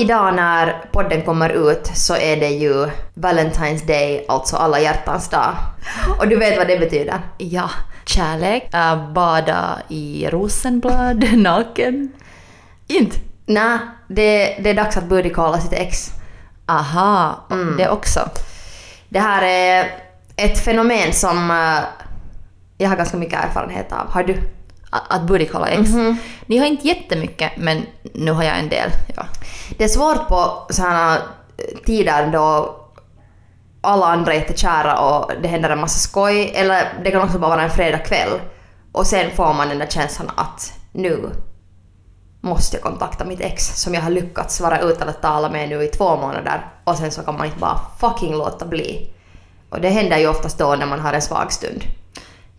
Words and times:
Idag 0.00 0.34
när 0.34 0.84
podden 0.92 1.22
kommer 1.22 1.50
ut 1.70 1.90
så 1.94 2.16
är 2.16 2.36
det 2.36 2.48
ju 2.48 2.90
Valentine's 3.14 3.86
Day, 3.86 4.24
alltså 4.28 4.56
alla 4.56 4.80
hjärtans 4.80 5.28
dag. 5.28 5.54
Och 6.18 6.28
du 6.28 6.36
vet 6.36 6.58
vad 6.58 6.68
det 6.68 6.78
betyder? 6.78 7.20
Ja, 7.38 7.70
kärlek, 8.04 8.74
äh, 8.74 9.12
bada 9.12 9.78
i 9.88 10.28
rosenblad, 10.30 11.24
naken. 11.38 12.12
Inte? 12.86 13.16
Nej, 13.46 13.78
det, 14.08 14.56
det 14.60 14.70
är 14.70 14.74
dags 14.74 14.96
att 14.96 15.34
calla 15.34 15.60
sitt 15.60 15.72
ex. 15.72 16.10
Aha, 16.66 17.46
det 17.78 17.88
också. 17.88 18.20
Det 19.08 19.20
här 19.20 19.42
är 19.42 19.86
ett 20.36 20.58
fenomen 20.58 21.12
som 21.12 21.50
eh, 21.50 21.78
jag 22.78 22.88
har 22.88 22.96
ganska 22.96 23.16
mycket 23.16 23.44
erfarenhet 23.44 23.92
av. 23.92 24.10
Har 24.10 24.22
du? 24.22 24.36
Att, 24.90 25.02
att 25.08 25.22
booty 25.22 25.46
calla 25.46 25.68
ex. 25.68 25.90
Ni 26.46 26.58
har 26.58 26.66
inte 26.66 26.88
jättemycket, 26.88 27.52
men 27.56 27.86
nu 28.14 28.32
har 28.32 28.42
jag 28.42 28.58
en 28.58 28.68
del. 28.68 28.90
Ja. 29.16 29.26
Det 29.78 29.84
är 29.84 29.88
svårt 29.88 30.28
på 30.28 30.66
sådana 30.70 31.18
tider 31.86 32.26
då 32.32 32.76
alla 33.80 34.06
andra 34.06 34.34
är 34.34 34.38
jättekära 34.38 34.98
och 34.98 35.32
det 35.42 35.48
händer 35.48 35.70
en 35.70 35.80
massa 35.80 35.98
skoj. 35.98 36.52
Eller 36.54 36.92
det 37.04 37.10
kan 37.10 37.22
också 37.22 37.38
bara 37.38 37.50
vara 37.50 37.62
en 37.62 37.70
fredagkväll. 37.70 38.40
Och 38.92 39.06
sen 39.06 39.30
får 39.30 39.54
man 39.54 39.68
den 39.68 39.78
där 39.78 39.86
känslan 39.86 40.30
att 40.34 40.72
nu 40.92 41.30
måste 42.40 42.76
jag 42.76 42.82
kontakta 42.82 43.24
mitt 43.24 43.40
ex 43.40 43.82
som 43.82 43.94
jag 43.94 44.02
har 44.02 44.10
lyckats 44.10 44.60
vara 44.60 44.80
utan 44.80 45.08
att 45.08 45.22
tala 45.22 45.50
med 45.50 45.68
nu 45.68 45.82
i 45.82 45.86
två 45.86 46.16
månader. 46.16 46.66
Och 46.84 46.96
sen 46.96 47.10
så 47.10 47.22
kan 47.22 47.36
man 47.36 47.46
inte 47.46 47.58
bara 47.58 47.80
fucking 48.00 48.36
låta 48.36 48.66
bli. 48.66 49.12
Och 49.70 49.80
det 49.80 49.88
händer 49.88 50.18
ju 50.18 50.28
oftast 50.28 50.58
då 50.58 50.76
när 50.76 50.86
man 50.86 51.00
har 51.00 51.12
en 51.12 51.22
svag 51.22 51.52
stund 51.52 51.84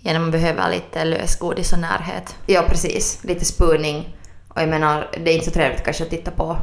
genom 0.02 0.22
att 0.22 0.26
man 0.26 0.32
behöver 0.32 0.72
lite 0.72 1.04
lösgodis 1.04 1.74
och 1.74 1.80
närhet. 1.80 2.36
Ja, 2.46 2.64
precis. 2.68 3.24
Lite 3.24 3.46
spooning. 3.46 4.18
Och 4.48 4.62
jag 4.62 4.70
menar, 4.70 5.10
det 5.24 5.32
är 5.32 5.34
inte 5.34 5.46
så 5.46 5.52
trevligt 5.52 5.84
kanske 5.84 6.04
att 6.04 6.10
titta 6.10 6.32
på 6.32 6.58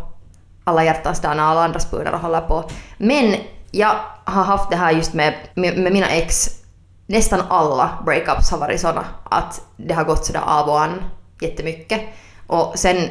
alla 0.64 0.84
hjärtans 0.84 1.20
dag 1.20 1.36
när 1.36 1.42
alla 1.42 1.64
andra 1.64 1.80
spoonar 1.80 2.12
och 2.12 2.20
håller 2.20 2.40
på. 2.40 2.70
Men 2.98 3.34
jag 3.70 3.94
har 4.24 4.44
haft 4.44 4.70
det 4.70 4.76
här 4.76 4.92
just 4.92 5.14
med, 5.14 5.34
med, 5.54 5.78
med 5.78 5.92
mina 5.92 6.08
ex. 6.08 6.48
Nästan 7.06 7.40
alla 7.48 8.02
breakups 8.04 8.50
har 8.50 8.58
varit 8.58 8.80
såna 8.80 9.04
att 9.24 9.60
det 9.76 9.94
har 9.94 10.04
gått 10.04 10.26
sådär 10.26 10.42
av 10.44 10.68
och 10.68 10.80
an 10.80 11.02
jättemycket. 11.40 12.00
Och 12.46 12.72
sen 12.78 13.08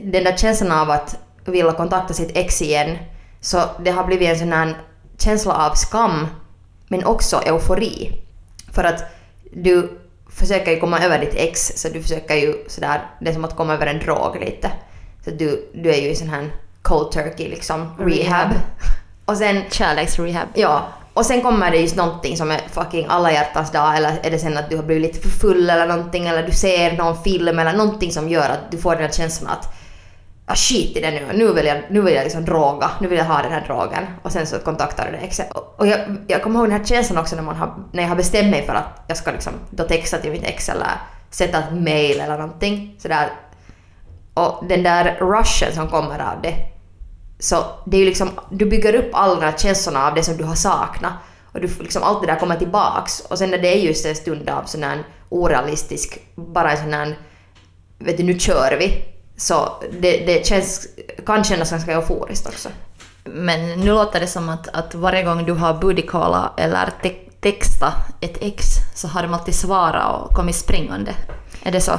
den 0.00 0.24
där 0.24 0.36
känslan 0.36 0.72
av 0.72 0.90
att 0.90 1.18
vilja 1.44 1.72
kontakta 1.72 2.14
sitt 2.14 2.36
ex 2.36 2.62
igen, 2.62 2.98
så 3.40 3.62
det 3.80 3.90
har 3.90 4.04
blivit 4.04 4.28
en 4.28 4.38
sån 4.38 4.52
här 4.52 4.76
känsla 5.18 5.54
av 5.54 5.74
skam, 5.74 6.26
men 6.88 7.04
också 7.04 7.42
eufori. 7.46 8.22
För 8.72 8.84
att 8.84 9.04
du 9.52 9.98
försöker 10.30 10.70
ju 10.70 10.80
komma 10.80 11.00
över 11.00 11.18
ditt 11.18 11.34
ex, 11.34 11.72
så 11.76 11.88
du 11.88 12.02
försöker 12.02 12.34
ju 12.34 12.64
sådär, 12.66 13.00
det 13.20 13.30
är 13.30 13.34
som 13.34 13.44
att 13.44 13.56
komma 13.56 13.74
över 13.74 13.86
en 13.86 13.98
drog 13.98 14.40
lite. 14.40 14.70
Så 15.24 15.30
du, 15.30 15.70
du 15.74 15.90
är 15.90 16.00
ju 16.00 16.08
i 16.08 16.16
sån 16.16 16.28
här 16.28 16.50
cold 16.82 17.12
turkey 17.12 17.48
liksom, 17.48 17.80
rehab. 17.98 18.08
Rehab. 18.10 18.52
Och 19.24 19.36
sen, 19.36 19.62
Kärleksrehab. 19.70 20.48
ja, 20.54 20.88
och 21.14 21.26
sen 21.26 21.42
kommer 21.42 21.70
det 21.70 21.76
just 21.76 21.96
någonting 21.96 22.36
som 22.36 22.50
är 22.50 22.60
fucking 22.72 23.06
alla 23.08 23.32
hjärtans 23.32 23.72
dag, 23.72 23.96
eller 23.96 24.20
är 24.22 24.30
det 24.30 24.38
sen 24.38 24.56
att 24.56 24.70
du 24.70 24.76
har 24.76 24.82
blivit 24.82 25.02
lite 25.02 25.28
för 25.28 25.38
full 25.38 25.70
eller 25.70 25.86
någonting, 25.86 26.26
eller 26.26 26.42
du 26.42 26.52
ser 26.52 26.96
någon 26.96 27.22
film 27.22 27.58
eller 27.58 27.72
någonting 27.72 28.12
som 28.12 28.28
gör 28.28 28.48
att 28.48 28.70
du 28.70 28.78
får 28.78 28.94
den 28.94 29.04
här 29.04 29.12
känslan 29.12 29.50
att 29.50 29.74
ah, 30.46 30.54
skit 30.54 30.96
i 30.96 31.00
det 31.00 31.10
nu, 31.10 31.26
nu 31.34 31.52
vill 31.52 31.66
jag, 31.66 31.78
nu 31.90 32.00
vill 32.00 32.14
jag 32.14 32.24
liksom 32.24 32.44
droga, 32.44 32.90
nu 33.00 33.08
vill 33.08 33.18
jag 33.18 33.24
ha 33.24 33.42
den 33.42 33.52
här 33.52 33.64
drogen. 33.66 34.06
Och 34.22 34.32
sen 34.32 34.46
så 34.46 34.58
kontaktar 34.58 35.04
du 35.06 35.10
det 35.12 35.18
exet. 35.18 35.52
Och- 35.52 35.74
Och 35.78 35.86
jag, 35.86 36.16
jag 36.26 36.42
kommer 36.42 36.58
ihåg 36.60 36.68
den 36.68 36.78
här 36.78 36.84
känslan 36.86 37.18
också 37.18 37.36
när, 37.36 37.42
man 37.42 37.56
har, 37.56 37.74
när 37.92 38.02
jag 38.02 38.08
har 38.08 38.16
bestämt 38.16 38.50
mig 38.50 38.66
för 38.66 38.74
att 38.74 39.04
jag 39.08 39.16
ska 39.16 39.30
liksom 39.30 39.52
då 39.70 39.84
texta 39.84 40.18
till 40.18 40.30
mitt 40.30 40.44
ex 40.44 40.68
eller 40.68 40.88
sätta 41.30 41.58
ett 41.58 41.72
mail 41.72 42.20
eller 42.20 42.38
någonting 42.38 42.94
sådär. 42.98 43.28
Och 44.34 44.64
den 44.68 44.82
där 44.82 45.16
rushen 45.20 45.72
som 45.74 45.88
kommer 45.88 46.18
av 46.18 46.42
det. 46.42 46.54
Så 47.38 47.56
det 47.86 47.96
är 47.96 48.00
ju 48.00 48.06
liksom, 48.06 48.30
du 48.50 48.66
bygger 48.66 48.94
upp 48.94 49.10
alla 49.12 49.34
de 49.34 49.44
här 49.44 49.52
känslorna 49.58 50.06
av 50.08 50.14
det 50.14 50.22
som 50.22 50.36
du 50.36 50.44
har 50.44 50.54
saknat. 50.54 51.12
Och 51.52 51.60
du 51.60 51.68
får 51.68 51.82
liksom 51.82 52.02
allt 52.02 52.20
det 52.20 52.26
där 52.26 52.36
kommer 52.38 52.56
tillbaks. 52.56 53.20
Och 53.20 53.38
sen 53.38 53.50
när 53.50 53.58
det 53.58 53.68
är 53.68 53.78
just 53.78 54.06
en 54.06 54.14
stund 54.14 54.50
av 54.50 54.62
sån 54.64 54.82
här 54.82 54.98
orealistisk, 55.28 56.18
bara 56.34 56.70
en 56.72 56.76
sån 56.78 56.92
här, 56.92 57.18
vet 57.98 58.16
du 58.16 58.22
nu 58.22 58.38
kör 58.38 58.76
vi. 58.78 59.04
Så 59.36 59.82
det, 60.00 60.26
det 60.26 60.46
känns, 60.46 60.88
kan 61.26 61.44
kännas 61.44 61.70
ganska 61.70 61.92
euforiskt 61.92 62.46
också. 62.46 62.68
Men 63.24 63.80
nu 63.80 63.86
låter 63.86 64.20
det 64.20 64.26
som 64.26 64.48
att, 64.48 64.68
att 64.68 64.94
varje 64.94 65.22
gång 65.22 65.44
du 65.44 65.52
har 65.52 65.74
bodycalla 65.74 66.52
eller 66.56 66.90
te 67.02 67.14
texta 67.40 67.92
ett 68.20 68.36
ex 68.40 68.64
så 68.94 69.08
har 69.08 69.22
de 69.22 69.34
alltid 69.34 69.54
svarat 69.54 70.22
och 70.22 70.36
kommit 70.36 70.56
springande. 70.56 71.14
Är 71.62 71.72
det 71.72 71.80
så? 71.80 71.92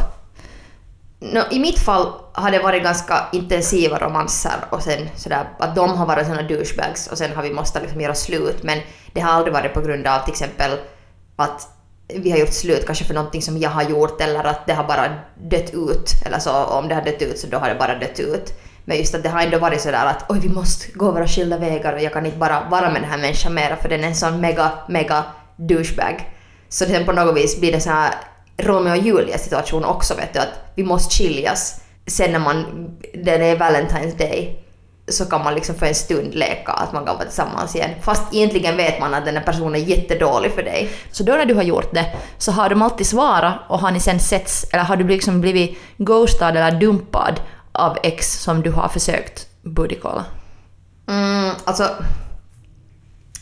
Nå, 1.19 1.43
I 1.51 1.59
mitt 1.59 1.79
fall 1.79 2.13
har 2.33 2.51
det 2.51 2.59
varit 2.59 2.83
ganska 2.83 3.25
intensiva 3.31 3.99
romanser 3.99 4.55
och 4.69 4.81
sen 4.81 5.09
sådär 5.15 5.49
att 5.59 5.75
de 5.75 5.97
har 5.97 6.05
varit 6.05 6.27
såna 6.27 6.41
douchebags 6.41 7.07
och 7.07 7.17
sen 7.17 7.35
har 7.35 7.43
vi 7.43 7.53
måste 7.53 7.81
liksom 7.81 8.01
göra 8.01 8.15
slut 8.15 8.63
men 8.63 8.79
det 9.13 9.21
har 9.21 9.31
aldrig 9.31 9.53
varit 9.53 9.73
på 9.73 9.81
grund 9.81 10.07
av 10.07 10.19
till 10.19 10.31
exempel 10.31 10.71
att 11.35 11.67
vi 12.07 12.31
har 12.31 12.37
gjort 12.37 12.53
slut 12.53 12.85
kanske 12.85 13.05
för 13.05 13.13
någonting 13.13 13.41
som 13.41 13.57
jag 13.57 13.69
har 13.69 13.83
gjort 13.83 14.21
eller 14.21 14.43
att 14.43 14.67
det 14.67 14.73
har 14.73 14.83
bara 14.83 15.15
dött 15.35 15.73
ut 15.73 16.13
eller 16.25 16.39
så 16.39 16.51
om 16.51 16.87
det 16.87 16.95
har 16.95 17.01
dött 17.01 17.21
ut 17.21 17.39
så 17.39 17.47
då 17.47 17.57
har 17.57 17.69
det 17.69 17.75
bara 17.75 17.99
dött 17.99 18.19
ut. 18.19 18.53
Men 18.85 18.97
just 18.97 19.15
att 19.15 19.23
det 19.23 19.29
har 19.29 19.41
ändå 19.41 19.59
varit 19.59 19.81
sådär 19.81 20.05
att 20.05 20.25
oj 20.29 20.39
vi 20.39 20.49
måste 20.49 20.91
gå 20.93 21.11
våra 21.11 21.27
skilda 21.27 21.57
vägar 21.57 21.93
och 21.93 22.01
jag 22.01 22.13
kan 22.13 22.25
inte 22.25 22.37
bara 22.37 22.67
vara 22.69 22.91
med 22.91 23.01
den 23.01 23.09
här 23.09 23.17
människan 23.17 23.53
mera 23.53 23.75
för 23.75 23.89
den 23.89 24.03
är 24.03 24.07
en 24.07 24.15
sån 24.15 24.41
mega, 24.41 24.71
mega 24.89 25.23
douchebag. 25.55 26.29
Så 26.69 26.85
sen 26.85 27.05
på 27.05 27.11
något 27.11 27.37
vis 27.37 27.59
blir 27.59 27.71
det 27.71 27.79
så 27.79 27.89
här 27.89 28.13
Romeo 28.57 28.91
och 28.91 28.97
Julia 28.97 29.37
situation 29.37 29.85
också 29.85 30.15
vet 30.15 30.33
du 30.33 30.39
att 30.39 30.53
vi 30.75 30.83
måste 30.83 31.15
skiljas. 31.15 31.81
Sen 32.07 32.31
när 32.31 32.39
man, 32.39 32.65
det 33.13 33.31
är 33.31 33.57
Valentine's 33.57 34.17
Day 34.17 34.62
så 35.07 35.25
kan 35.25 35.43
man 35.43 35.55
liksom 35.55 35.75
för 35.75 35.85
en 35.85 35.95
stund 35.95 36.35
leka 36.35 36.71
att 36.71 36.93
man 36.93 37.05
kan 37.05 37.15
vara 37.15 37.25
tillsammans 37.25 37.75
igen. 37.75 37.89
Fast 38.01 38.33
egentligen 38.33 38.77
vet 38.77 38.99
man 38.99 39.13
att 39.13 39.25
den 39.25 39.35
här 39.35 39.43
personen 39.43 39.75
är 39.75 39.79
jättedålig 39.79 40.51
för 40.51 40.63
dig. 40.63 40.89
Så 41.11 41.23
då 41.23 41.33
när 41.33 41.45
du 41.45 41.53
har 41.53 41.63
gjort 41.63 41.93
det 41.93 42.05
så 42.37 42.51
har 42.51 42.69
de 42.69 42.81
alltid 42.81 43.07
svarat 43.07 43.55
och 43.67 43.79
har 43.79 43.91
ni 43.91 43.99
sen 43.99 44.19
setts 44.19 44.65
eller 44.73 44.83
har 44.83 44.95
du 44.95 45.07
liksom 45.07 45.41
blivit 45.41 45.77
ghostad 45.97 46.57
eller 46.57 46.79
dumpad 46.79 47.41
av 47.71 47.97
ex 48.03 48.43
som 48.43 48.61
du 48.61 48.71
har 48.71 48.87
försökt 48.87 49.47
bodycalla? 49.61 50.25
Mm, 51.09 51.55
alltså... 51.63 51.89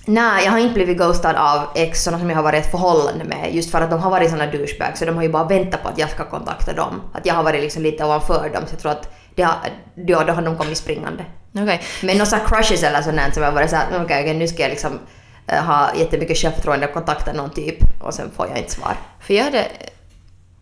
Nej, 0.05 0.45
jag 0.45 0.51
har 0.51 0.59
inte 0.59 0.73
blivit 0.73 0.97
ghostad 0.97 1.35
av 1.35 1.67
ex 1.75 2.03
såna 2.03 2.19
som 2.19 2.29
jag 2.29 2.37
har 2.37 2.43
varit 2.43 2.63
i 2.63 2.65
ett 2.65 2.71
förhållande 2.71 3.23
med 3.23 3.55
just 3.55 3.71
för 3.71 3.81
att 3.81 3.89
de 3.89 3.99
har 3.99 4.11
varit 4.11 4.29
såna 4.29 4.45
douchebags 4.45 4.99
så 4.99 5.05
de 5.05 5.15
har 5.15 5.23
ju 5.23 5.29
bara 5.29 5.43
väntat 5.43 5.83
på 5.83 5.89
att 5.89 5.97
jag 5.97 6.09
ska 6.09 6.29
kontakta 6.29 6.73
dem. 6.73 7.01
Att 7.13 7.25
jag 7.25 7.33
har 7.33 7.43
varit 7.43 7.61
liksom 7.61 7.83
lite 7.83 8.05
ovanför 8.05 8.49
dem 8.53 8.63
så 8.67 8.73
jag 8.73 8.79
tror 8.79 8.91
att 8.91 9.09
det 9.35 9.43
har, 9.43 9.55
ja, 9.95 10.23
då 10.23 10.33
har 10.33 10.41
de 10.41 10.57
kommit 10.57 10.77
springande. 10.77 11.25
Okej. 11.53 11.81
Men 12.01 12.17
några 12.17 12.39
crushes 12.39 12.83
eller 12.83 13.01
sånt 13.01 13.15
där 13.15 13.31
som 13.31 13.43
jag 13.43 13.51
varit 13.51 13.69
såhär, 13.69 13.87
okej 13.87 14.21
okej, 14.21 14.33
nu 14.33 14.47
ska 14.47 14.61
jag 14.61 14.69
liksom 14.69 14.99
eh, 15.47 15.63
ha 15.63 15.95
jättemycket 15.95 16.37
självförtroende 16.37 16.87
och 16.87 16.93
kontakta 16.93 17.33
någon 17.33 17.49
typ 17.49 17.77
och 18.01 18.13
sen 18.13 18.31
får 18.31 18.47
jag 18.47 18.57
inte 18.57 18.71
svar. 18.71 18.95
För 19.19 19.33
jag 19.33 19.43
hade 19.43 19.67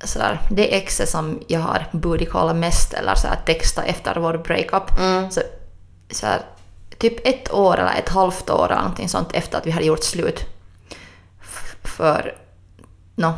sådär, 0.04 0.40
det 0.50 0.76
exet 0.76 1.10
som 1.10 1.40
jag 1.48 1.60
har 1.60 1.86
bodycallat 1.92 2.56
mest 2.56 2.94
eller 2.94 3.16
så 3.16 3.28
här, 3.28 3.40
texta 3.46 3.84
efter 3.84 4.16
vår 4.16 4.38
breakup. 4.38 4.92
Så, 5.30 5.42
så 6.12 6.26
här, 6.26 6.42
typ 6.98 7.28
ett 7.28 7.54
år 7.54 7.78
eller 7.78 8.00
ett 8.00 8.10
halvt 8.10 8.50
år 8.50 8.66
eller 8.66 8.82
någonting 8.82 9.10
sånt 9.10 9.30
efter 9.34 9.58
att 9.58 9.66
vi 9.66 9.72
hade 9.72 9.86
gjort 9.86 10.04
slut. 10.04 10.46
För, 11.84 12.36
no, 13.16 13.34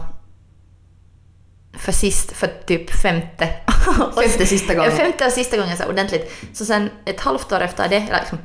för 1.79 1.91
sist, 1.91 2.31
för 2.31 2.47
typ 2.65 2.91
femte. 3.01 3.47
Femte 4.15 4.45
sista 4.45 4.73
gången. 4.75 4.91
Femte 4.91 5.25
och 5.25 5.31
sista 5.31 5.57
gången 5.57 5.77
så 5.77 5.85
ordentligt. 5.85 6.31
Så 6.53 6.65
sen 6.65 6.89
ett 7.05 7.21
halvt 7.21 7.51
år 7.51 7.61
efter 7.61 7.89
det, 7.89 7.99
liksom, 8.19 8.37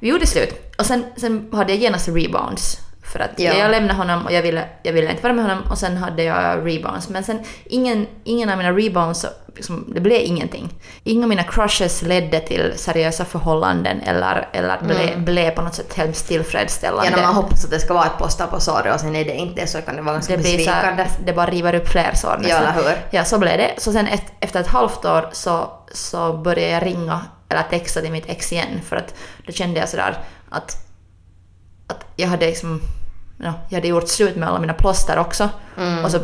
vi 0.00 0.08
gjorde 0.08 0.26
slut. 0.26 0.74
Och 0.78 0.86
sen, 0.86 1.04
sen 1.16 1.48
hade 1.52 1.72
jag 1.72 1.82
genast 1.82 2.08
rebounds. 2.08 2.78
För 3.12 3.20
att 3.20 3.30
Ja. 3.36 3.52
jag 3.54 3.70
lämnade 3.70 3.94
honom 3.94 4.26
och 4.26 4.32
jag 4.32 4.42
ville, 4.42 4.68
jag 4.82 4.92
ville 4.92 5.10
inte 5.10 5.22
vara 5.22 5.32
med 5.32 5.44
honom 5.44 5.62
och 5.70 5.78
sen 5.78 5.96
hade 5.96 6.22
jag 6.22 6.66
rebounds. 6.66 7.08
Men 7.08 7.24
sen 7.24 7.38
ingen, 7.64 8.06
ingen 8.24 8.50
av 8.50 8.56
mina 8.58 8.72
rebounds, 8.72 9.26
liksom, 9.54 9.84
det 9.94 10.00
blev 10.00 10.20
ingenting. 10.20 10.68
Inga 11.04 11.22
av 11.24 11.28
mina 11.28 11.42
crushes 11.42 12.02
ledde 12.02 12.40
till 12.40 12.72
seriösa 12.76 13.24
förhållanden 13.24 14.00
eller, 14.00 14.48
eller 14.52 14.78
ble, 14.82 15.16
blev 15.16 15.50
på 15.50 15.62
något 15.62 15.74
sätt 15.74 15.94
hemskt 15.94 16.28
tillfredsställande. 16.28 17.10
Ja, 17.10 17.16
när 17.16 17.22
man 17.22 17.34
hoppas 17.34 17.64
att 17.64 17.70
det 17.70 17.80
ska 17.80 17.94
vara 17.94 18.06
ett 18.06 18.16
plåster 18.16 18.46
på 18.46 18.60
såret 18.60 18.94
och 18.94 19.00
sen 19.00 19.16
är 19.16 19.24
det 19.24 19.34
inte 19.34 19.66
så 19.66 19.82
kan 19.82 19.96
det 19.96 20.02
vara 20.02 20.14
ganska 20.14 20.36
det 20.36 20.42
så 20.42 20.48
besvikande. 20.48 21.02
här, 21.02 21.10
det 21.26 21.32
bara 21.32 21.46
river 21.50 21.74
upp 21.74 21.88
fler 21.88 22.14
sår 22.14 22.40
Ja, 22.48 22.56
eller 22.56 22.72
hur? 22.72 22.96
Ja, 23.10 23.24
så 23.24 23.38
blev 23.38 23.58
det. 23.58 23.74
Så 23.78 23.92
sen 23.92 24.06
ett, 24.06 24.32
efter 24.40 24.60
ett 24.60 24.66
halvt 24.66 25.04
år 25.04 25.28
så, 25.32 25.70
så 25.92 26.32
började 26.32 26.72
jag 26.72 26.86
ringa 26.86 27.20
eller 27.48 27.62
texta 27.62 28.00
till 28.00 28.12
mitt 28.12 28.26
ex 28.28 28.52
igen 28.52 28.80
för 28.88 28.96
att 28.96 29.14
då 29.46 29.52
kände 29.52 29.80
jag 29.80 29.88
sådär 29.88 30.18
att, 30.50 30.76
att 31.86 32.04
jag 32.16 32.28
hade 32.28 32.46
liksom, 32.46 32.80
ja, 33.42 33.52
jag 33.68 33.76
hade 33.76 33.88
gjort 33.88 34.08
slut 34.08 34.36
med 34.36 34.48
alla 34.48 34.58
mina 34.58 34.74
plåster 34.74 35.18
också 35.18 35.48
Mm. 35.78 36.04
och 36.04 36.10
så 36.10 36.18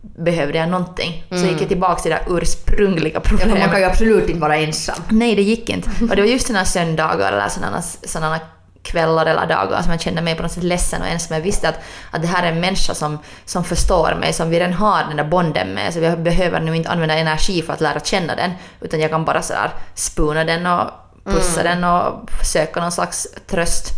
behövde 0.00 0.58
jag 0.58 0.68
någonting. 0.68 1.24
Så 1.30 1.36
gick 1.46 1.60
jag 1.60 1.68
tillbaka 1.68 2.00
till 2.02 2.10
det 2.10 2.22
där 2.26 2.38
ursprungliga 2.38 3.14
Ja, 3.14 3.20
problemet. 3.20 3.58
man 3.58 3.70
kan 3.70 3.78
ju 3.80 3.84
absolut 3.86 4.28
inte 4.28 4.40
vara 4.40 4.56
ensam. 4.56 5.02
Nej, 5.08 5.34
det 5.34 5.42
gick 5.42 5.68
inte. 5.68 5.90
Och 6.00 6.16
det 6.16 6.22
var 6.22 6.28
just 6.28 6.46
sådana 6.46 6.64
söndagar 6.64 7.32
eller 7.32 7.48
sådana, 7.48 7.82
sådana 7.82 8.40
kvällar 8.82 9.26
eller 9.26 9.46
dagar 9.46 9.82
som 9.82 9.90
jag 9.92 10.00
kände 10.00 10.22
mig 10.22 10.34
på 10.36 10.42
något 10.42 10.52
sätt 10.52 10.62
ledsen 10.62 11.02
och 11.02 11.08
ensam. 11.08 11.34
Jag 11.36 11.42
visste 11.42 11.68
att, 11.68 11.80
att 12.10 12.22
det 12.22 12.28
här 12.28 12.42
är 12.42 12.52
en 12.52 12.60
människa 12.60 12.94
som, 12.94 13.18
som 13.44 13.64
förstår 13.64 14.14
mig, 14.20 14.32
som 14.32 14.50
vi 14.50 14.60
redan 14.60 14.72
har 14.72 15.04
den 15.04 15.16
där 15.16 15.24
bonden 15.24 15.74
med, 15.74 15.92
så 15.94 15.98
jag 16.00 16.18
behöver 16.22 16.60
nu 16.60 16.76
inte 16.76 16.88
använda 16.90 17.14
energi 17.14 17.62
för 17.62 17.72
att 17.72 17.80
lära 17.80 18.00
känna 18.00 18.36
den, 18.36 18.50
utan 18.80 19.00
jag 19.00 19.10
kan 19.10 19.24
bara 19.24 19.42
sådär 19.42 19.70
spuna 19.94 20.44
den 20.44 20.66
och 20.66 20.90
pussa 21.24 21.62
den 21.62 21.84
och 21.84 22.30
söka 22.44 22.80
någon 22.80 22.92
slags 22.92 23.28
tröst. 23.46 23.92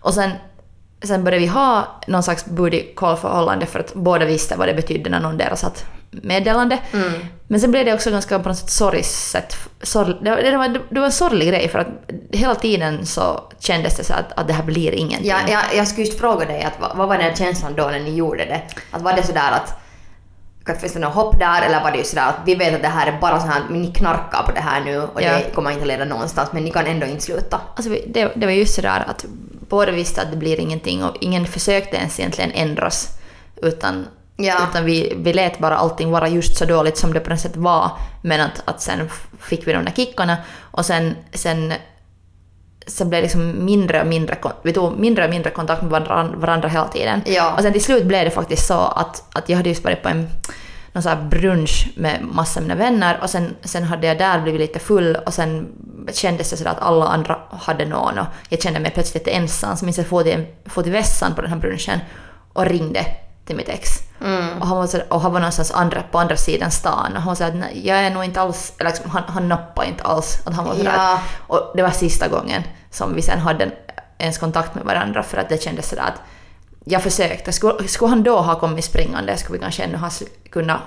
Och 0.00 0.14
sen, 0.14 0.30
sen 1.06 1.24
började 1.24 1.40
vi 1.40 1.46
ha 1.50 1.86
någon 2.06 2.22
slags 2.22 2.44
booty 2.46 2.82
call-förhållande 2.96 3.66
för 3.66 3.80
att 3.80 3.94
båda 3.94 4.24
visste 4.24 4.56
vad 4.56 4.68
det 4.68 4.74
betydde 4.74 5.10
när 5.10 5.20
någon 5.20 5.38
deras 5.38 5.60
satt 5.60 5.84
meddelande. 6.10 6.78
Men 7.48 7.60
sen 7.60 7.70
blev 7.70 7.84
det 7.84 7.94
också 7.94 8.10
ganska 8.10 8.38
på 8.38 8.48
något 8.48 8.58
sätt 8.58 8.70
sorgset. 8.70 9.56
Sorg, 9.82 10.14
det, 10.22 10.30
var- 10.30 10.36
det, 10.42 10.56
var, 10.56 10.68
det 10.90 11.00
var 11.00 11.06
en 11.06 11.12
sorglig 11.12 11.48
grej 11.48 11.68
för 11.68 11.78
att 11.78 11.86
hela 12.32 12.54
tiden 12.54 13.06
så 13.06 13.40
kändes 13.58 13.96
det 13.96 14.04
så 14.04 14.12
att, 14.12 14.32
att 14.36 14.46
det 14.46 14.52
här 14.52 14.62
blir 14.64 14.92
ingenting. 14.92 15.28
Ja, 15.30 15.36
jag, 15.48 15.62
jag 15.76 15.88
skulle 15.88 16.06
just 16.06 16.20
fråga 16.20 16.46
dig, 16.46 16.62
att, 16.62 16.80
vad, 16.80 16.96
vad 16.96 17.08
var 17.08 17.18
den 17.18 17.34
känslan 17.36 17.74
då 17.76 17.82
när 17.86 18.00
ni 18.00 18.14
gjorde 18.14 18.44
det? 18.44 18.62
Att 18.90 19.02
var 19.02 19.12
det 19.12 19.22
sådär 19.22 19.50
att 19.52 19.80
finns 20.80 20.92
det 20.92 20.98
något 20.98 21.14
hopp 21.14 21.38
där 21.38 21.62
eller 21.62 21.82
var 21.82 21.90
det 21.90 21.98
ju 21.98 22.04
sådär 22.04 22.28
att 22.28 22.36
vi 22.44 22.54
vet 22.54 22.74
att 22.74 22.82
det 22.82 22.88
här 22.88 23.06
är 23.06 23.18
bara 23.20 23.40
så 23.40 23.46
här 23.46 23.60
att 23.60 23.70
ni 23.70 23.92
knarkar 23.92 24.42
på 24.42 24.52
det 24.52 24.60
här 24.60 24.80
nu 24.80 24.98
och 25.00 25.22
Ja. 25.22 25.32
det 25.32 25.54
kommer 25.54 25.70
inte 25.70 25.84
leda 25.84 26.04
någonstans 26.04 26.48
men 26.52 26.64
ni 26.64 26.70
kan 26.70 26.86
ändå 26.86 27.06
inte 27.06 27.22
sluta. 27.24 27.60
Alltså, 27.76 27.96
det, 28.06 28.32
det 28.36 28.46
var 28.46 28.52
just 28.52 28.74
sådär 28.74 29.04
att 29.08 29.24
båda 29.68 29.92
visste 29.92 30.22
att 30.22 30.30
det 30.30 30.36
blir 30.36 30.60
ingenting 30.60 31.04
och 31.04 31.16
ingen 31.20 31.46
försökte 31.46 31.96
ens 31.96 32.20
egentligen 32.20 32.50
ändras. 32.52 33.08
Utan, 33.62 34.06
Ja. 34.36 34.54
utan 34.70 34.84
vi, 34.84 35.12
vi 35.16 35.32
lät 35.32 35.58
bara 35.58 35.76
allting 35.76 36.10
vara 36.10 36.28
just 36.28 36.56
så 36.56 36.64
dåligt 36.64 36.98
som 36.98 37.12
det 37.12 37.20
på 37.20 37.30
något 37.30 37.40
sätt 37.40 37.56
var. 37.56 37.90
Men 38.22 38.40
att, 38.40 38.62
att 38.64 38.82
sen 38.82 39.10
fick 39.40 39.66
vi 39.66 39.72
de 39.72 39.84
där 39.84 39.92
kickarna 39.96 40.36
och 40.60 40.86
sen, 40.86 41.16
sen, 41.32 41.72
sen 42.86 43.08
blev 43.08 43.18
det 43.18 43.22
liksom 43.22 43.64
mindre 43.64 44.00
och 44.00 44.06
mindre, 44.06 44.36
vi 44.62 44.72
tog 44.72 44.98
mindre 44.98 45.24
och 45.24 45.30
mindre 45.30 45.50
kontakt 45.50 45.82
med 45.82 45.90
varandra, 45.90 46.36
varandra 46.36 46.68
hela 46.68 46.88
tiden. 46.88 47.22
Ja. 47.26 47.54
Och 47.56 47.62
sen 47.62 47.72
till 47.72 47.84
slut 47.84 48.04
blev 48.04 48.24
det 48.24 48.30
faktiskt 48.30 48.66
så 48.66 48.80
att, 48.80 49.24
att 49.32 49.48
jag 49.48 49.56
hade 49.56 49.68
just 49.68 49.84
varit 49.84 50.02
på 50.02 50.08
en 50.08 50.28
någon 50.94 51.02
här 51.02 51.22
brunch 51.22 51.88
med 51.96 52.22
massa 52.22 52.60
mina 52.60 52.74
vänner 52.74 53.18
och 53.22 53.30
sen, 53.30 53.56
sen 53.62 53.84
hade 53.84 54.06
jag 54.06 54.18
där 54.18 54.40
blivit 54.40 54.60
lite 54.60 54.78
full 54.78 55.16
och 55.26 55.34
sen 55.34 55.68
kändes 56.12 56.50
det 56.50 56.56
sådär 56.56 56.70
att 56.70 56.82
alla 56.82 57.06
andra 57.06 57.38
hade 57.50 57.84
någon 57.84 58.18
och 58.18 58.26
jag 58.48 58.62
kände 58.62 58.80
mig 58.80 58.90
plötsligt 58.90 59.26
lite 59.26 59.36
ensam. 59.36 59.76
Så 59.76 59.84
minns 59.84 59.98
jag 59.98 60.06
for 60.06 60.22
till, 60.22 60.46
for 60.66 60.82
till 60.82 60.92
vässan 60.92 61.34
på 61.34 61.42
den 61.42 61.50
här 61.50 61.58
brunchen 61.58 62.00
och 62.52 62.66
ringde 62.66 63.06
till 63.46 63.56
mitt 63.56 63.68
ex. 63.68 63.90
Och, 64.60 64.66
han 64.66 64.76
var 64.78 64.86
så, 64.86 65.00
och 65.08 65.20
han 65.20 65.32
var 65.32 65.40
någonstans 65.40 65.70
andra, 65.72 66.02
på 66.02 66.18
andra 66.18 66.36
sidan 66.36 66.70
stan 66.70 67.16
och 67.16 67.22
han 67.22 67.36
sa 67.36 67.44
att 67.46 67.54
"Nej, 67.54 67.86
jag 67.86 67.98
är 67.98 68.10
nog 68.10 68.24
inte 68.24 68.40
alls, 68.40 68.72
eller 68.78 68.90
liksom, 68.90 69.10
han, 69.10 69.22
han 69.26 69.48
nappade 69.48 69.88
inte 69.88 70.04
alls. 70.04 70.38
Att 70.46 70.54
han 70.54 70.64
var 70.64 70.74
sådär, 70.74 70.92
Ja. 70.96 71.18
och 71.46 71.72
det 71.76 71.82
var 71.82 71.90
sista 71.90 72.28
gången 72.28 72.62
som 72.90 73.14
vi 73.14 73.22
sen 73.22 73.38
hade 73.38 73.70
ens 74.18 74.38
kontakt 74.38 74.74
med 74.74 74.84
varandra 74.84 75.22
för 75.22 75.38
att 75.38 75.48
det 75.48 75.62
kändes 75.62 75.88
sådär 75.88 76.02
att 76.02 76.20
jag 76.84 77.02
försökte. 77.02 77.52
Skulle, 77.52 77.88
skulle 77.88 78.08
han 78.08 78.22
då 78.22 78.40
ha 78.40 78.60
kommit 78.60 78.84
springande 78.84 79.36
skulle 79.36 79.58
vi 79.58 79.62
kanske 79.62 79.82
ännu 79.82 79.96
ha 79.96 80.10
kunnat 80.50 80.80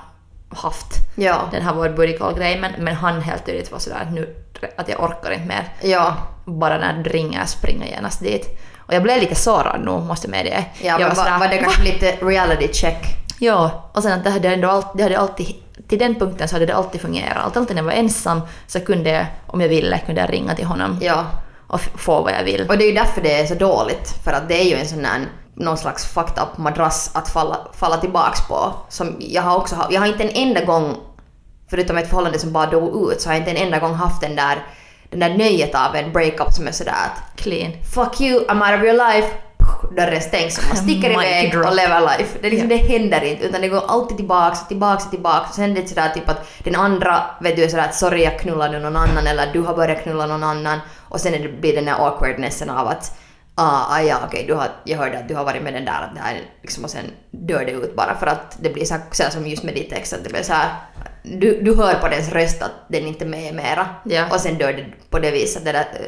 haft 0.49 0.87
Ja. 1.15 1.41
den 1.51 1.61
här 1.61 1.73
vår 1.73 1.89
booty 1.89 2.17
call-grej 2.17 2.59
men, 2.59 2.71
men 2.77 2.95
han 2.95 3.21
helt 3.21 3.45
tydligt 3.45 3.71
var 3.71 3.79
sådär 3.79 3.99
att 4.07 4.13
nu 4.13 4.35
att 4.77 4.89
jag 4.89 5.03
orkar 5.03 5.31
inte 5.31 5.45
mer. 5.47 5.73
Ja. 5.81 6.15
Bara 6.45 6.77
när 6.77 7.03
du 7.03 7.09
ringer 7.09 7.45
springa 7.45 7.85
genast 7.87 8.19
dit. 8.19 8.59
Och 8.87 8.93
jag 8.93 9.03
blev 9.03 9.19
lite 9.21 9.35
sårad 9.35 9.81
nu 9.85 9.91
måste 9.91 10.27
jag 10.27 10.31
medge. 10.31 10.65
Ja, 10.81 10.99
jag 10.99 11.07
var, 11.07 11.15
sådär, 11.15 11.39
var 11.39 11.47
det 11.47 11.57
kanske 11.57 11.83
lite 11.83 12.11
reality 12.11 12.73
check? 12.73 13.05
Ja, 13.39 13.89
och 13.93 14.03
sen 14.03 14.11
att 14.11 14.23
det 14.23 14.29
hade 14.29 14.47
ändå 14.53 14.69
alltid, 14.69 14.91
det 14.97 15.03
hade 15.03 15.19
alltid, 15.19 15.55
till 15.87 15.99
den 15.99 16.15
punkten 16.15 16.47
så 16.47 16.55
hade 16.55 16.65
det 16.65 16.75
alltid 16.75 17.01
fungerat. 17.01 17.37
Allt- 17.45 17.57
Alltid 17.57 17.75
när 17.75 17.83
jag 17.83 17.87
var 17.87 17.93
ensam 17.93 18.41
så 18.67 18.79
kunde 18.79 19.09
jag, 19.09 19.25
om 19.47 19.61
jag 19.61 19.69
ville, 19.69 19.97
kunde 19.99 20.21
jag 20.21 20.33
ringa 20.33 20.55
till 20.55 20.65
honom 20.65 20.99
Ja. 21.01 21.25
och 21.67 21.79
få 21.81 22.21
vad 22.21 22.33
jag 22.33 22.43
vill. 22.43 22.65
Och 22.69 22.77
det 22.77 22.83
är 22.83 22.87
ju 22.87 22.93
därför 22.95 23.21
det 23.21 23.39
är 23.39 23.45
så 23.45 23.53
dåligt. 23.55 24.13
För 24.23 24.31
att 24.31 24.47
det 24.47 24.61
är 24.61 24.65
ju 24.65 24.75
en 24.75 24.87
sån 24.87 25.01
där 25.03 25.25
någon 25.55 25.77
slags 25.77 26.05
fucked 26.05 26.43
up 26.43 26.57
madrass 26.57 27.11
att 27.13 27.29
falla, 27.29 27.57
falla 27.73 27.97
tillbaks 27.97 28.47
på. 28.47 28.73
Som 28.89 29.15
jag 29.19 29.41
har 29.41 29.57
också 29.57 29.75
jag 29.89 29.99
har 30.01 30.07
inte 30.07 30.23
en 30.23 30.47
enda 30.47 30.63
gång, 30.65 30.95
förutom 31.69 31.97
ett 31.97 32.07
förhållande 32.09 32.39
som 32.39 32.51
bara 32.53 32.65
dog 32.65 33.11
ut, 33.11 33.21
så 33.21 33.29
har 33.29 33.33
jag 33.33 33.41
inte 33.41 33.51
en 33.51 33.57
enda 33.67 33.79
gång 33.79 33.93
haft 33.93 34.21
den 34.21 34.35
där, 34.35 34.63
den 35.09 35.19
där 35.19 35.37
nöjet 35.37 35.75
av 35.75 35.95
en 35.95 36.11
breakup 36.11 36.53
som 36.53 36.67
är 36.67 36.71
sådär 36.71 36.91
att 36.91 37.41
Clean. 37.41 37.71
fuck 37.93 38.21
you, 38.21 38.45
I'm 38.45 38.71
out 38.71 38.79
of 38.79 38.85
your 38.85 39.13
life. 39.13 39.27
Dörren 39.95 40.21
stängs 40.21 40.57
och 40.57 40.63
man 40.67 40.77
sticker 40.83 41.11
iväg 41.11 41.51
drop. 41.51 41.65
och 41.65 41.75
lever 41.75 42.01
life. 42.01 42.37
Det, 42.41 42.47
är 42.47 42.51
liksom, 42.51 42.69
det 42.69 42.75
händer 42.75 43.23
inte 43.23 43.45
utan 43.45 43.61
det 43.61 43.67
går 43.67 43.83
alltid 43.87 44.17
tillbaks 44.17 44.61
och 44.61 44.67
tillbaks 44.67 45.05
och 45.05 45.11
tillbaks. 45.11 45.55
Sen 45.55 45.77
är 45.77 45.81
det 45.81 45.87
sådär 45.87 46.09
typ 46.09 46.29
att 46.29 46.47
den 46.63 46.75
andra 46.75 47.23
vet 47.41 47.55
du 47.55 47.63
är 47.63 47.67
sådär 47.67 47.83
att 47.83 47.95
sorry 47.95 48.23
jag 48.23 48.39
knullade 48.39 48.79
någon 48.79 48.95
annan 48.95 49.27
eller 49.27 49.53
du 49.53 49.61
har 49.61 49.75
börjat 49.75 50.03
knulla 50.03 50.25
någon 50.25 50.43
annan. 50.43 50.79
Och 51.09 51.19
sen 51.21 51.33
är 51.33 51.39
det, 51.39 51.49
blir 51.49 51.75
den 51.75 51.85
där 51.85 52.07
awkwardnessen 52.07 52.69
av 52.69 52.87
att 52.87 53.17
ah, 53.55 53.95
ah 53.95 54.01
ja 54.01 54.17
okej 54.25 54.45
du 54.47 54.53
har, 54.53 54.67
jag 54.83 54.97
hörde 54.97 55.19
att 55.19 55.27
du 55.27 55.35
har 55.35 55.43
varit 55.43 55.63
med 55.63 55.73
den 55.73 55.85
där 55.85 56.11
det 56.15 56.21
här 56.21 56.41
liksom 56.61 56.83
och 56.83 56.89
sen 56.89 57.05
dör 57.31 57.65
det 57.65 57.71
ut 57.71 57.95
bara 57.95 58.15
för 58.15 58.27
att 58.27 58.57
det 58.61 58.69
blir 58.69 58.85
så, 58.85 58.93
här, 58.93 59.03
så 59.11 59.23
här 59.23 59.29
som 59.29 59.47
just 59.47 59.63
med 59.63 59.73
ditt 59.73 59.93
ex 59.93 60.13
att 60.13 60.23
det 60.23 60.29
blir 60.29 60.43
så 60.43 60.53
här 60.53 60.69
du, 61.23 61.61
du 61.61 61.75
hör 61.75 61.93
på 61.93 62.07
dens 62.07 62.31
röst 62.31 62.61
att 62.61 62.71
den 62.87 63.07
inte 63.07 63.25
är 63.25 63.29
med 63.29 63.55
mera. 63.55 63.87
Ja. 64.03 64.25
Och 64.31 64.39
sen 64.39 64.57
dör 64.57 64.73
det 64.73 64.85
på 65.09 65.19
det 65.19 65.31
viset. 65.31 65.65
Det 65.65 65.71
där, 65.71 65.79
eh, 65.79 66.07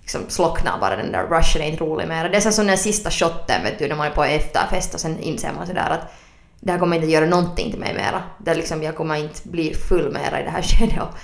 liksom 0.00 0.20
slocknar 0.28 0.78
bara 0.80 0.96
den 0.96 1.12
där 1.12 1.26
rushen 1.26 1.62
är 1.62 1.66
inte 1.66 1.84
rolig 1.84 2.08
mer. 2.08 2.28
Det 2.28 2.36
är 2.36 2.50
som 2.50 2.66
den 2.66 2.78
sista 2.78 3.10
shotten 3.10 3.62
vet 3.62 3.78
du 3.78 3.88
när 3.88 3.96
man 3.96 4.06
är 4.06 4.10
på 4.10 4.24
efterfest 4.24 4.94
och 4.94 5.00
sen 5.00 5.18
inser 5.18 5.52
man 5.52 5.66
sådär 5.66 5.90
att 5.90 6.12
det 6.60 6.72
här 6.72 6.78
kommer 6.78 6.96
inte 6.96 7.08
göra 7.08 7.26
någonting 7.26 7.70
till 7.70 7.80
mig 7.80 7.94
mera. 7.94 8.22
Det 8.38 8.54
liksom, 8.54 8.82
jag 8.82 8.96
kommer 8.96 9.16
inte 9.16 9.48
bli 9.48 9.74
full 9.74 10.12
mera 10.12 10.40
i 10.40 10.44
det 10.44 10.50
här 10.50 10.62
skedet 10.78 10.98
och 11.00 11.14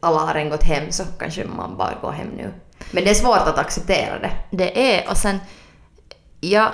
alla 0.00 0.18
har 0.18 0.34
redan 0.34 0.50
gått 0.50 0.62
hem 0.62 0.92
så 0.92 1.02
kanske 1.18 1.44
man 1.44 1.76
bara 1.76 1.94
går 2.02 2.12
hem 2.12 2.28
nu. 2.36 2.50
Men 2.90 3.04
det 3.04 3.10
är 3.10 3.14
svårt 3.14 3.48
att 3.48 3.58
acceptera 3.58 4.18
det. 4.18 4.32
Det 4.50 4.96
är, 4.96 5.10
och 5.10 5.16
sen, 5.16 5.38
jag, 6.40 6.70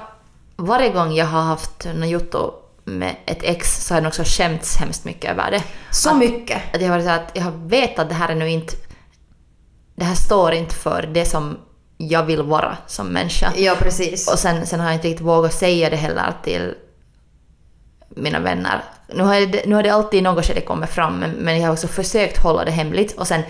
varje 0.56 0.92
gång 0.92 1.12
jag 1.12 1.26
har 1.26 1.42
haft 1.42 1.86
något 1.94 2.08
jotto 2.08 2.52
med 2.88 3.16
ett 3.26 3.42
ex 3.42 3.86
så 3.86 3.94
har 3.94 4.00
jag 4.00 4.08
också 4.08 4.22
skämts 4.26 4.76
hemskt 4.76 5.04
mycket 5.04 5.30
över 5.30 5.50
det. 5.50 5.62
Så 5.90 6.10
att, 6.10 6.18
mycket. 6.18 6.74
Att 6.74 6.82
jag, 6.82 6.88
har 6.88 7.00
så 7.00 7.10
att 7.10 7.30
jag 7.34 7.50
vetat 7.50 7.98
att 7.98 8.08
det 8.08 8.14
här 8.14 8.28
är 8.28 8.34
nu 8.34 8.50
inte, 8.50 8.74
det 9.96 10.04
här 10.04 10.14
står 10.14 10.52
inte 10.52 10.74
för 10.74 11.02
det 11.02 11.24
som 11.24 11.58
jag 11.96 12.24
vill 12.24 12.42
vara 12.42 12.76
som 12.86 13.06
människa. 13.06 13.52
Ja 13.56 13.76
precis. 13.78 14.32
Och 14.32 14.38
sen, 14.38 14.66
sen 14.66 14.80
har 14.80 14.86
jag 14.86 14.94
inte 14.94 15.08
riktigt 15.08 15.26
vågat 15.26 15.54
säga 15.54 15.90
det 15.90 15.96
heller 15.96 16.34
till 16.44 16.74
mina 18.08 18.40
vänner. 18.40 18.84
Nu 19.14 19.22
har, 19.22 19.46
det, 19.46 19.66
nu 19.66 19.74
har 19.74 19.82
det 19.82 19.90
alltid 19.90 20.18
i 20.18 20.22
något 20.22 20.46
skede 20.46 20.60
kommit 20.60 20.90
fram, 20.90 21.18
men, 21.18 21.30
men 21.30 21.60
jag 21.60 21.66
har 21.66 21.72
också 21.72 21.88
försökt 21.88 22.42
hålla 22.42 22.64
det 22.64 22.70
hemligt. 22.70 23.12
Och 23.12 23.26
sen 23.26 23.42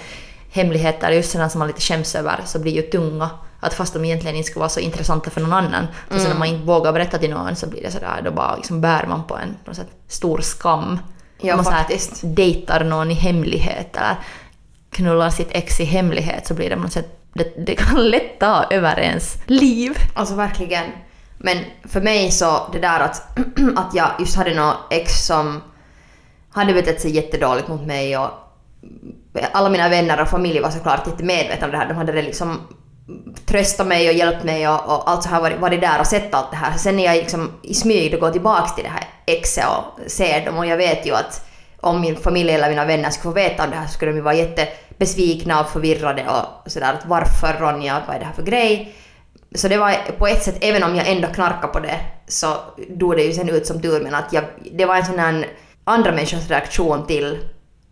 hemligheter, 0.51 1.11
just 1.11 1.31
sådana 1.31 1.51
som 1.51 1.59
man 1.59 1.69
lite 1.69 1.81
skäms 1.81 2.15
över, 2.15 2.41
så 2.45 2.59
blir 2.59 2.73
ju 2.73 2.83
tunga. 2.83 3.31
Att 3.61 3.75
fast 3.75 3.95
de 3.95 4.05
egentligen 4.05 4.37
inte 4.37 4.51
ska 4.51 4.61
vara 4.61 4.69
så 4.69 4.81
intressanta 4.81 5.31
för 5.31 5.41
någon 5.41 5.53
annan, 5.53 5.87
så 6.11 6.19
sen 6.19 6.31
när 6.31 6.39
man 6.39 6.49
inte 6.49 6.67
vågar 6.67 6.93
berätta 6.93 7.19
till 7.19 7.31
någon 7.31 7.57
så 7.57 7.67
blir 7.69 7.83
det 7.83 7.91
sådär, 7.91 8.21
då 8.25 8.31
bara 8.31 8.57
liksom 8.57 8.81
bär 8.81 9.07
man 9.07 9.25
på 9.25 9.37
en 9.37 9.57
på 9.65 9.71
något 9.71 9.77
sätt, 9.77 9.91
stor 10.09 10.39
skam. 10.39 10.99
Ja, 11.41 11.57
man 11.57 11.65
så 11.65 11.71
här 11.71 11.79
faktiskt. 11.79 12.21
dejtar 12.25 12.85
någon 12.85 13.11
i 13.11 13.15
hemlighet 13.15 13.97
eller 13.97 14.17
knullar 14.91 15.31
sitt 15.31 15.49
ex 15.51 15.81
i 15.81 15.85
hemlighet 15.85 16.47
så 16.47 16.55
blir 16.55 16.71
det 16.71 16.77
på 16.77 16.83
något 16.83 16.93
sätt, 16.93 17.21
det, 17.33 17.67
det 17.67 17.75
kan 17.75 18.09
lätt 18.11 18.41
ta 18.41 18.65
över 18.71 18.99
ens 18.99 19.37
liv. 19.47 19.99
Alltså 20.15 20.35
verkligen. 20.35 20.85
Men 21.39 21.59
för 21.85 22.01
mig 22.01 22.31
så 22.31 22.69
det 22.73 22.79
där 22.79 23.01
att, 23.01 23.39
att 23.77 23.95
jag 23.95 24.11
just 24.19 24.37
hade 24.37 24.55
något 24.55 24.77
ex 24.91 25.27
som 25.27 25.63
hade 26.51 26.73
betett 26.73 27.01
sig 27.01 27.11
jättedåligt 27.11 27.69
mot 27.69 27.87
mig 27.87 28.19
och 28.19 28.31
alla 29.53 29.69
mina 29.69 29.89
vänner 29.89 30.23
och 30.23 30.29
familj 30.29 30.61
var 30.61 30.71
såklart 30.71 31.07
jättemedvetna 31.07 31.67
om 31.67 31.73
det 31.73 31.79
här. 31.79 31.89
De 31.89 31.95
hade 31.95 32.23
liksom 32.23 32.61
trösta 33.47 33.85
mig 33.85 34.09
och 34.09 34.15
hjälpt 34.15 34.45
mig 34.45 34.69
och, 34.69 34.75
och 34.75 35.11
allt 35.11 35.23
så 35.23 35.29
här 35.29 35.41
varit, 35.41 35.61
varit 35.61 35.81
där 35.81 36.01
och 36.01 36.07
sett 36.07 36.35
allt 36.35 36.51
det 36.51 36.57
här. 36.57 36.79
Sen 36.79 36.97
när 36.97 37.05
jag 37.05 37.17
liksom 37.17 37.53
i 37.63 37.75
smyg 37.75 38.13
då 38.13 38.19
går 38.19 38.31
tillbaks 38.31 38.75
till 38.75 38.85
det 38.85 38.91
här 38.91 39.05
exet 39.27 39.65
och 39.67 40.11
ser 40.11 40.45
dem 40.45 40.59
och 40.59 40.67
jag 40.67 40.77
vet 40.77 41.07
ju 41.07 41.15
att 41.15 41.49
om 41.81 42.01
min 42.01 42.17
familj 42.17 42.51
eller 42.51 42.69
mina 42.69 42.85
vänner 42.85 43.11
skulle 43.11 43.33
få 43.33 43.41
veta 43.41 43.65
om 43.65 43.71
det 43.71 43.77
här 43.77 43.87
så 43.87 43.93
skulle 43.93 44.11
de 44.11 44.17
ju 44.17 44.23
vara 44.23 44.35
jättebesvikna 44.35 45.61
och 45.61 45.69
förvirrade 45.69 46.27
och 46.29 46.73
sådär 46.73 46.93
att 46.93 47.07
varför 47.07 47.61
Ronja, 47.61 48.03
vad 48.07 48.17
är 48.17 48.21
det 48.21 48.27
här 48.27 48.33
för 48.33 48.43
grej? 48.43 48.95
Så 49.55 49.69
det 49.69 49.79
var 49.79 49.95
på 50.19 50.27
ett 50.27 50.43
sätt, 50.43 50.59
även 50.61 50.83
om 50.83 50.97
jag 50.97 51.09
ändå 51.09 51.29
knarkade 51.29 51.73
på 51.73 51.81
det, 51.81 52.01
så 52.27 52.55
dog 52.89 53.17
det 53.17 53.23
ju 53.23 53.33
sen 53.33 53.49
ut 53.49 53.67
som 53.67 53.83
tur 53.83 54.01
men 54.01 54.15
att 54.15 54.33
jag, 54.33 54.45
det 54.73 54.85
var 54.85 54.97
en 54.97 55.07
sån 55.07 55.19
här 55.19 55.47
andra 55.85 56.13
människors 56.13 56.51
reaktion 56.51 57.07
till 57.07 57.39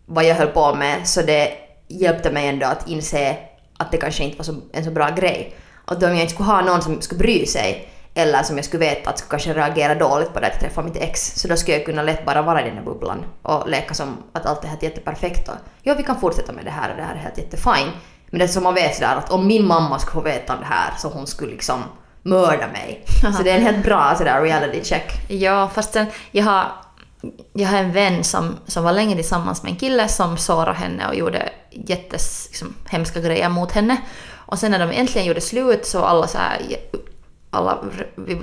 vad 0.05 0.25
jag 0.25 0.35
höll 0.35 0.47
på 0.47 0.75
med, 0.75 1.07
så 1.07 1.21
det 1.21 1.51
hjälpte 1.87 2.31
mig 2.31 2.47
ändå 2.47 2.67
att 2.67 2.87
inse 2.87 3.35
att 3.77 3.91
det 3.91 3.97
kanske 3.97 4.23
inte 4.23 4.37
var 4.37 4.43
så, 4.43 4.55
en 4.71 4.83
så 4.83 4.91
bra 4.91 5.09
grej. 5.09 5.55
Och 5.85 6.03
om 6.03 6.09
jag 6.09 6.21
inte 6.21 6.33
skulle 6.33 6.49
ha 6.49 6.61
någon 6.61 6.81
som 6.81 7.01
skulle 7.01 7.19
bry 7.19 7.45
sig, 7.45 7.89
eller 8.13 8.43
som 8.43 8.55
jag 8.55 8.65
skulle 8.65 8.85
veta 8.85 9.09
att 9.09 9.17
skulle 9.17 9.29
kanske 9.29 9.53
reagera 9.53 9.95
dåligt 9.95 10.33
på 10.33 10.39
det 10.39 10.47
att 10.47 10.59
träffa 10.59 10.81
mitt 10.81 10.97
ex, 10.97 11.35
så 11.35 11.47
då 11.47 11.55
skulle 11.55 11.77
jag 11.77 11.85
kunna 11.85 12.03
lätt 12.03 12.25
bara 12.25 12.41
vara 12.41 12.61
i 12.61 12.65
den 12.65 12.75
där 12.75 12.83
bubblan 12.83 13.25
och 13.41 13.69
leka 13.69 13.93
som 13.93 14.17
att 14.33 14.45
allt 14.45 14.63
är 14.63 14.67
helt 14.67 14.83
jätteperfekt 14.83 15.49
och 15.49 15.55
ja, 15.81 15.93
vi 15.93 16.03
kan 16.03 16.19
fortsätta 16.19 16.53
med 16.53 16.65
det 16.65 16.71
här 16.71 16.89
och 16.89 16.97
det 16.97 17.03
här 17.03 17.15
är 17.15 17.19
helt 17.19 17.37
jättefine. 17.37 17.91
Men 18.29 18.39
det 18.39 18.45
är 18.45 18.47
som 18.47 18.63
man 18.63 18.73
vet 18.73 18.95
sådär 18.95 19.15
att 19.15 19.31
om 19.31 19.47
min 19.47 19.65
mamma 19.65 19.99
skulle 19.99 20.13
få 20.13 20.29
veta 20.29 20.53
om 20.53 20.59
det 20.59 20.65
här 20.65 20.93
så 20.97 21.07
hon 21.09 21.27
skulle 21.27 21.51
liksom 21.51 21.83
mörda 22.23 22.67
mig. 22.67 23.05
Så 23.37 23.43
det 23.43 23.51
är 23.51 23.55
en 23.55 23.63
helt 23.63 23.85
bra 23.85 24.15
sådär 24.17 24.41
reality 24.41 24.83
check. 24.83 25.11
Ja, 25.27 25.69
fast 25.73 25.93
sen 25.93 26.05
jag 26.31 26.43
har, 26.43 26.65
jag 27.53 27.67
har 27.67 27.77
en 27.77 27.91
vän 27.91 28.23
som, 28.23 28.55
som 28.67 28.83
var 28.83 28.93
länge 28.93 29.15
tillsammans 29.15 29.63
med 29.63 29.71
en 29.71 29.77
kille 29.77 30.07
som 30.07 30.37
sårade 30.37 30.77
henne 30.77 31.07
och 31.07 31.15
gjorde 31.15 31.49
jättes, 31.71 32.47
liksom, 32.47 32.73
hemska 32.89 33.19
grejer 33.19 33.49
mot 33.49 33.71
henne. 33.71 33.97
Och 34.35 34.59
sen 34.59 34.71
när 34.71 34.79
de 34.79 34.91
äntligen 34.91 35.27
gjorde 35.27 35.41
slut 35.41 35.85
så 35.85 36.03
alla 36.03 36.27
så 36.27 36.37
här, 36.37 36.59
alla, 37.49 37.83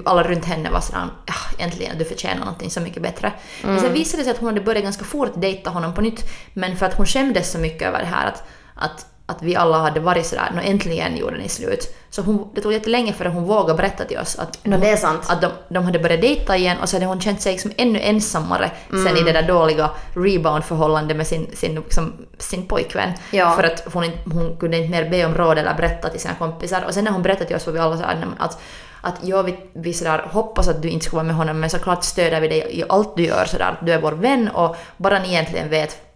alla 0.05 0.23
runt 0.23 0.45
henne 0.45 0.71
var 0.71 0.81
sådär 0.81 1.07
ja, 1.27 1.35
äntligen 1.59 1.99
du 1.99 2.05
förtjänar 2.05 2.45
någonting 2.45 2.71
så 2.71 2.81
mycket 2.81 3.03
bättre. 3.03 3.33
Men 3.63 3.81
sen 3.81 3.93
visade 3.93 4.21
det 4.21 4.25
sig 4.25 4.33
att 4.33 4.39
hon 4.39 4.49
hade 4.49 4.61
börjat 4.61 4.85
ganska 4.85 5.05
fort 5.05 5.33
dejta 5.35 5.71
honom 5.71 5.95
på 5.95 6.01
nytt. 6.01 6.31
Men 6.53 6.77
för 6.77 6.87
att 6.87 6.95
hon 6.95 7.07
skämdes 7.07 7.53
så 7.53 7.59
mycket 7.59 7.89
över 7.89 7.99
det 7.99 8.07
här 8.07 8.27
att, 8.27 8.43
att, 8.75 9.07
att 9.27 9.43
vi 9.43 9.57
alla 9.57 9.79
hade 9.79 10.01
varit 10.01 10.27
sådär, 10.27 10.51
nå 10.55 10.61
äntligen 10.61 11.17
gjorde 11.17 11.37
ni 11.37 11.49
slut. 11.49 11.97
Så 12.11 12.23
hon, 12.23 12.51
det 12.55 12.61
tog 12.61 12.73
jättelänge 12.73 13.13
före 13.13 13.29
hon 13.29 13.45
vågade 13.45 13.77
berätta 13.77 14.05
till 14.05 14.19
oss 14.19 14.39
att 14.39 14.65
No, 14.65 14.77
det 14.77 14.91
är 14.91 14.97
sant. 14.97 15.23
att 15.29 15.41
de, 15.41 15.51
de 15.69 15.85
hade 15.85 15.99
börjat 15.99 16.21
dejta 16.21 16.57
igen 16.57 16.77
och 16.83 16.89
så 16.89 16.97
hade 16.97 17.07
hon 17.07 17.21
känt 17.21 17.43
sig 17.43 17.53
liksom 17.53 17.73
ännu 17.77 18.01
ensammare 18.01 18.71
sen 18.91 19.17
i 19.17 19.23
det 19.23 19.33
där 19.33 19.43
dåliga 19.43 19.91
rebound-förhållandet 20.15 21.17
med 21.17 21.27
sin, 21.27 21.57
sin, 21.57 21.75
liksom, 21.75 22.13
sin 22.39 22.67
pojkvän. 22.67 23.13
Ja. 23.31 23.53
För 23.57 23.65
att 23.65 23.93
hon, 23.93 24.05
hon 24.33 24.57
kunde 24.57 24.77
inte 24.77 24.91
mer 24.91 25.11
be 25.11 25.27
om 25.27 25.35
råd 25.35 25.59
eller 25.59 25.75
berätta 25.75 26.09
till 26.09 26.21
sina 26.21 26.35
kompisar. 26.35 26.85
Och 26.87 26.95
sen 26.95 27.05
när 27.05 27.11
hon 27.11 27.23
berättade 27.23 27.47
till 27.47 27.57
oss 27.57 27.67
var 27.67 27.73
vi 27.73 27.79
alla 27.79 27.97
såhär 27.97 28.27
att 28.39 28.59
att 29.01 29.15
ja, 29.23 29.43
vi, 29.43 29.57
vi 29.73 29.93
sådär, 29.93 30.19
hoppas 30.33 30.69
att 30.69 30.83
du 30.83 30.89
inte 30.89 31.07
ska 31.07 31.17
vara 31.17 31.27
med 31.27 31.37
honom 31.37 31.61
men 31.61 31.71
såklart 31.71 32.05
stöder 32.05 32.41
vi 32.41 32.49
dig 32.49 32.67
i 32.71 32.85
allt 32.89 33.17
du 33.17 33.23
gör 33.23 33.45
sådär. 33.45 33.77
Du 33.83 33.93
är 33.93 34.01
vår 34.01 34.13
vän 34.13 34.49
och 34.49 34.77
bara 34.97 35.19
ni 35.19 35.29
egentligen 35.29 35.71
vet 35.71 36.14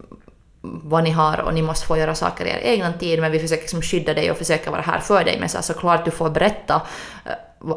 vad 0.61 1.03
ni 1.03 1.11
har 1.11 1.39
och 1.39 1.53
ni 1.53 1.61
måste 1.61 1.85
få 1.87 1.97
göra 1.97 2.15
saker 2.15 2.45
i 2.45 2.49
er 2.49 2.59
egen 2.63 2.97
tid 2.99 3.21
men 3.21 3.31
vi 3.31 3.39
försöker 3.39 3.61
liksom 3.61 3.81
skydda 3.81 4.13
dig 4.13 4.31
och 4.31 4.37
försöka 4.37 4.71
vara 4.71 4.81
här 4.81 4.99
för 4.99 5.23
dig 5.23 5.37
men 5.39 5.49
så 5.49 5.57
här, 5.57 5.63
såklart 5.63 6.05
du 6.05 6.11
får 6.11 6.29
berätta 6.29 6.81
eh, 7.25 7.31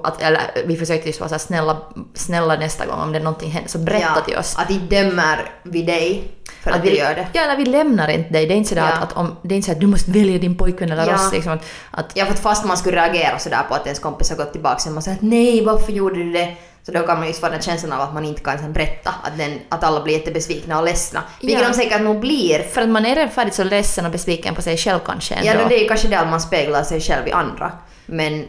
att, 0.05 0.23
eller 0.23 0.41
vi 0.67 0.77
försökte 0.77 1.09
just 1.09 1.21
vara 1.21 1.29
så 1.29 1.35
här, 1.35 1.39
snälla, 1.41 1.77
snälla 2.15 2.57
nästa 2.57 2.87
gång 2.87 2.99
om 3.01 3.13
det 3.13 3.19
är 3.19 3.23
någonting 3.23 3.51
händer 3.51 3.71
så 3.71 3.79
berätta 3.79 4.21
till 4.21 4.37
oss. 4.37 4.55
Att 4.59 4.71
inte 4.71 5.03
dömer 5.03 5.51
vi 5.63 5.83
dig 5.83 6.25
för 6.63 6.71
att, 6.71 6.85
vi, 6.85 6.91
du 6.91 6.97
gör 6.97 7.15
det. 7.15 7.27
Ja, 7.33 7.43
eller 7.43 7.57
vi 7.57 7.65
lämnar 7.65 8.09
inte 8.09 8.33
dig. 8.33 8.47
Det 8.47 8.55
är 8.55 8.57
inte 8.57 8.69
sådär 8.69 8.89
Ja. 8.91 8.97
att, 8.97 9.03
att 9.03 9.17
om, 9.17 9.37
det 9.43 9.55
är 9.55 9.57
inte 9.57 9.67
så 9.67 9.73
att 9.73 9.81
du 9.81 9.87
måste 9.87 10.11
välja 10.11 10.39
din 10.39 10.57
pojkvän 10.57 10.93
eller 10.93 11.07
Ja. 11.07 11.15
oss. 11.15 11.33
Liksom, 11.33 11.53
att, 11.53 11.65
att, 11.91 12.11
Ja, 12.15 12.25
för 12.25 12.33
att 12.33 12.41
fast 12.41 12.65
man 12.65 12.77
skulle 12.77 12.97
reagera 12.97 13.39
sådär 13.39 13.63
på 13.69 13.75
att 13.75 13.87
ens 13.87 13.99
kompis 13.99 14.31
har 14.31 14.37
gått 14.37 14.53
tillbaka 14.53 14.89
och 14.89 14.93
man 14.93 15.03
säger 15.03 15.17
att 15.17 15.23
nej, 15.23 15.65
varför 15.65 15.93
gjorde 15.93 16.15
du 16.17 16.33
det? 16.33 16.57
Så 16.87 16.93
då 16.93 17.01
kan 17.01 17.19
man 17.19 17.27
just 17.27 17.41
få 17.41 17.49
den 17.49 17.63
känslan 17.63 17.93
av 17.93 18.01
att 18.01 18.15
man 18.15 18.25
inte 18.25 18.41
kan 18.43 18.59
sen 18.59 18.73
berätta, 18.73 19.15
att, 19.23 19.39
den, 19.39 19.61
att 19.69 19.85
alla 19.85 20.03
blir 20.03 20.15
jättebesvikna 20.15 20.79
och 20.79 20.85
ledsna. 20.85 21.23
Vilket 21.41 21.61
Ja. 21.61 21.69
de 21.69 21.75
säkert 21.75 22.03
nog 22.03 22.21
blir. 22.21 22.59
för 22.63 22.83
att 22.83 22.89
man 22.89 23.07
är 23.07 23.15
redan 23.15 23.31
färdigt 23.31 23.55
så 23.55 23.65
ledsen 23.65 24.07
och 24.07 24.13
besviken 24.13 24.55
på 24.55 24.63
sig 24.63 24.77
själv 24.77 24.99
kanske 25.07 25.35
ändå. 25.35 25.47
Ja, 25.47 25.63
då 25.63 25.69
det 25.69 25.75
är 25.75 25.83
ju 25.83 25.89
kanske 25.89 26.09
där 26.09 26.27
man 26.27 26.41
speglar 26.41 26.83
sig 26.83 27.01
själv 27.01 27.29
i 27.29 27.33
andra. 27.33 27.73
Men, 28.07 28.47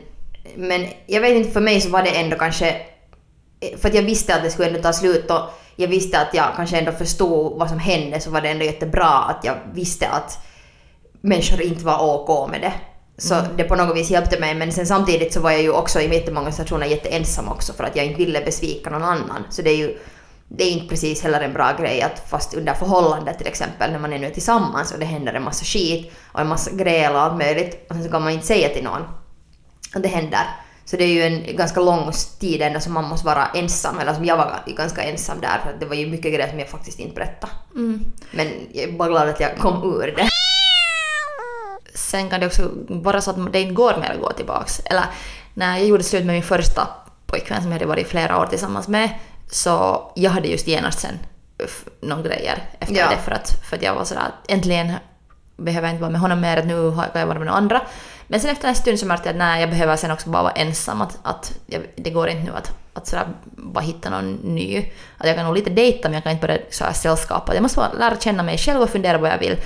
men 0.56 0.88
jag 1.06 1.22
vet 1.22 1.32
inte, 1.32 1.52
för 1.52 1.62
mig 1.62 1.82
så 1.82 1.90
var 1.90 2.04
det 2.04 2.10
ändå 2.10 2.38
kanske... 2.38 2.76
För 3.82 3.90
att 3.90 3.96
jag 3.96 4.02
visste 4.02 4.36
att 4.36 4.44
det 4.44 4.50
skulle 4.52 4.68
ändå 4.68 4.82
ta 4.82 4.94
slut 4.94 5.32
och 5.32 5.42
jag 5.76 5.88
visste 5.88 6.20
att 6.20 6.34
jag 6.34 6.46
kanske 6.56 6.78
ändå 6.78 6.92
förstod 6.92 7.60
vad 7.60 7.70
som 7.70 7.80
hände 7.80 8.20
så 8.20 8.30
var 8.30 8.42
det 8.42 8.50
ändå 8.50 8.66
jättebra 8.66 9.08
att 9.08 9.40
jag 9.44 9.56
visste 9.74 10.08
att 10.10 10.40
människor 11.22 11.62
inte 11.62 11.86
var 11.86 12.16
OK 12.16 12.50
med 12.52 12.62
det. 12.62 12.74
Så 13.18 13.42
det 13.58 13.64
på 13.64 13.76
något 13.76 13.98
vis 13.98 14.10
hjälpte 14.10 14.40
mig 14.40 14.56
men 14.56 14.72
sen 14.72 14.86
samtidigt 14.86 15.34
så 15.34 15.40
var 15.40 15.52
jag 15.52 15.62
ju 15.62 15.72
också 15.72 16.02
i 16.02 16.14
jättemånga 16.16 16.52
situationer 16.52 16.86
jätteensam 16.86 17.48
också 17.48 17.74
för 17.74 17.84
att 17.84 17.96
jag 17.96 18.06
inte 18.06 18.18
ville 18.18 18.42
besvika 18.42 18.90
någon 18.90 19.04
annan. 19.04 19.44
Så 19.50 19.62
det 19.62 19.70
är 19.70 19.78
ju 19.78 19.98
det 20.48 20.64
är 20.64 20.72
inte 20.72 20.88
precis 20.88 21.24
heller 21.24 21.42
en 21.42 21.54
bra 21.54 21.76
grej 21.80 22.02
att 22.02 22.30
fast 22.30 22.54
under 22.54 22.74
förhållandet 22.74 23.38
till 23.38 23.48
exempel 23.48 23.92
när 23.92 24.00
man 24.00 24.14
är 24.14 24.20
nu 24.20 24.30
tillsammans 24.30 24.92
och 24.92 25.00
det 25.00 25.06
händer 25.06 25.34
en 25.34 25.44
massa 25.44 25.66
skit 25.66 26.12
och 26.32 26.40
en 26.40 26.48
massa 26.48 26.72
gräl 26.72 27.16
och 27.16 27.22
allt 27.22 27.38
möjligt 27.38 27.86
och 27.90 27.96
sen 27.96 28.04
så 28.04 28.12
kan 28.12 28.22
man 28.24 28.32
inte 28.32 28.46
säga 28.46 28.70
till 28.70 28.84
någon 28.84 29.02
att 29.96 30.04
det 30.04 30.10
händer. 30.10 30.48
Så 30.86 30.98
det 30.98 31.04
är 31.04 31.08
ju 31.08 31.22
en 31.22 31.56
ganska 31.56 31.80
lång 31.80 32.12
tid 32.40 32.62
ändå 32.62 32.80
som 32.80 32.94
man 32.94 33.06
måste 33.06 33.26
vara 33.26 33.48
ensam, 33.48 34.00
eller 34.00 34.14
som 34.14 34.26
jag 34.26 34.38
var 34.38 34.64
ganska 34.78 35.04
ensam 35.04 35.38
där 35.42 35.60
för 35.64 35.70
att 35.70 35.80
det 35.80 35.86
var 35.86 35.96
ju 35.96 36.08
mycket 36.08 36.34
grejer 36.34 36.50
som 36.50 36.60
jag 36.60 36.70
faktiskt 36.70 37.00
inte 37.00 37.16
berättade. 37.16 37.54
Men 38.32 38.48
jag 38.74 38.84
är 38.84 38.92
bara 38.92 39.10
glad 39.10 39.30
att 39.30 39.40
jag 39.40 39.58
kom 39.58 39.84
ur 39.84 40.14
det. 40.18 40.30
Sen 41.96 42.30
kan 42.30 42.40
det 42.40 42.46
också 42.46 42.70
vara 42.88 43.22
så 43.22 43.30
att 43.32 43.54
det 43.54 43.62
inte 43.62 43.74
går 43.74 43.98
mer 43.98 44.12
att 44.12 44.22
gå 44.22 44.32
tillbaks. 44.32 44.82
Eller 44.86 45.04
när 45.54 45.78
jag 45.78 45.88
gjorde 45.88 46.04
slut 46.04 46.26
med 46.26 46.34
min 46.34 46.44
första 46.44 46.88
pojkvän 47.26 47.62
som 47.62 47.72
jag 47.72 47.76
hade 47.80 47.86
varit 47.86 48.08
flera 48.08 48.40
år 48.40 48.46
tillsammans 48.46 48.88
med 48.88 49.10
så 49.52 50.02
jag 50.16 50.32
hade 50.32 50.48
just 50.48 50.68
genast 50.68 51.00
sen 51.00 51.20
någon 52.02 52.24
grejer 52.24 52.64
efter 52.80 52.96
Ja. 52.96 53.10
det 53.10 53.18
för 53.18 53.32
att, 53.32 53.50
för 53.70 53.76
att 53.78 53.84
jag 53.84 53.96
var 53.96 54.04
sådär 54.04 54.22
att 54.22 54.52
äntligen 54.52 54.94
behöver 55.58 55.88
jag 55.88 55.94
inte 55.94 56.02
vara 56.02 56.12
med 56.12 56.22
honom 56.22 56.42
mer, 56.42 56.58
att 56.58 56.66
nu 56.66 56.90
har- 56.90 57.04
kan 57.08 57.20
jag 57.20 57.28
vara 57.28 57.40
med 57.40 57.48
någon 57.48 57.56
andra. 57.58 57.82
Men 58.28 58.40
sen 58.40 58.50
efter 58.52 58.68
en 58.68 58.76
stund 58.76 59.00
så 59.00 59.06
märkte 59.06 59.30
jag 59.30 59.34
att 59.34 59.38
nej, 59.38 59.62
jag 59.62 59.70
behöver 59.70 59.96
sen 59.96 60.12
också 60.12 60.30
bara 60.30 60.44
vara 60.44 60.54
ensam. 60.54 61.02
Att, 61.02 61.20
att 61.24 61.54
jag, 61.66 61.82
det 61.96 62.10
går 62.10 62.28
inte 62.30 62.44
nu 62.52 62.58
att, 62.58 62.72
att 62.94 63.08
sådär 63.08 63.28
bara 63.44 63.82
hitta 63.84 64.10
någon 64.10 64.34
ny. 64.34 64.86
Att 65.18 65.28
jag 65.28 65.36
kan 65.36 65.46
nog 65.46 65.56
lite 65.56 65.70
dejta 65.70 66.08
men 66.10 66.14
jag 66.14 66.24
kan 66.24 66.32
inte 66.32 66.48
börja 66.48 66.94
sällskapa. 66.94 67.54
Jag 67.54 67.62
måste 67.62 67.78
bara 67.78 67.94
lära 67.94 68.20
känna 68.20 68.44
mig 68.44 68.58
själv 68.58 68.82
och 68.82 68.90
fundera 68.90 69.18
vad 69.18 69.30
jag 69.32 69.38
vill. 69.38 69.58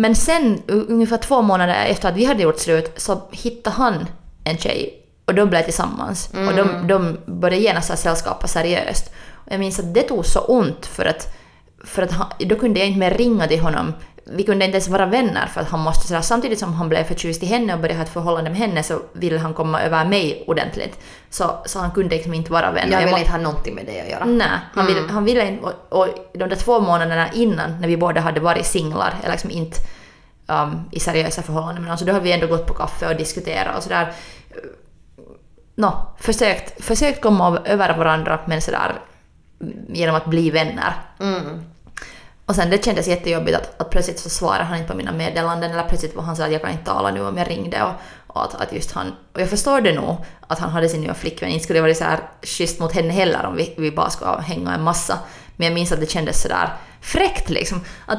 Men 0.00 0.14
sen 0.14 0.62
ungefär 0.66 1.16
två 1.16 1.42
månader 1.42 1.86
efter 1.86 2.08
att 2.08 2.16
vi 2.16 2.24
hade 2.24 2.42
gjort 2.42 2.58
slut 2.58 2.92
så 2.96 3.22
hittade 3.30 3.76
han 3.76 4.06
en 4.44 4.58
tjej 4.58 5.02
och 5.24 5.34
de 5.34 5.50
blev 5.50 5.62
tillsammans. 5.62 6.30
Och 6.32 6.56
de, 6.56 6.86
de 6.86 7.18
började 7.26 7.62
genast 7.62 7.98
sällskapa 7.98 8.46
seriöst. 8.46 9.12
Och 9.32 9.52
jag 9.52 9.60
minns 9.60 9.78
att 9.78 9.94
det 9.94 10.02
tog 10.02 10.26
så 10.26 10.40
ont 10.40 10.86
för 10.86 11.04
att, 11.04 11.36
för 11.84 12.02
att 12.02 12.12
han, 12.12 12.26
då 12.38 12.56
kunde 12.56 12.80
jag 12.80 12.88
inte 12.88 12.98
mer 12.98 13.10
ringa 13.10 13.46
till 13.46 13.60
honom. 13.60 13.92
Vi 14.32 14.42
kunde 14.44 14.64
inte 14.64 14.76
ens 14.76 14.88
vara 14.88 15.06
vänner 15.06 15.46
för 15.46 15.60
att 15.60 15.68
han 15.68 15.80
måste 15.80 16.06
sådär, 16.06 16.20
samtidigt 16.20 16.58
som 16.58 16.74
han 16.74 16.88
blev 16.88 17.04
förtjust 17.04 17.42
i 17.42 17.46
henne 17.46 17.74
och 17.74 17.80
började 17.80 17.98
ha 17.98 18.04
ett 18.04 18.12
förhållande 18.12 18.50
med 18.50 18.58
henne 18.58 18.82
så 18.82 19.00
ville 19.12 19.38
han 19.38 19.54
komma 19.54 19.82
över 19.82 20.04
mig 20.04 20.44
ordentligt. 20.46 20.98
Så, 21.30 21.50
så 21.64 21.78
han 21.78 21.90
kunde 21.90 22.16
liksom 22.16 22.34
inte 22.34 22.52
vara 22.52 22.70
vän. 22.72 22.88
Jag 22.90 22.98
Och 23.00 23.06
vill 23.06 23.12
må- 23.12 23.18
inte 23.18 23.30
ha 23.30 23.38
någonting 23.38 23.74
med 23.74 23.86
det 23.86 24.00
att 24.00 24.08
göra. 24.10 24.24
Nej, 24.24 24.48
han, 24.74 24.86
ville, 24.86 25.00
han 25.10 25.24
ville 25.24 25.48
inte. 25.48 25.64
Och, 25.64 25.98
och 26.02 26.08
de 26.34 26.48
där 26.48 26.56
två 26.56 26.80
månaderna 26.80 27.32
innan, 27.32 27.80
när 27.80 27.88
vi 27.88 27.96
båda 27.96 28.20
hade 28.20 28.40
varit 28.40 28.66
singlar, 28.66 29.14
eller 29.22 29.32
liksom 29.32 29.50
inte 29.50 29.76
um, 30.46 30.80
i 30.92 31.00
seriösa 31.00 31.42
förhållanden, 31.42 31.82
men 31.82 31.90
alltså 31.90 32.06
då 32.06 32.12
har 32.12 32.20
vi 32.20 32.32
ändå 32.32 32.46
gått 32.46 32.66
på 32.66 32.74
kaffe 32.74 33.08
och 33.08 33.16
diskuterat 33.16 33.76
och 33.76 33.82
sådär. 33.82 34.12
Nå, 35.74 36.06
försökt, 36.20 36.84
försökt 36.84 37.22
komma 37.22 37.58
över 37.64 37.96
varandra, 37.98 38.40
men 38.46 38.60
sådär 38.62 38.92
mm, 39.60 39.76
genom 39.88 40.16
att 40.16 40.26
bli 40.26 40.50
vänner. 40.50 40.92
Mm. 41.20 41.62
Och 42.48 42.54
sen 42.54 42.70
det 42.70 42.84
kändes 42.84 43.08
jättejobbigt 43.08 43.56
att, 43.56 43.80
att 43.80 43.90
plötsligt 43.90 44.18
så 44.18 44.30
svarade 44.30 44.64
han 44.64 44.76
inte 44.76 44.90
på 44.90 44.96
mina 44.96 45.12
meddelanden 45.12 45.70
eller 45.70 45.82
plötsligt 45.82 46.16
var 46.16 46.22
han 46.22 46.36
så 46.36 46.42
att 46.42 46.52
jag 46.52 46.62
kan 46.62 46.70
inte 46.70 46.84
tala 46.84 47.10
nu 47.10 47.26
om 47.26 47.38
jag 47.38 47.50
ringde 47.50 47.82
och, 47.82 47.92
och 48.26 48.44
att, 48.44 48.54
att 48.54 48.72
just 48.72 48.92
han, 48.92 49.12
och 49.34 49.40
jag 49.40 49.50
förstår 49.50 49.80
det 49.80 49.92
nog 49.92 50.16
att 50.46 50.58
han 50.58 50.70
hade 50.70 50.88
sin 50.88 51.00
nya 51.00 51.14
flickvän, 51.14 51.50
inte 51.50 51.64
skulle 51.64 51.78
det 51.78 51.82
varit 51.82 51.96
så 51.96 52.04
här 52.04 52.20
schysst 52.42 52.80
mot 52.80 52.92
henne 52.92 53.12
heller 53.12 53.46
om 53.46 53.56
vi, 53.56 53.74
vi 53.78 53.90
bara 53.90 54.10
skulle 54.10 54.30
hänga 54.30 54.74
en 54.74 54.82
massa. 54.82 55.18
Men 55.56 55.66
jag 55.66 55.74
minns 55.74 55.92
att 55.92 56.00
det 56.00 56.10
kändes 56.10 56.42
sådär 56.42 56.68
fräckt 57.00 57.50
liksom. 57.50 57.80
Att, 58.06 58.18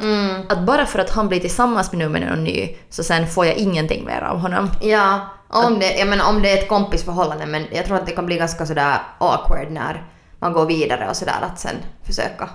att 0.50 0.66
bara 0.66 0.86
för 0.86 1.00
att 1.00 1.10
han 1.10 1.28
blir 1.28 1.40
tillsammans 1.40 1.92
med 1.92 2.00
nu 2.00 2.10
med 2.10 2.22
någon 2.22 2.44
ny 2.44 2.76
så 2.90 3.04
sen 3.04 3.28
får 3.28 3.46
jag 3.46 3.56
ingenting 3.56 4.06
mer 4.06 4.22
av 4.22 4.38
honom. 4.38 4.72
Ja, 4.82 5.30
om 5.48 5.80
det, 5.80 5.98
jag 5.98 6.08
menar, 6.08 6.30
om 6.30 6.42
det 6.42 6.50
är 6.50 6.58
ett 6.58 6.70
kompisförhållande 6.70 7.46
men 7.46 7.66
jag 7.72 7.86
tror 7.86 7.98
att 7.98 8.06
det 8.06 8.12
kan 8.12 8.26
bli 8.26 8.38
ganska 8.38 8.66
sådär 8.66 8.98
awkward 9.18 9.72
när 9.72 10.04
man 10.40 10.54
går 10.54 10.66
vidare 10.66 11.10
och 11.10 11.16
sådär 11.16 11.40
att 11.42 11.60
sen 11.60 11.76
försöka. 12.04 12.50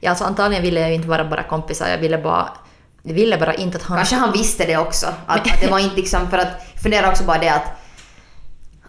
Ja, 0.00 0.10
alltså 0.10 0.24
antagligen 0.24 0.62
ville 0.62 0.80
jag 0.80 0.88
ju 0.88 0.94
inte 0.94 1.08
vara 1.08 1.24
bara 1.24 1.42
kompisar, 1.42 1.88
jag 1.88 1.98
ville 1.98 2.18
bara, 2.18 2.48
jag 3.02 3.14
ville 3.14 3.38
bara 3.38 3.54
inte 3.54 3.76
att 3.76 3.82
han... 3.82 3.96
Kanske 3.96 4.16
han 4.16 4.32
visste 4.32 4.66
det 4.66 4.76
också. 4.76 5.06
Att, 5.26 5.52
att 5.52 5.60
det 5.60 5.66
var 5.66 5.78
inte 5.78 5.96
liksom 5.96 6.30
för 6.30 6.38
att 6.38 6.48
fundera 6.82 7.08
också 7.08 7.24
bara 7.24 7.38
det 7.38 7.48
att 7.48 7.82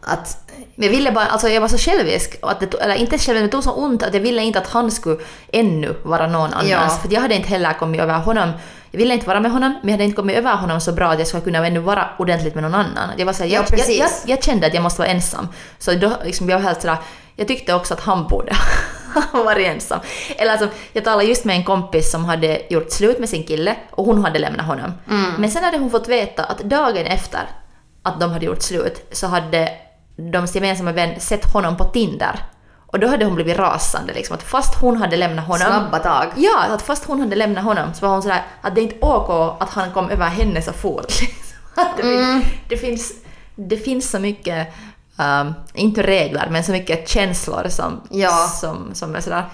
att 0.08 0.38
Men 0.76 0.86
jag 0.86 0.92
ville 0.92 1.12
bara, 1.12 1.26
alltså 1.26 1.50
jag 1.50 1.62
var 1.62 1.68
så 1.68 1.78
självisk, 1.78 2.36
att 2.42 2.60
det, 2.60 2.74
eller 2.74 2.96
inte 2.96 3.18
självisk, 3.18 3.28
men 3.28 3.44
det 3.44 3.50
tog 3.50 3.64
så 3.64 3.72
ont 3.72 4.04
att 4.04 4.14
jag 4.14 4.22
ville 4.22 4.42
inte 4.44 4.60
att 4.60 4.68
han 4.68 4.92
skulle 4.92 5.18
ännu 5.54 5.96
vara 6.04 6.28
någon 6.28 6.54
annans. 6.54 6.70
Ja. 6.70 6.90
För 7.02 7.14
jag 7.14 7.22
hade 7.22 7.36
inte 7.36 7.50
heller 7.50 7.74
kommit 7.74 8.02
över 8.02 8.14
honom. 8.14 8.52
Jag 8.92 9.00
ville 9.00 9.14
inte 9.14 9.28
vara 9.28 9.40
med 9.40 9.52
honom, 9.52 9.72
men 9.82 9.90
jag 9.90 9.92
hade 9.92 10.04
inte 10.04 10.16
kommit 10.16 10.38
över 10.38 10.56
honom 10.56 10.82
så 10.82 10.92
bra 10.92 11.08
att 11.12 11.20
jag 11.20 11.28
skulle 11.28 11.44
kunna 11.44 11.68
ännu 11.68 11.80
vara 11.80 12.10
ordentligt 12.18 12.56
med 12.56 12.64
någon 12.64 12.76
annan. 12.76 13.10
Jag 13.18 13.26
var 13.26 13.34
så 13.34 13.44
här, 13.44 13.50
Ja, 13.50 13.54
jag, 13.56 13.64
jag, 13.64 13.70
precis. 13.70 14.00
jag, 14.00 14.38
jag 14.38 14.44
kände 14.44 14.68
att 14.68 14.74
jag 14.74 14.84
måste 14.84 15.02
vara 15.02 15.10
ensam. 15.10 15.48
Så 15.80 15.94
då 15.94 16.12
liksom, 16.24 16.50
jag 16.50 16.58
var 16.58 16.64
helt 16.64 16.82
sådär, 16.82 16.98
jag 17.38 17.48
tyckte 17.48 17.74
också 17.74 17.94
att 17.94 18.00
han 18.02 18.28
borde 18.28 18.58
ha 19.32 19.44
varit 19.44 19.68
ensam. 19.68 20.00
Eller 20.38 20.52
alltså, 20.52 20.68
jag 20.94 21.04
talade 21.04 21.24
just 21.24 21.46
med 21.46 21.56
en 21.56 21.64
kompis 21.64 22.12
som 22.12 22.26
hade 22.26 22.62
gjort 22.70 22.92
slut 22.92 23.20
med 23.20 23.30
sin 23.30 23.44
kille 23.44 23.76
och 23.92 24.06
hon 24.06 24.24
hade 24.26 24.40
lämnat 24.40 24.66
honom. 24.66 24.92
Men 25.38 25.52
sen 25.52 25.64
hade 25.64 25.78
hon 25.78 25.90
fått 25.90 26.08
veta 26.08 26.44
att 26.44 26.60
dagen 26.60 27.06
efter 27.06 27.40
att 28.04 28.20
de 28.20 28.32
hade 28.32 28.46
gjort 28.46 28.62
slut 28.62 29.08
så 29.12 29.28
hade 29.28 29.70
de 30.16 30.46
gemensamma 30.46 30.92
vän 30.92 31.20
sett 31.20 31.54
honom 31.54 31.78
på 31.78 31.84
Tinder. 31.84 32.40
Och 32.90 33.00
då 33.00 33.08
hade 33.08 33.26
hon 33.26 33.36
blivit 33.36 33.58
rasande 33.58 34.14
liksom, 34.14 34.36
att 34.36 34.44
fast 34.44 34.82
hon 34.82 34.98
hade 34.98 35.18
lämnat 35.18 35.46
honom... 35.48 35.68
snabba 35.68 36.00
tag. 36.00 36.26
Ja, 36.36 36.60
att 36.70 36.82
fast 36.82 37.06
hon 37.06 37.20
hade 37.20 37.36
lämnat 37.36 37.64
honom 37.64 37.94
så 37.94 38.06
var 38.06 38.14
hon 38.14 38.22
sådär 38.22 38.42
att 38.62 38.76
det 38.76 38.82
är 38.82 38.84
inte 38.84 39.06
OK 39.06 39.58
att 39.62 39.70
han 39.70 39.92
kom 39.92 40.10
över 40.10 40.26
henne 40.26 40.62
så 40.62 40.74
fort. 40.74 41.06
liksom. 41.22 41.86
Det, 41.98 42.02
Mm. 42.04 42.42
det, 42.70 42.78
finns, 42.78 43.12
det 43.56 43.78
finns 43.78 44.10
så 44.12 44.20
mycket, 44.20 44.68
um, 45.18 45.54
inte 45.74 46.04
regler, 46.04 46.48
men 46.52 46.64
så 46.64 46.72
mycket 46.72 47.10
känslor 47.10 47.68
som, 47.70 48.02
Ja. 48.10 48.48
som, 48.48 48.90
som 48.94 49.16
är 49.16 49.22
sådär... 49.22 49.46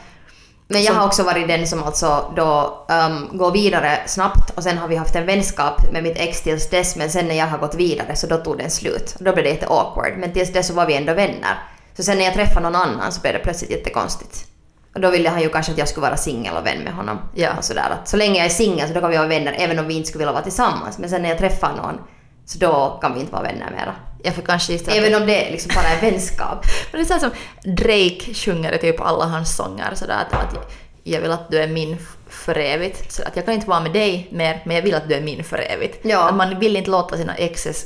Men 0.67 0.83
jag 0.83 0.93
har 0.93 1.05
också 1.05 1.23
varit 1.23 1.47
den 1.47 1.67
som 1.67 1.83
alltså 1.83 2.33
då 2.35 2.85
um, 2.89 3.37
går 3.37 3.51
vidare 3.51 3.97
snabbt 4.05 4.49
och 4.57 4.63
sen 4.63 4.77
har 4.77 4.87
vi 4.87 4.95
haft 4.95 5.15
en 5.15 5.25
vänskap 5.25 5.91
med 5.91 6.03
mitt 6.03 6.17
ex 6.17 6.41
tills 6.41 6.69
dess 6.69 6.95
men 6.95 7.09
sen 7.09 7.27
när 7.27 7.35
jag 7.35 7.47
har 7.47 7.57
gått 7.57 7.75
vidare 7.75 8.15
så 8.15 8.27
då 8.27 8.37
tog 8.37 8.57
den 8.57 8.69
slut. 8.69 9.15
Då 9.19 9.33
blev 9.33 9.43
det 9.43 9.49
jätte 9.49 9.67
awkward 9.67 10.13
men 10.17 10.33
tills 10.33 10.53
dess 10.53 10.67
så 10.67 10.73
var 10.73 10.85
vi 10.85 10.95
ändå 10.95 11.13
vänner. 11.13 11.63
Så 11.97 12.03
sen 12.03 12.17
när 12.17 12.25
jag 12.25 12.33
träffade 12.33 12.59
någon 12.69 12.75
annan 12.75 13.11
så 13.11 13.21
blev 13.21 13.33
det 13.33 13.39
plötsligt 13.39 13.71
jättekonstigt. 13.71 14.47
Och 14.95 15.01
då 15.01 15.09
ville 15.09 15.29
han 15.29 15.41
ju 15.41 15.49
kanske 15.49 15.71
att 15.71 15.77
jag 15.77 15.87
skulle 15.87 16.07
vara 16.07 16.17
singel 16.17 16.55
och 16.57 16.65
vän 16.65 16.79
med 16.83 16.93
honom. 16.93 17.19
Ja. 17.33 17.49
Och 17.57 17.63
sådär. 17.63 17.89
Att 18.01 18.07
så 18.07 18.17
länge 18.17 18.37
jag 18.37 18.45
är 18.45 18.49
singel 18.49 18.87
så 18.87 18.93
då 18.93 18.99
kan 18.99 19.09
vi 19.09 19.17
vara 19.17 19.27
vänner 19.27 19.55
även 19.57 19.79
om 19.79 19.87
vi 19.87 19.93
inte 19.93 20.09
skulle 20.09 20.19
vilja 20.21 20.33
vara 20.33 20.43
tillsammans. 20.43 20.97
Men 20.97 21.09
sen 21.09 21.21
när 21.21 21.29
jag 21.29 21.37
träffar 21.37 21.75
någon 21.75 21.99
så 22.45 22.59
då 22.59 22.99
kan 23.01 23.13
vi 23.13 23.19
inte 23.19 23.31
vara 23.31 23.43
vänner 23.43 23.71
mera. 23.71 23.95
Jag 24.23 24.35
får 24.35 24.41
kanske 24.41 24.73
just 24.73 24.87
Även 24.87 25.21
om 25.21 25.27
det 25.27 25.49
liksom 25.51 25.71
bara 25.75 25.87
är 25.87 26.01
vänskap. 26.11 26.65
Men 26.91 27.01
det 27.01 27.13
är 27.13 27.19
så 27.19 27.19
som 27.19 27.31
Drake 27.73 28.33
sjunger 28.33 28.73
i 28.75 28.77
typ 28.77 29.01
alla 29.01 29.25
hans 29.25 29.55
sånger 29.55 29.95
sådär 29.95 30.17
att, 30.31 30.33
att 30.33 30.71
jag 31.03 31.21
vill 31.21 31.31
att 31.31 31.51
du 31.51 31.57
är 31.57 31.67
min 31.67 31.97
för 32.29 32.57
evigt. 32.57 33.11
Så 33.11 33.23
att 33.23 33.35
jag 33.35 33.45
kan 33.45 33.53
inte 33.53 33.67
vara 33.69 33.79
med 33.79 33.91
dig 33.93 34.27
mer, 34.31 34.61
men 34.65 34.75
jag 34.75 34.83
vill 34.83 34.95
att 34.95 35.09
du 35.09 35.15
är 35.15 35.21
min 35.21 35.43
för 35.43 35.71
evigt. 35.71 35.99
Ja. 36.05 36.29
Att 36.29 36.35
man 36.35 36.59
vill 36.59 36.75
inte 36.77 36.89
låta 36.89 37.17
sina 37.17 37.35
exes 37.35 37.85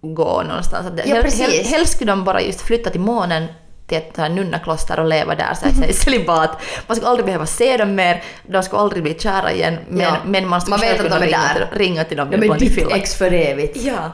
gå 0.00 0.42
någonstans. 0.42 0.86
Att 0.86 0.98
Ja, 0.98 1.14
hel- 1.14 1.22
precis. 1.22 1.40
hel- 1.48 1.64
Helst 1.64 1.92
skulle 1.92 2.12
de 2.12 2.24
bara 2.24 2.40
just 2.42 2.60
flytta 2.60 2.90
till 2.90 3.00
månen 3.00 3.46
till 3.86 3.98
ett 3.98 4.16
här 4.16 4.28
nunnakloster 4.28 5.00
och 5.00 5.06
leva 5.08 5.34
där 5.34 5.54
så 5.54 5.68
här, 5.82 5.92
celibat. 5.92 6.50
Man 6.86 6.96
skulle 6.96 7.08
aldrig 7.10 7.26
behöva 7.26 7.46
se 7.46 7.76
dem 7.76 7.94
mer, 7.94 8.22
de 8.46 8.62
skulle 8.62 8.80
aldrig 8.80 9.02
bli 9.02 9.14
kära 9.18 9.52
igen, 9.52 9.78
men, 9.88 10.00
Ja. 10.00 10.16
men 10.26 10.48
man 10.48 10.60
skulle 10.60 10.70
Man 10.76 10.80
vet 10.80 11.00
att 11.00 11.10
de 11.10 11.16
är 11.16 11.20
ringa 11.20 11.38
där. 11.38 11.66
till, 11.70 11.78
ringa 11.78 12.04
till 12.04 12.16
dem 12.16 12.30
De 12.30 12.36
är 12.50 12.58
ditt 12.58 12.92
ex 12.92 13.14
för 13.14 13.32
evigt. 13.32 13.76
Ja. 13.76 14.10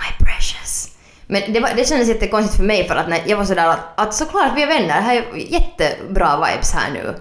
My 0.00 0.26
precious. 0.26 0.65
Men 1.26 1.52
det, 1.52 1.60
var, 1.60 1.70
det 1.76 1.88
kändes 1.88 2.08
jättekonstigt 2.08 2.56
för 2.56 2.64
mig 2.64 2.88
för 2.88 2.96
att 2.96 3.08
när 3.08 3.22
jag 3.26 3.36
var 3.36 3.44
sådär 3.44 3.68
att, 3.68 4.00
att 4.00 4.14
såklart 4.14 4.52
vi 4.56 4.62
är 4.62 4.66
vänner, 4.66 4.86
det 4.86 4.92
här 4.92 5.16
är 5.16 5.36
jättebra 5.36 6.36
vibes 6.46 6.72
här 6.72 6.90
nu. 6.92 7.14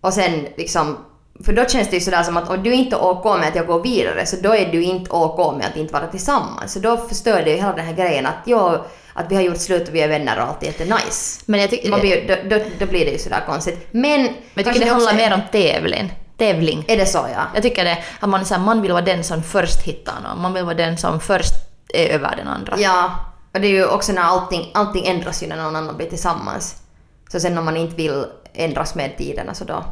Och 0.00 0.12
sen 0.12 0.46
liksom, 0.56 0.96
för 1.44 1.52
då 1.52 1.64
känns 1.64 1.88
det 1.90 1.96
ju 1.96 2.00
sådär 2.00 2.22
som 2.22 2.36
att 2.36 2.50
om 2.50 2.62
du 2.62 2.72
inte 2.72 2.96
är 2.96 3.04
OK 3.04 3.24
med 3.38 3.48
att 3.48 3.54
jag 3.54 3.66
går 3.66 3.82
vidare 3.82 4.26
så 4.26 4.36
då 4.42 4.56
är 4.56 4.72
du 4.72 4.82
inte 4.82 5.10
OK 5.10 5.56
med 5.56 5.66
att 5.66 5.76
inte 5.76 5.92
vara 5.92 6.06
tillsammans. 6.06 6.72
Så 6.72 6.78
då 6.78 6.96
förstör 6.96 7.42
det 7.42 7.50
ju 7.50 7.56
hela 7.56 7.72
den 7.72 7.86
här 7.86 7.94
grejen 7.94 8.26
att 8.26 8.34
jag, 8.44 8.84
att 9.12 9.26
vi 9.30 9.34
har 9.34 9.42
gjort 9.42 9.60
slut 9.60 9.88
och 9.88 9.94
vi 9.94 10.00
är 10.00 10.08
vänner 10.08 10.38
och 10.38 10.48
allt 10.48 10.62
är 10.62 10.66
jättenice. 10.66 11.42
Men 11.46 11.60
jag 11.60 11.70
tycker, 11.70 12.00
blir, 12.00 12.28
då, 12.28 12.56
då, 12.56 12.64
då 12.78 12.86
blir 12.86 13.04
det 13.04 13.10
ju 13.10 13.18
sådär 13.18 13.42
konstigt. 13.46 13.88
Men... 13.90 14.22
men 14.22 14.34
jag 14.54 14.64
tycker 14.64 14.80
det 14.86 14.92
också 14.92 15.06
handlar 15.06 15.24
är- 15.24 15.30
mer 15.30 15.34
om 15.34 15.42
tävling. 15.52 16.12
tävling. 16.38 16.84
Är 16.88 16.96
det 16.96 17.06
så 17.06 17.26
ja? 17.32 17.42
Jag 17.54 17.62
tycker 17.62 17.84
det, 17.84 17.98
att 18.20 18.28
man, 18.28 18.44
så 18.44 18.54
här, 18.54 18.60
man 18.60 18.82
vill 18.82 18.92
vara 18.92 19.02
den 19.02 19.24
som 19.24 19.42
först 19.42 19.82
hittar 19.82 20.14
någon. 20.22 20.42
Man 20.42 20.52
vill 20.54 20.64
vara 20.64 20.74
den 20.74 20.98
som 20.98 21.20
först 21.20 21.54
är 21.94 22.08
över 22.08 22.36
den 22.36 22.48
andra. 22.48 22.74
Ja, 22.78 23.10
och 23.56 23.62
det 23.62 23.68
är 23.68 23.72
ju 23.72 23.86
också 23.86 24.12
när 24.12 24.22
allting, 24.22 24.70
allting 24.74 25.06
ändras 25.06 25.42
ju 25.42 25.46
när 25.46 25.56
någon 25.56 25.76
annan 25.76 25.96
blir 25.96 26.10
tillsammans. 26.10 26.82
Så 27.28 27.40
sen 27.40 27.58
om 27.58 27.64
man 27.64 27.76
inte 27.76 27.96
vill 27.96 28.24
ändras 28.52 28.94
med 28.94 29.16
tiderna 29.16 29.54
så 29.54 29.64
då 29.64 29.84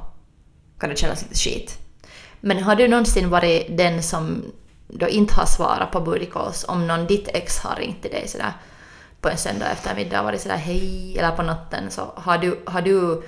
kan 0.80 0.90
det 0.90 0.96
kännas 0.96 1.22
lite 1.22 1.34
skit. 1.34 1.78
Men 2.40 2.62
har 2.62 2.76
du 2.76 2.88
någonsin 2.88 3.30
varit 3.30 3.76
den 3.76 4.02
som 4.02 4.44
då 4.88 5.08
inte 5.08 5.34
har 5.34 5.46
svarat 5.46 5.90
på 5.90 6.00
booty 6.00 6.26
calls 6.26 6.64
om 6.68 6.86
någon 6.86 7.06
ditt 7.06 7.28
ex 7.28 7.58
har 7.58 7.76
ringt 7.76 8.02
till 8.02 8.10
dig 8.10 8.28
sådär 8.28 8.52
på 9.20 9.28
en 9.28 9.38
söndag 9.38 9.70
eftermiddag 9.70 10.18
och 10.18 10.24
varit 10.24 10.40
sådär 10.40 10.56
hej 10.56 11.18
eller 11.18 11.36
på 11.36 11.42
natten 11.42 11.90
så 11.90 12.12
har 12.16 12.38
du, 12.38 12.60
har 12.66 12.82
du, 12.82 13.22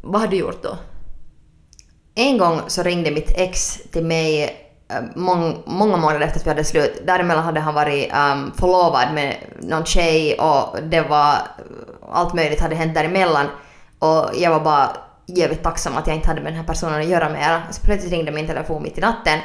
vad 0.00 0.20
har 0.20 0.28
du 0.28 0.36
gjort 0.36 0.62
då? 0.62 0.76
En 2.14 2.38
gång 2.38 2.60
så 2.66 2.82
ringde 2.82 3.10
mitt 3.10 3.30
ex 3.30 3.80
till 3.92 4.04
mig 4.04 4.56
Eh, 4.92 5.02
mång, 5.14 5.62
många 5.66 5.96
månader 5.96 6.20
efter 6.20 6.40
att 6.40 6.46
vi 6.46 6.50
hade 6.50 6.64
slut. 6.64 7.02
Däremellan 7.06 7.44
hade 7.44 7.60
han 7.60 7.74
varit 7.74 8.12
um, 8.12 8.52
förlovad 8.56 9.14
med 9.14 9.36
någon 9.60 9.84
tjej 9.84 10.38
och 10.38 10.82
det 10.82 11.00
var 11.00 11.32
eh, 11.32 11.38
allt 12.12 12.34
möjligt 12.34 12.60
hade 12.60 12.74
hänt 12.74 12.94
däremellan. 12.94 13.46
Och 13.98 14.30
jag 14.34 14.50
var 14.50 14.60
bara 14.60 14.90
jävligt 15.26 15.62
tacksam 15.62 15.96
att 15.96 16.06
jag 16.06 16.16
inte 16.16 16.28
hade 16.28 16.40
med 16.40 16.52
den 16.52 16.60
här 16.60 16.66
personen 16.66 17.00
att 17.00 17.06
göra 17.06 17.28
mer. 17.28 17.60
Så 17.70 17.82
plötsligt 17.82 18.12
ringde 18.12 18.32
min 18.32 18.46
telefon 18.46 18.82
mitt 18.82 18.98
i 18.98 19.00
natten 19.00 19.38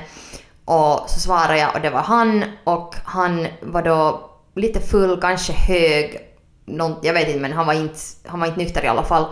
och 0.66 1.10
så 1.10 1.20
svarade 1.20 1.58
jag 1.58 1.75
och 1.75 1.82
det 1.82 1.89
var 1.89 2.01
han 2.01 2.44
och 2.63 2.96
han 3.04 3.48
var 3.62 3.82
då 3.82 4.30
lite 4.56 4.80
full, 4.80 5.22
kanske 5.22 5.54
hög, 5.54 6.20
någon, 6.66 6.96
jag 7.01 7.13
vet 7.13 7.27
inte 7.27 7.39
men 7.39 7.54
han 7.54 7.68
var 7.68 7.74
inte, 7.74 8.00
han 8.25 8.39
var 8.39 8.48
inte 8.48 8.60
nykter 8.60 8.84
i 8.84 8.88
alla 8.88 9.04
fall. 9.04 9.25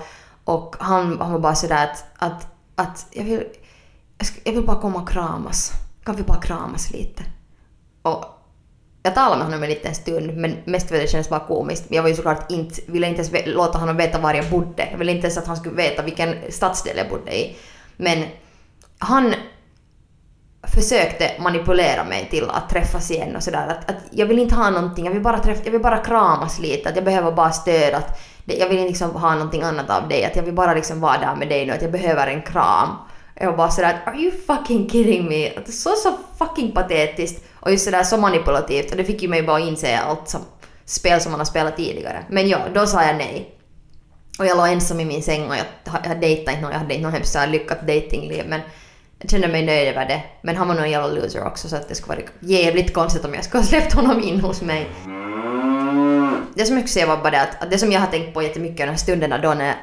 Och 0.43 0.75
han, 0.79 1.19
han 1.21 1.31
var 1.31 1.39
bara 1.39 1.55
sådär 1.55 1.83
att, 1.83 2.05
att, 2.17 2.47
att 2.75 3.05
jag, 3.11 3.23
vill, 3.23 3.43
jag, 4.17 4.27
jag 4.43 4.53
vill 4.53 4.65
bara 4.65 4.81
komma 4.81 4.99
och 4.99 5.09
kramas. 5.09 5.71
Kan 6.05 6.15
vi 6.15 6.23
bara 6.23 6.41
kramas 6.41 6.91
lite? 6.91 7.23
Och 8.01 8.25
jag 9.03 9.15
talade 9.15 9.35
med 9.35 9.45
honom 9.45 9.63
en 9.63 9.69
liten 9.69 9.95
stund 9.95 10.37
men 10.37 10.57
mest 10.65 10.87
för 10.87 10.95
att 10.95 11.01
det 11.01 11.07
kändes 11.07 11.29
bara 11.29 11.39
komiskt. 11.39 11.85
Jag 11.89 12.01
var 12.01 12.09
ju 12.09 12.15
såklart 12.15 12.51
inte, 12.51 12.81
ville 12.85 13.07
inte 13.07 13.21
ens 13.21 13.47
låta 13.47 13.77
honom 13.77 13.97
veta 13.97 14.19
var 14.19 14.33
jag 14.33 14.49
bodde. 14.49 14.87
Jag 14.91 14.97
ville 14.97 15.11
inte 15.11 15.27
ens 15.27 15.37
att 15.37 15.47
han 15.47 15.57
skulle 15.57 15.75
veta 15.75 16.03
vilken 16.03 16.35
stadsdel 16.49 16.97
jag 16.97 17.09
bodde 17.09 17.39
i. 17.39 17.55
Men 17.97 18.25
han 18.97 19.33
försökte 20.63 21.31
manipulera 21.39 22.03
mig 22.03 22.27
till 22.29 22.49
att 22.49 22.69
träffas 22.69 23.11
igen 23.11 23.35
och 23.35 23.43
sådär. 23.43 23.67
Att, 23.67 23.89
att 23.89 23.97
jag 24.11 24.25
vill 24.25 24.39
inte 24.39 24.55
ha 24.55 24.69
någonting, 24.69 25.05
jag 25.05 25.13
vill 25.13 25.23
bara, 25.23 25.39
träffa, 25.39 25.61
jag 25.65 25.71
vill 25.71 25.81
bara 25.81 25.97
kramas 25.97 26.59
lite, 26.59 26.89
att 26.89 26.95
jag 26.95 27.05
behöver 27.05 27.31
bara 27.31 27.51
stöd. 27.51 27.93
Att 27.93 28.19
det, 28.45 28.53
jag 28.53 28.69
vill 28.69 28.77
inte 28.77 28.87
liksom 28.87 29.11
ha 29.11 29.33
någonting 29.33 29.61
annat 29.61 29.89
av 29.89 30.07
dig, 30.07 30.25
att 30.25 30.35
jag 30.35 30.43
vill 30.43 30.53
bara 30.53 30.73
liksom 30.73 30.99
vara 30.99 31.17
där 31.17 31.35
med 31.35 31.49
dig 31.49 31.65
nu, 31.65 31.73
att 31.73 31.81
jag 31.81 31.91
behöver 31.91 32.27
en 32.27 32.41
kram. 32.41 32.89
Jag 33.39 33.47
var 33.47 33.57
bara 33.57 33.71
sådär 33.71 33.93
att 33.93 34.13
are 34.13 34.21
you 34.21 34.31
fucking 34.47 34.89
kidding 34.89 35.29
me? 35.29 35.49
Det 35.49 35.67
är 35.67 35.71
så, 35.71 35.89
så 35.89 36.17
fucking 36.37 36.71
patetiskt 36.71 37.43
och 37.53 37.71
just 37.71 37.85
sådär 37.85 38.03
så 38.03 38.17
manipulativt 38.17 38.91
och 38.91 38.97
det 38.97 39.03
fick 39.03 39.21
ju 39.21 39.27
mig 39.27 39.43
bara 39.43 39.57
att 39.57 39.67
inse 39.67 39.97
allt 39.97 40.29
som 40.29 40.41
spel 40.85 41.21
som 41.21 41.31
man 41.31 41.39
har 41.39 41.45
spelat 41.45 41.77
tidigare. 41.77 42.25
Men 42.29 42.49
ja, 42.49 42.59
då 42.73 42.87
sa 42.87 43.03
jag 43.03 43.17
nej. 43.17 43.51
Och 44.39 44.45
jag 44.45 44.57
låg 44.57 44.67
ensam 44.67 44.99
i 44.99 45.05
min 45.05 45.23
säng 45.23 45.49
och 45.49 45.55
jag, 45.55 45.65
jag 46.05 46.21
dejtade 46.21 46.51
inte 46.51 46.61
någon, 46.61 46.71
jag 46.71 46.79
hade 46.79 46.93
inte 46.93 47.03
någon 47.03 47.13
hemskt 47.13 47.37
lyckat 47.47 47.87
datingliv 47.87 48.45
men 48.47 48.61
jag 49.19 49.29
kände 49.29 49.47
mig 49.47 49.65
nöjd 49.65 49.87
över 49.87 50.05
det. 50.05 50.23
Men 50.41 50.55
han 50.55 50.67
var 50.67 50.75
nog 50.75 50.83
en 50.83 50.91
jävla 50.91 51.07
loser 51.07 51.47
också 51.47 51.69
så 51.69 51.75
att 51.75 51.89
det 51.89 51.95
skulle 51.95 52.15
varit 52.15 52.31
jävligt 52.39 52.93
konstigt 52.93 53.25
om 53.25 53.33
jag 53.33 53.43
skulle 53.43 53.61
ha 53.61 53.67
släppt 53.67 53.93
honom 53.93 54.23
in 54.23 54.39
hos 54.39 54.61
mig. 54.61 54.89
Det 56.55 56.65
som 56.65 56.77
jag 56.77 56.83
skulle 56.83 56.87
säga 56.87 57.07
var 57.07 57.17
bara 57.17 57.31
det 57.31 57.41
att, 57.41 57.63
att 57.63 57.71
det 57.71 57.77
som 57.77 57.91
jag 57.91 57.99
har 57.99 58.07
tänkt 58.07 58.33
på 58.33 58.41
jättemycket 58.41 58.77
de 58.77 58.85
här 58.85 58.95
stunderna 58.95 59.37
då 59.37 59.53
när 59.53 59.75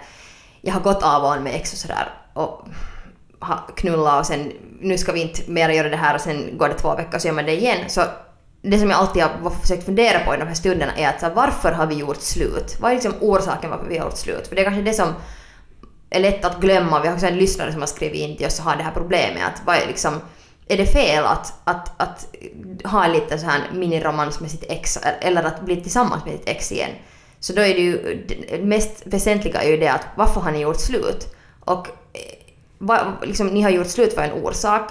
jag 0.60 0.72
har 0.72 0.80
gått 0.80 1.02
av 1.02 1.22
och 1.22 1.32
an 1.32 1.42
med 1.42 1.54
ex 1.54 1.72
och 1.72 1.78
sådär 1.78 2.08
och 2.32 2.68
knulla 3.76 4.18
och 4.18 4.26
sen 4.26 4.52
nu 4.81 4.98
ska 4.98 5.12
vi 5.12 5.20
inte 5.20 5.50
mer 5.50 5.68
göra 5.68 5.88
det 5.88 5.96
här 5.96 6.14
och 6.14 6.20
sen 6.20 6.59
går 6.59 6.68
det 6.68 6.74
två 6.74 6.96
veckor 6.96 7.18
så 7.18 7.26
gör 7.26 7.35
man 7.35 7.44
det 7.44 7.59
igen. 7.59 7.78
Så 7.88 8.02
det 8.62 8.78
som 8.78 8.90
jag 8.90 8.98
alltid 8.98 9.22
har 9.22 9.50
försökt 9.50 9.85
fundera 9.85 10.18
på 10.18 10.35
i 10.35 10.38
de 10.38 10.46
här 10.46 10.55
stunderna 10.55 10.96
är 10.96 11.09
att 11.09 11.20
så 11.20 11.31
varför 11.35 11.72
har 11.72 11.87
vi 11.87 11.94
gjort 11.94 12.20
slut? 12.20 12.76
Vad 12.81 12.90
är 12.90 12.94
liksom 12.94 13.14
orsaken 13.20 13.70
varför 13.70 13.87
vi 13.87 13.98
har 13.98 14.05
gjort 14.05 14.18
slut? 14.18 14.46
För 14.48 14.57
det 14.57 14.62
är 14.62 14.64
kanske 14.64 14.83
det 14.83 14.92
som 14.94 15.09
är 16.11 16.20
lätt 16.20 16.44
att 16.44 16.61
glömma. 16.61 17.00
Vi 17.00 17.09
har 17.09 17.14
också 17.14 17.26
en 17.26 17.37
lyssnare 17.38 17.72
som 17.72 17.81
har 17.81 17.87
skrivit 17.87 18.20
in 18.20 18.37
till 18.37 18.46
oss 18.46 18.59
och 18.59 18.64
har 18.64 18.76
det 18.76 18.83
här 18.83 18.92
problemet. 18.92 19.42
Att 19.46 19.62
vad 19.66 19.76
är, 19.76 19.87
liksom, 19.87 20.20
är 20.66 20.76
det 20.76 20.87
fel 20.87 21.24
att, 21.24 21.55
att, 21.64 22.00
att 22.00 22.26
ha 22.85 23.05
en 23.05 23.12
liten 23.12 23.40
så 23.40 23.46
här 23.46 23.61
miniromans 23.72 24.40
med 24.40 24.50
sitt 24.50 24.64
ex 24.68 24.98
eller 25.20 25.42
att 25.42 25.61
bli 25.61 25.81
tillsammans 25.81 26.24
med 26.24 26.35
sitt 26.35 26.48
ex 26.48 26.72
igen? 26.72 26.90
Så 27.40 27.52
då 27.52 27.62
är 27.62 27.74
det 27.74 27.81
ju, 27.81 28.26
det 28.26 28.64
mest 28.64 29.02
väsentliga 29.07 29.62
är 29.62 29.70
ju 29.70 29.76
det 29.76 29.88
att 29.88 30.07
varför 30.16 30.40
har 30.40 30.52
ni 30.52 30.61
gjort 30.61 30.81
slut? 30.81 31.35
Och 31.61 31.88
vad, 32.83 33.01
liksom, 33.23 33.47
ni 33.47 33.62
har 33.62 33.71
gjort 33.71 33.87
slut 33.87 34.14
för 34.14 34.23
en 34.23 34.33
orsak. 34.33 34.90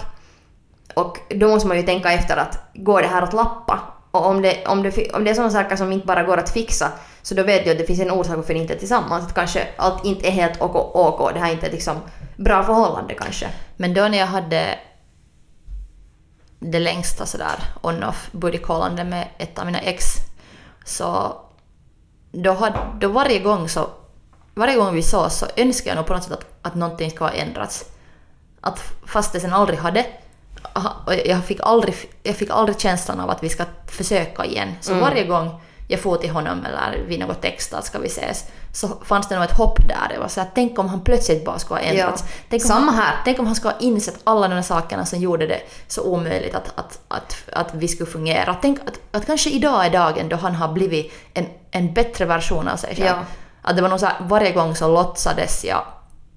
Och 0.94 1.18
då 1.28 1.48
måste 1.48 1.68
man 1.68 1.76
ju 1.76 1.82
tänka 1.82 2.12
efter 2.12 2.36
att 2.36 2.58
går 2.74 3.02
det 3.02 3.08
här 3.08 3.22
att 3.22 3.32
lappa? 3.32 3.80
Och 4.10 4.26
om 4.26 4.42
det, 4.42 4.66
om 4.66 4.82
det, 4.82 5.12
om 5.12 5.24
det 5.24 5.30
är 5.30 5.34
sådana 5.34 5.50
saker 5.50 5.76
som 5.76 5.92
inte 5.92 6.06
bara 6.06 6.22
går 6.22 6.36
att 6.36 6.50
fixa 6.50 6.92
så 7.22 7.34
då 7.34 7.42
vet 7.42 7.64
du 7.64 7.70
att 7.70 7.78
det 7.78 7.84
finns 7.84 8.00
en 8.00 8.10
orsak 8.10 8.36
varför 8.36 8.54
ni 8.54 8.60
inte 8.60 8.74
är 8.74 8.78
tillsammans. 8.78 9.26
Att 9.26 9.34
kanske 9.34 9.68
allt 9.76 10.04
inte 10.04 10.28
är 10.28 10.30
helt 10.30 10.62
OK, 10.62 10.96
OK. 10.96 11.34
det 11.34 11.40
här 11.40 11.48
är 11.48 11.52
inte 11.52 11.66
ett 11.66 11.72
liksom 11.72 11.96
bra 12.36 12.62
förhållande 12.62 13.14
kanske. 13.14 13.48
Men 13.76 13.94
då 13.94 14.08
när 14.08 14.18
jag 14.18 14.26
hade 14.26 14.78
det 16.58 16.78
längsta 16.78 17.26
sådär 17.26 17.58
on-off 17.80 18.30
buddy-callande 18.32 19.04
med 19.04 19.28
ett 19.38 19.58
av 19.58 19.66
mina 19.66 19.80
ex 19.80 20.04
så 20.84 21.36
då, 22.32 22.52
hade, 22.52 22.78
då 23.00 23.08
varje 23.08 23.38
gång 23.38 23.68
så 23.68 23.90
varje 24.54 24.76
gång 24.76 24.94
vi 24.94 25.02
såg 25.02 25.32
så 25.32 25.46
önskade 25.56 25.90
jag 25.90 25.96
nog 25.96 26.06
på 26.06 26.14
något 26.14 26.24
sätt 26.24 26.32
att, 26.32 26.46
att 26.62 26.74
någonting 26.74 27.10
ska 27.10 27.24
ha 27.24 27.32
ändrats. 27.32 27.84
Att 28.60 28.80
fast 29.06 29.32
det 29.32 29.40
sen 29.40 29.52
aldrig 29.52 29.78
hade 29.78 30.06
jag 31.24 31.44
fick 31.44 31.60
aldrig, 31.62 31.94
jag 32.22 32.36
fick 32.36 32.50
aldrig 32.50 32.80
känslan 32.80 33.20
av 33.20 33.30
att 33.30 33.42
vi 33.42 33.48
ska 33.48 33.64
försöka 33.86 34.44
igen. 34.44 34.68
Så 34.80 34.94
varje 34.94 35.24
gång 35.24 35.60
jag 35.88 36.00
får 36.00 36.16
till 36.16 36.30
honom 36.30 36.66
eller 36.66 37.04
vid 37.06 37.20
något 37.20 37.42
text 37.42 37.74
att 37.74 37.84
ska 37.84 37.98
vi 37.98 38.06
ses 38.06 38.44
så 38.72 38.88
fanns 38.88 39.28
det 39.28 39.34
nog 39.34 39.44
ett 39.44 39.56
hopp 39.56 39.78
där. 39.88 40.08
Det 40.14 40.18
var 40.18 40.28
så 40.28 40.40
att 40.40 40.54
tänk 40.54 40.78
om 40.78 40.88
han 40.88 41.00
plötsligt 41.00 41.44
bara 41.44 41.58
skulle 41.58 41.80
ha 41.80 41.86
ändrats. 41.86 42.24
Ja. 42.26 42.32
Tänk 42.48 42.62
om 42.62 42.68
Samma 42.68 42.92
han, 42.92 43.02
här. 43.02 43.14
Tänk 43.24 43.38
om 43.38 43.46
han 43.46 43.54
skulle 43.54 43.74
ha 43.74 43.80
insett 43.80 44.20
alla 44.24 44.48
de 44.48 44.54
här 44.54 44.62
sakerna 44.62 45.06
som 45.06 45.18
gjorde 45.20 45.46
det 45.46 45.60
så 45.88 46.02
omöjligt 46.02 46.54
att, 46.54 46.72
att, 46.78 47.00
att, 47.08 47.36
att 47.52 47.74
vi 47.74 47.88
skulle 47.88 48.10
fungera. 48.10 48.56
Tänk 48.62 48.80
att, 48.80 49.00
att 49.10 49.26
kanske 49.26 49.50
idag 49.50 49.86
är 49.86 49.90
dagen 49.90 50.28
då 50.28 50.36
han 50.36 50.54
har 50.54 50.72
blivit 50.72 51.12
en, 51.34 51.46
en 51.70 51.92
bättre 51.92 52.24
version 52.24 52.68
av 52.68 52.76
sig 52.76 52.96
själv. 52.96 53.06
Ja. 53.06 53.24
Att 53.62 53.76
det 53.76 53.82
var 53.82 53.88
nog 53.88 54.00
så 54.00 54.06
här, 54.06 54.16
varje 54.20 54.52
gång 54.52 54.74
så 54.74 54.88
låtsades 54.88 55.64
jag, 55.64 55.84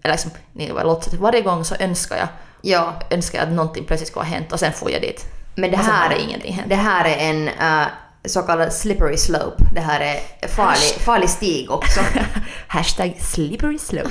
eller 0.04 0.14
liksom, 0.14 0.32
nej, 0.54 0.68
det 0.68 0.74
var 0.74 0.84
låtsades, 0.84 1.20
varje 1.20 1.42
gång 1.42 1.66
så 1.66 1.76
önskade 1.76 2.20
jag, 2.20 2.30
Ja, 2.62 2.94
önskade 3.10 3.44
jag 3.44 3.50
att 3.50 3.56
någonting 3.56 3.86
plötsligt 3.86 4.10
skulle 4.10 4.26
ha 4.26 4.32
hänt 4.34 4.52
och 4.52 4.60
sen 4.60 4.74
får 4.74 4.92
jag 4.92 5.02
dit. 5.02 5.26
men 5.56 5.72
det 5.72 5.78
här, 5.78 6.10
det 6.10 6.22
ingenting 6.22 6.54
hänt. 6.54 6.70
det 6.70 6.76
här 6.76 7.06
är 7.06 7.18
en 7.18 7.48
eh, 7.48 7.88
så 8.26 8.42
kallad 8.42 8.74
slippery 8.74 9.18
slope. 9.18 9.64
Det 9.74 9.82
här 9.82 10.00
är 10.00 10.48
farlig, 10.48 11.02
farlig 11.06 11.30
stig 11.30 11.72
också. 11.72 12.00
Hashtag 12.68 13.16
slippery 13.20 13.78
slope. 13.78 14.10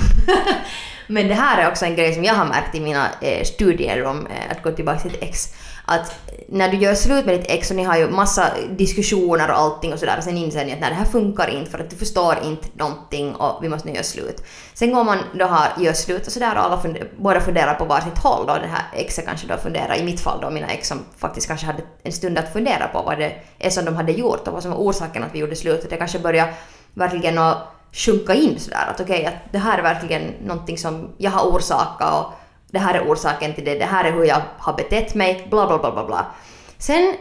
Men 1.07 1.27
det 1.27 1.33
här 1.33 1.61
är 1.61 1.69
också 1.69 1.85
en 1.85 1.95
grej 1.95 2.13
som 2.13 2.23
jag 2.23 2.33
har 2.33 2.45
märkt 2.45 2.75
i 2.75 2.79
mina 2.79 3.07
eh, 3.21 3.43
studier 3.43 4.03
om 4.05 4.27
eh, 4.27 4.51
att 4.51 4.63
gå 4.63 4.71
tillbaka 4.71 4.99
till 4.99 5.15
ett 5.15 5.23
ex. 5.23 5.53
Att 5.85 6.15
när 6.49 6.69
du 6.69 6.77
gör 6.77 6.95
slut 6.95 7.25
med 7.25 7.39
ditt 7.39 7.49
ex 7.49 7.69
och 7.69 7.75
ni 7.75 7.83
har 7.83 7.97
ju 7.97 8.09
massa 8.09 8.51
diskussioner 8.77 9.49
och 9.49 9.57
allting 9.57 9.93
och 9.93 9.99
sådär 9.99 10.17
och 10.17 10.23
sen 10.23 10.37
inser 10.37 10.65
ni 10.65 10.73
att 10.73 10.79
nej, 10.79 10.89
det 10.89 10.95
här 10.95 11.05
funkar 11.05 11.47
inte 11.49 11.71
för 11.71 11.79
att 11.79 11.89
du 11.89 11.95
förstår 11.95 12.37
inte 12.43 12.67
någonting 12.73 13.35
och 13.35 13.63
vi 13.63 13.69
måste 13.69 13.87
nu 13.87 13.93
göra 13.93 14.03
slut. 14.03 14.43
Sen 14.73 14.91
går 14.91 15.03
man 15.03 15.17
då 15.33 15.45
har, 15.45 15.83
gör 15.83 15.93
slut 15.93 16.27
och 16.27 16.33
sådär 16.33 16.55
och 16.55 16.63
alla 16.63 16.81
funder, 16.81 17.09
båda 17.17 17.39
funderar 17.41 17.73
på 17.73 17.85
varsitt 17.85 18.17
håll 18.17 18.47
då. 18.47 18.53
Det 18.53 18.67
här 18.67 18.83
exet 18.93 19.25
kanske 19.25 19.47
då 19.47 19.57
funderar, 19.57 19.95
i 19.95 20.03
mitt 20.03 20.19
fall 20.19 20.41
då 20.41 20.49
mina 20.49 20.67
ex 20.67 20.87
som 20.87 20.99
faktiskt 21.17 21.47
kanske 21.47 21.65
hade 21.65 21.83
en 22.03 22.11
stund 22.11 22.37
att 22.37 22.53
fundera 22.53 22.87
på 22.87 23.01
vad 23.01 23.17
det 23.17 23.33
är 23.59 23.69
som 23.69 23.85
de 23.85 23.95
hade 23.95 24.11
gjort 24.11 24.47
och 24.47 24.53
vad 24.53 24.61
som 24.61 24.71
var 24.71 24.77
orsaken 24.77 25.23
att 25.23 25.35
vi 25.35 25.39
gjorde 25.39 25.55
slut. 25.55 25.83
Och 25.83 25.89
det 25.89 25.97
kanske 25.97 26.19
börjar 26.19 26.53
verkligen 26.93 27.37
att 27.37 27.57
sjunka 27.91 28.33
in 28.33 28.59
sådär 28.59 28.87
att 28.89 29.01
okej, 29.01 29.19
okay, 29.19 29.25
att 29.25 29.51
det 29.51 29.57
här 29.57 29.77
är 29.77 29.83
verkligen 29.83 30.33
någonting 30.45 30.77
som 30.77 31.09
jag 31.17 31.31
har 31.31 31.49
orsakat 31.49 32.13
och 32.13 32.33
det 32.71 32.79
här 32.79 32.93
är 32.93 33.11
orsaken 33.11 33.53
till 33.53 33.65
det, 33.65 33.75
det 33.79 33.85
här 33.85 34.05
är 34.05 34.11
hur 34.11 34.23
jag 34.23 34.41
har 34.57 34.73
betett 34.73 35.15
mig, 35.15 35.47
bla 35.49 35.67
bla 35.67 35.77
bla 35.77 35.91
bla 35.91 36.05
bla. 36.05 36.25
Sen 36.77 37.15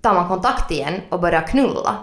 tar 0.00 0.14
man 0.14 0.28
kontakt 0.28 0.70
igen 0.70 1.00
och 1.10 1.20
börjar 1.20 1.46
knulla 1.46 1.96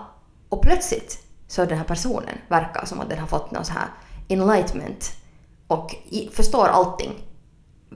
och 0.49 0.61
plötsligt 0.61 1.17
så 1.47 1.65
den 1.65 1.77
här 1.77 1.85
personen 1.85 2.37
verkar 2.47 2.85
som 2.85 2.99
att 2.99 3.09
den 3.09 3.19
har 3.19 3.27
fått 3.27 3.51
någon 3.51 3.65
så 3.65 3.73
här 3.73 3.87
enlightenment 4.27 5.11
och 5.67 5.95
förstår 6.33 6.67
allting. 6.67 7.11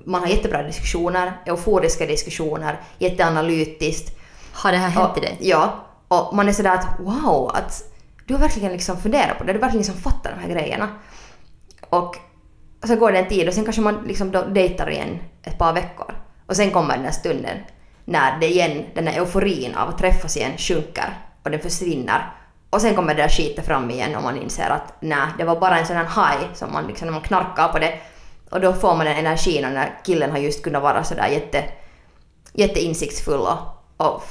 Man 0.06 0.22
har 0.22 0.28
jättebra 0.28 0.64
diskussioner, 0.64 1.42
euforiska 1.46 2.06
diskussioner, 2.06 2.82
jätteanalytiskt. 2.98 4.18
Har 4.54 4.72
det 4.72 4.78
här 4.78 4.90
hänt 4.90 5.12
och, 5.12 5.18
i 5.18 5.22
dig? 5.22 5.38
Ja. 5.40 5.86
Och 6.08 6.36
man 6.36 6.48
är 6.48 6.54
sådär 6.54 6.74
att 6.74 7.00
wow, 7.00 7.52
att 7.56 7.84
du 8.26 8.34
har 8.34 8.42
verkligen 8.42 8.72
liksom 8.72 8.98
funderat 8.98 9.38
på 9.38 9.44
det, 9.44 9.54
du 9.54 9.60
har 9.60 9.62
verkligen 9.62 9.86
liksom 9.86 10.02
fattat 10.02 10.32
de 10.36 10.42
här 10.42 10.50
grejerna. 10.50 10.90
Och 11.90 12.18
så 12.88 12.96
går 12.96 13.12
det 13.12 13.20
en 13.20 13.28
tid 13.28 13.48
och 13.48 13.54
sen 13.54 13.64
kanske 13.64 13.82
man 13.82 14.04
liksom 14.08 14.32
då 14.32 14.42
dejtar 14.42 14.90
igen 14.90 15.20
ett 15.44 15.58
par 15.58 15.74
veckor. 15.74 16.16
Och 16.46 16.56
sen 16.56 16.72
kommer 16.72 16.94
den 16.94 17.04
där 17.04 17.12
stunden 17.12 17.58
när 18.06 18.40
det 18.40 18.48
igen, 18.48 18.86
den 18.94 19.08
här 19.08 19.18
euforin 19.18 19.76
av 19.76 19.90
att 19.90 19.98
träffas 19.98 20.38
igen 20.38 20.58
sjunker 20.58 21.18
och 21.44 21.52
den 21.52 21.60
försvinner. 21.60 22.32
Och 22.70 22.82
sen 22.82 22.96
kommer 22.96 23.16
det 23.16 23.22
där 23.22 23.30
skiten 23.30 23.64
fram 23.64 23.92
igen 23.92 24.16
och 24.16 24.24
man 24.24 24.42
inser 24.42 24.70
att 24.70 24.94
nej, 25.00 25.28
det 25.38 25.44
var 25.44 25.60
bara 25.60 25.80
en 25.80 25.86
sån 25.86 25.96
här 25.96 26.06
haj 26.06 26.38
som 26.54 26.74
man 26.74 26.88
liksom, 26.88 27.06
när 27.06 27.14
man 27.14 27.22
knarkar 27.22 27.68
på 27.68 27.80
det 27.80 28.00
och 28.50 28.62
då 28.62 28.74
får 28.74 28.96
man 28.96 29.06
den 29.06 29.18
energin 29.18 29.66
och 29.66 29.72
den 29.72 29.82
där 29.82 30.00
killen 30.06 30.32
har 30.32 30.38
just 30.38 30.64
kunnat 30.64 30.82
vara 30.82 31.04
sådär 31.04 31.28
jätte, 31.28 31.64
jätteinsiktsfull 32.54 33.40
och, 33.40 33.58
och, 33.98 34.24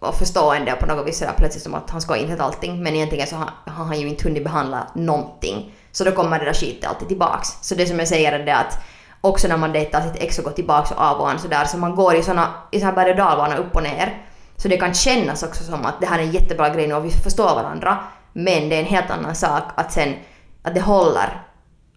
och 0.00 0.14
förstående 0.14 0.72
och 0.72 0.78
på 0.78 0.86
något 0.86 1.06
vis 1.06 1.18
sådär 1.18 1.34
plötsligt 1.36 1.62
som 1.62 1.74
att 1.74 1.90
han 1.90 2.00
ska 2.00 2.12
ha 2.12 2.18
insett 2.18 2.40
allting 2.40 2.82
men 2.82 2.94
egentligen 2.94 3.26
så 3.26 3.36
har, 3.36 3.50
har 3.66 3.84
han 3.84 4.00
ju 4.00 4.08
inte 4.08 4.24
hunnit 4.24 4.44
behandla 4.44 4.86
någonting. 4.94 5.74
Så 5.92 6.04
då 6.04 6.12
kommer 6.12 6.38
det 6.38 6.44
där 6.44 6.54
skiten 6.54 6.90
alltid 6.90 7.08
tillbaks. 7.08 7.48
Så 7.62 7.74
det 7.74 7.86
som 7.86 7.98
jag 7.98 8.08
säger 8.08 8.32
är 8.32 8.44
det 8.44 8.56
att 8.56 8.78
också 9.20 9.48
när 9.48 9.56
man 9.56 9.72
dejtar 9.72 10.00
sitt 10.00 10.22
ex 10.22 10.38
och 10.38 10.44
går 10.44 10.50
tillbaks 10.50 10.90
och 10.90 11.00
av 11.00 11.20
och 11.20 11.30
an 11.30 11.38
sådär 11.38 11.64
så 11.64 11.76
man 11.76 11.94
går 11.94 12.14
i 12.14 12.22
såna, 12.22 12.48
i 12.70 12.80
såna 12.80 12.92
berg 12.92 13.10
och 13.10 13.16
dalbana 13.16 13.56
upp 13.56 13.76
och 13.76 13.82
ner. 13.82 14.26
Så 14.56 14.68
det 14.68 14.76
kan 14.76 14.94
kännas 14.94 15.42
också 15.42 15.64
som 15.64 15.86
att 15.86 16.00
det 16.00 16.06
här 16.06 16.18
är 16.18 16.22
en 16.22 16.32
jättebra 16.32 16.68
grej 16.68 16.86
nu 16.88 16.94
och 16.94 17.04
vi 17.04 17.10
förstår 17.10 17.54
varandra. 17.54 17.98
Men 18.32 18.68
det 18.68 18.76
är 18.76 18.80
en 18.80 18.86
helt 18.86 19.10
annan 19.10 19.34
sak 19.34 19.62
att 19.74 19.92
sen 19.92 20.14
att 20.62 20.74
det 20.74 20.80
håller 20.80 21.42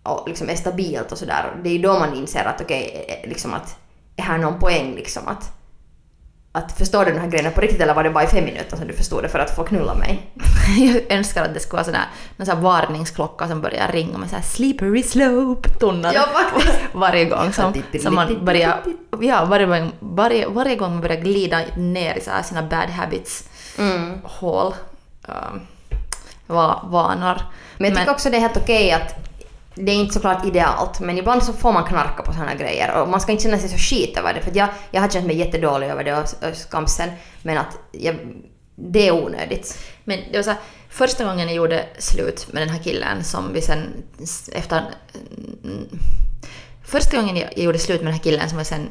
och 0.04 0.28
liksom 0.28 0.50
är 0.50 0.56
stabilt 0.56 1.12
och 1.12 1.18
sådär. 1.18 1.56
Det 1.64 1.70
är 1.70 1.80
då 1.80 2.00
man 2.00 2.16
inser 2.16 2.46
att 2.46 2.62
okej, 2.62 3.06
okay, 3.06 3.30
liksom 3.30 3.54
att 3.54 3.78
är 4.16 4.24
här 4.24 4.38
någon 4.38 4.60
poäng 4.60 4.96
liksom 4.96 5.28
att 5.28 5.52
att 6.56 6.78
förstår 6.78 7.06
du 7.06 7.12
den 7.12 7.22
här 7.22 7.28
grejen 7.28 7.52
på 7.52 7.62
riktigt 7.62 7.82
eller 7.82 7.94
var 7.94 8.04
det 8.04 8.10
bara 8.10 8.24
i 8.24 8.28
fem 8.28 8.46
minuter 8.46 8.78
som 8.78 8.88
du 8.88 8.94
förstod 8.94 9.24
det 9.24 9.30
för 9.30 9.40
att 9.40 9.56
få 9.56 9.64
knulla 9.64 9.94
mig? 9.94 10.32
jag 10.78 11.18
önskar 11.18 11.44
att 11.44 11.54
det 11.54 11.60
skulle 11.60 11.78
vara 11.78 11.84
sån 11.84 11.94
här, 11.94 12.08
någon 12.38 12.46
sån 12.46 12.56
här 12.56 12.64
varningsklocka 12.64 13.48
som 13.48 13.62
börjar 13.62 13.92
ringa 13.92 14.18
med 14.18 14.30
så 14.30 14.36
här 14.36 14.44
slippery 14.44 15.04
slope 15.04 15.70
toner 15.70 16.12
ja, 16.14 16.28
varje 16.92 17.26
gång 17.26 17.54
som, 17.54 17.74
som 18.02 18.16
man 18.16 18.46
börjar, 18.46 18.82
ja, 19.22 19.46
varje, 19.46 19.92
varje, 20.00 20.48
varje 20.48 20.76
gång 20.76 20.92
man 20.92 21.02
börjar 21.02 21.22
glida 21.22 21.60
ner 21.78 22.16
i 22.16 22.22
så 22.22 22.32
här 22.32 22.44
sina 22.44 22.62
bad 22.62 22.90
habits 22.90 23.50
mm. 23.78 24.22
hål, 24.24 24.74
um, 25.28 25.62
vanor. 26.92 27.42
Men 27.78 27.90
jag 27.90 27.94
tycker 27.94 28.06
Men, 28.06 28.10
också 28.10 28.30
det 28.30 28.38
är 28.38 28.42
helt 28.42 28.58
okej 28.58 28.92
att 28.92 29.33
det 29.76 29.92
är 29.92 29.96
inte 29.96 30.14
såklart 30.14 30.46
idealt, 30.46 31.00
men 31.00 31.18
ibland 31.18 31.44
så 31.44 31.54
får 31.54 31.72
man 31.72 31.84
knarka 31.84 32.24
på 32.24 32.34
sådana 32.34 32.56
grejer 32.56 33.02
och 33.02 33.10
man 33.10 33.22
ska 33.22 33.32
inte 33.32 33.44
känna 33.44 33.58
sig 33.58 33.70
så 33.70 33.78
skit 33.78 34.18
över 34.18 34.34
det. 34.34 34.42
För 34.42 34.52
jag, 34.58 34.70
jag 34.92 35.02
har 35.02 35.10
känt 35.10 35.28
mig 35.28 35.38
jättedålig 35.38 35.88
över 35.88 36.04
det 36.04 36.14
och 36.14 36.28
skamsen, 36.58 37.10
men 37.42 37.58
att 37.58 37.78
jag, 37.92 38.16
det 38.76 39.08
är 39.08 39.12
onödigt. 39.12 39.78
Men 40.04 40.20
det 40.32 40.38
var 40.38 40.44
så 40.44 40.50
här, 40.50 40.60
första 40.90 41.26
gången 41.26 41.48
jag 41.48 41.56
gjorde 41.56 41.86
slut 41.98 42.54
med 42.54 42.62
den 42.62 42.70
här 42.70 42.84
killen 42.84 43.24
som 43.24 43.54
vi 43.54 43.62
sen 43.62 44.04
efter... 44.52 44.84
Första 46.86 47.18
gången 47.18 47.38
jag 47.38 47.58
gjorde 47.58 47.80
slut 47.80 48.02
med 48.02 48.08
den 48.08 48.14
här 48.14 48.24
killen 48.24 48.50
som 48.50 48.58
vi 48.58 48.66
sen 48.66 48.90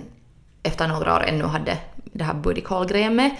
efter 0.62 0.88
några 0.88 1.16
år 1.16 1.24
ännu 1.24 1.44
hade 1.44 1.78
det 2.12 2.24
här 2.24 2.34
buddy 2.34 2.60
call-grejen 2.60 3.16
med, 3.16 3.30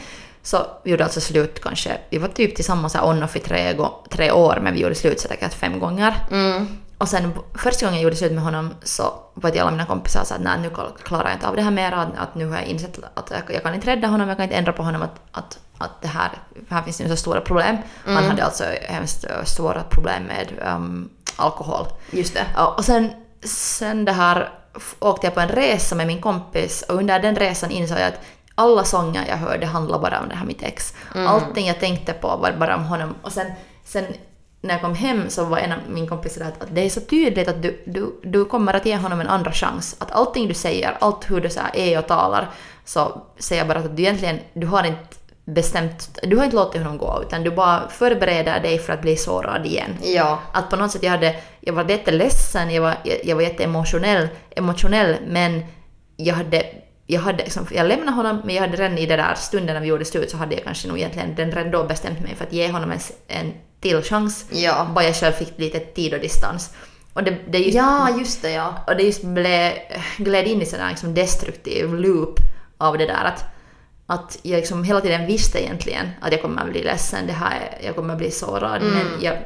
så 0.42 0.66
vi 0.85 0.90
gjorde 0.90 1.05
alltså 1.05 1.20
slut 1.20 1.61
kanske, 1.62 1.98
vi 2.11 2.18
var 2.18 2.28
typ 2.28 2.57
tillsammans 2.57 2.94
on-off 2.94 3.37
i 3.37 3.40
tre, 3.40 3.76
tre 4.11 4.31
år 4.31 4.59
men 4.62 4.74
vi 4.74 4.81
gjorde 4.81 4.94
slut 4.94 5.20
säkert 5.20 5.55
fem 5.55 5.78
gånger. 5.78 6.14
Mm. 6.31 6.66
Och 7.03 7.09
sen 7.09 7.33
första 7.55 7.87
gången 7.87 8.01
jag 8.01 8.05
gjorde 8.05 8.17
slut 8.17 8.33
med 8.33 8.45
honom 8.45 8.75
så 8.83 9.15
var 9.35 9.51
det 9.51 9.61
alla 9.61 9.71
mina 9.71 9.87
kompisar 9.87 10.25
sa 10.25 10.35
att 10.35 10.41
nej 10.41 10.59
nu 10.61 10.71
klarar 11.05 11.25
jag 11.25 11.33
inte 11.33 11.49
av 11.49 11.57
det 11.57 11.62
här 11.62 11.71
mer, 11.71 11.93
att, 11.93 12.09
att 12.17 12.35
nu 12.35 12.49
har 12.49 12.57
jag 12.57 12.67
insett 12.67 12.99
att 13.15 13.31
jag, 13.31 13.55
jag, 13.55 13.62
kan 13.62 13.75
inte 13.75 13.87
rädda 13.87 14.09
honom, 14.09 14.29
jag 14.29 14.37
kan 14.37 14.45
inte 14.45 14.57
ändra 14.57 14.73
på 14.73 14.83
honom, 14.83 15.03
att, 15.03 15.21
att, 15.31 15.59
att 15.79 16.03
det 16.03 16.09
här, 16.09 16.31
här 16.69 16.83
finns 16.83 17.01
nu 17.01 17.09
så 17.09 17.17
stora 17.17 17.41
problem. 17.41 17.77
Mm. 18.05 18.17
Han 18.17 18.25
hade 18.25 18.45
alltså 18.45 18.65
hemskt 18.83 19.25
svåra 19.45 19.83
problem 19.83 20.23
med 20.23 20.75
um, 20.75 21.11
alkohol. 21.37 21.87
Just 22.11 22.35
det. 22.35 22.47
Och 22.77 22.85
sen, 22.85 23.11
sen 23.45 24.05
det 24.05 24.12
här 24.12 24.51
åkte 24.99 25.27
jag 25.27 25.35
på 25.35 25.41
en 25.41 25.49
resa 25.49 25.95
med 25.95 26.07
min 26.07 26.21
kompis 26.21 26.83
och 26.88 26.95
under 26.95 27.21
den 27.21 27.37
resan 27.37 27.71
insåg 27.71 27.99
jag 27.99 28.09
att 28.09 28.21
alla 28.55 28.85
sånger 28.85 29.25
jag 29.29 29.37
hörde 29.37 29.67
handlade 29.67 30.03
bara 30.03 30.21
om 30.21 30.29
det 30.29 30.35
här 30.35 30.47
mitt 30.47 30.62
ex. 30.62 30.95
Mm. 31.15 31.27
Allting 31.27 31.67
jag 31.67 31.81
tänkte 31.81 32.12
på 32.12 32.37
var 32.37 32.53
bara 32.53 32.77
om 32.77 32.85
honom. 32.85 33.15
Och 33.23 33.33
sen, 33.33 33.53
sen 33.85 34.05
när 34.62 34.75
jag 34.75 34.81
kom 34.81 34.94
hem 34.94 35.31
så 35.31 35.44
var 35.44 35.59
en 35.59 35.72
av 35.72 35.79
min 35.88 36.07
kompis 36.07 36.38
att, 36.38 36.62
att 36.62 36.75
det 36.75 36.81
är 36.81 36.90
så 36.90 37.01
tydligt 37.01 37.48
att 37.48 37.62
du, 37.62 37.83
du, 37.87 38.20
du 38.22 38.44
kommer 38.44 38.75
att 38.75 38.87
ge 38.87 38.96
honom 38.96 39.20
en 39.20 39.29
andra 39.29 39.53
chans. 39.53 39.96
Att 39.98 40.12
allting 40.12 40.48
du 40.48 40.55
säger, 40.55 40.96
allt 41.01 41.31
hur 41.31 41.40
du 41.40 41.51
så 41.51 41.61
är 41.75 41.98
och 41.98 42.07
talar, 42.07 42.51
så 42.85 43.22
säger 43.38 43.61
jag 43.61 43.68
bara 43.68 43.79
att 43.79 43.96
du 43.96 44.03
egentligen, 44.03 44.38
du 44.55 44.66
har 44.66 44.85
inte 44.85 45.16
bestämt, 45.44 46.18
du 46.22 46.37
har 46.37 46.44
inte 46.44 46.57
låtit 46.57 46.83
honom 46.83 46.98
gå 46.98 47.22
utan 47.27 47.42
du 47.42 47.51
bara 47.51 47.88
förbereder 47.88 48.61
dig 48.61 48.79
för 48.79 48.92
att 48.92 49.03
bli 49.03 49.16
sårad 49.16 49.66
igen. 49.66 49.96
Ja. 50.03 50.38
Att 50.53 50.70
på 50.70 50.77
något 50.77 50.90
sätt 50.90 51.03
jag 51.03 51.11
hade, 51.11 51.37
jag 51.61 51.72
var 51.72 51.90
jätteledsen, 51.90 52.70
jag 52.70 52.83
var, 52.83 52.94
jag, 53.05 53.16
jag 53.25 53.37
var 53.37 53.42
jätteemotionell, 53.42 54.29
emotionell 54.57 55.16
men 55.27 55.64
jag 56.16 56.35
hade 56.35 56.66
jag, 57.07 57.20
hade, 57.20 57.44
liksom, 57.44 57.66
jag 57.70 57.87
lämnade 57.87 58.12
honom 58.12 58.42
men 58.44 58.55
jag 58.55 58.62
hade 58.62 58.77
redan 58.77 58.98
i 58.98 59.07
den 59.07 59.18
där 59.18 59.35
stunden 59.35 59.75
när 59.75 59.81
vi 59.81 59.87
gjorde 59.87 60.05
slut 60.05 60.31
så 60.31 60.37
hade 60.37 60.55
jag 60.55 60.64
kanske 60.64 60.88
nog 60.88 60.98
egentligen 60.98 61.35
den 61.35 61.53
redan 61.53 61.70
då 61.70 61.85
bestämt 61.85 62.20
mig 62.20 62.35
för 62.35 62.44
att 62.44 62.53
ge 62.53 62.68
honom 62.68 62.90
en, 62.90 62.98
en 63.29 63.53
till 63.83 64.03
chans. 64.03 64.47
Ja. 64.51 64.90
Bara 64.95 65.05
jag 65.05 65.16
själv 65.16 65.33
fick 65.33 65.59
lite 65.59 65.79
tid 65.79 66.14
och 66.14 66.21
distans. 66.21 66.71
Och 67.12 67.25
det, 67.25 67.38
det 67.49 67.59
just, 67.59 67.77
ja, 67.77 68.18
just 68.18 68.42
det 68.42 68.51
ja. 68.51 68.85
Och 68.87 68.97
det 68.97 69.03
just 69.03 69.25
blev, 69.25 69.73
gled 70.16 70.47
in 70.47 70.62
i 70.62 70.66
sån 70.66 70.88
liksom 70.88 71.14
destruktiv 71.14 71.95
loop 71.95 72.38
av 72.79 72.99
det 72.99 73.07
där 73.07 73.25
att, 73.25 73.45
att 74.07 74.38
jag 74.42 74.57
liksom 74.57 74.85
hela 74.85 75.01
tiden 75.01 75.27
visste 75.27 75.64
egentligen 75.64 76.11
att 76.21 76.33
jag 76.33 76.42
kommer 76.42 76.62
att 76.62 76.71
bli 76.71 76.83
ledsen, 76.83 77.27
det 77.27 77.33
här, 77.33 77.79
jag 77.85 77.97
kommer 77.97 78.12
att 78.14 78.18
bli 78.18 78.31
sårad, 78.31 78.83
mm. 78.83 78.95
men 78.95 79.07
jag, 79.21 79.37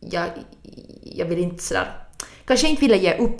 jag, 0.00 0.28
jag 1.02 1.26
vill 1.26 1.38
inte 1.38 1.62
sådär, 1.62 1.90
kanske 2.44 2.68
inte 2.68 2.80
ville 2.80 2.96
ge 2.96 3.14
upp. 3.16 3.36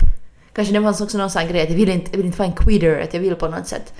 Kanske 0.53 0.73
det 0.73 0.79
var 0.79 1.03
också 1.03 1.17
någon 1.17 1.29
sån 1.29 1.47
grej 1.47 1.61
att 1.61 1.69
jag 1.69 1.77
vill 1.77 1.89
inte, 1.89 2.11
jag 2.11 2.17
vill 2.17 2.25
inte 2.25 2.37
vara 2.37 2.49
en 2.49 2.55
quitter, 2.55 2.99
att 2.99 3.13
jag 3.13 3.21
vill 3.21 3.35
på 3.35 3.47
något 3.47 3.67
sätt 3.67 3.93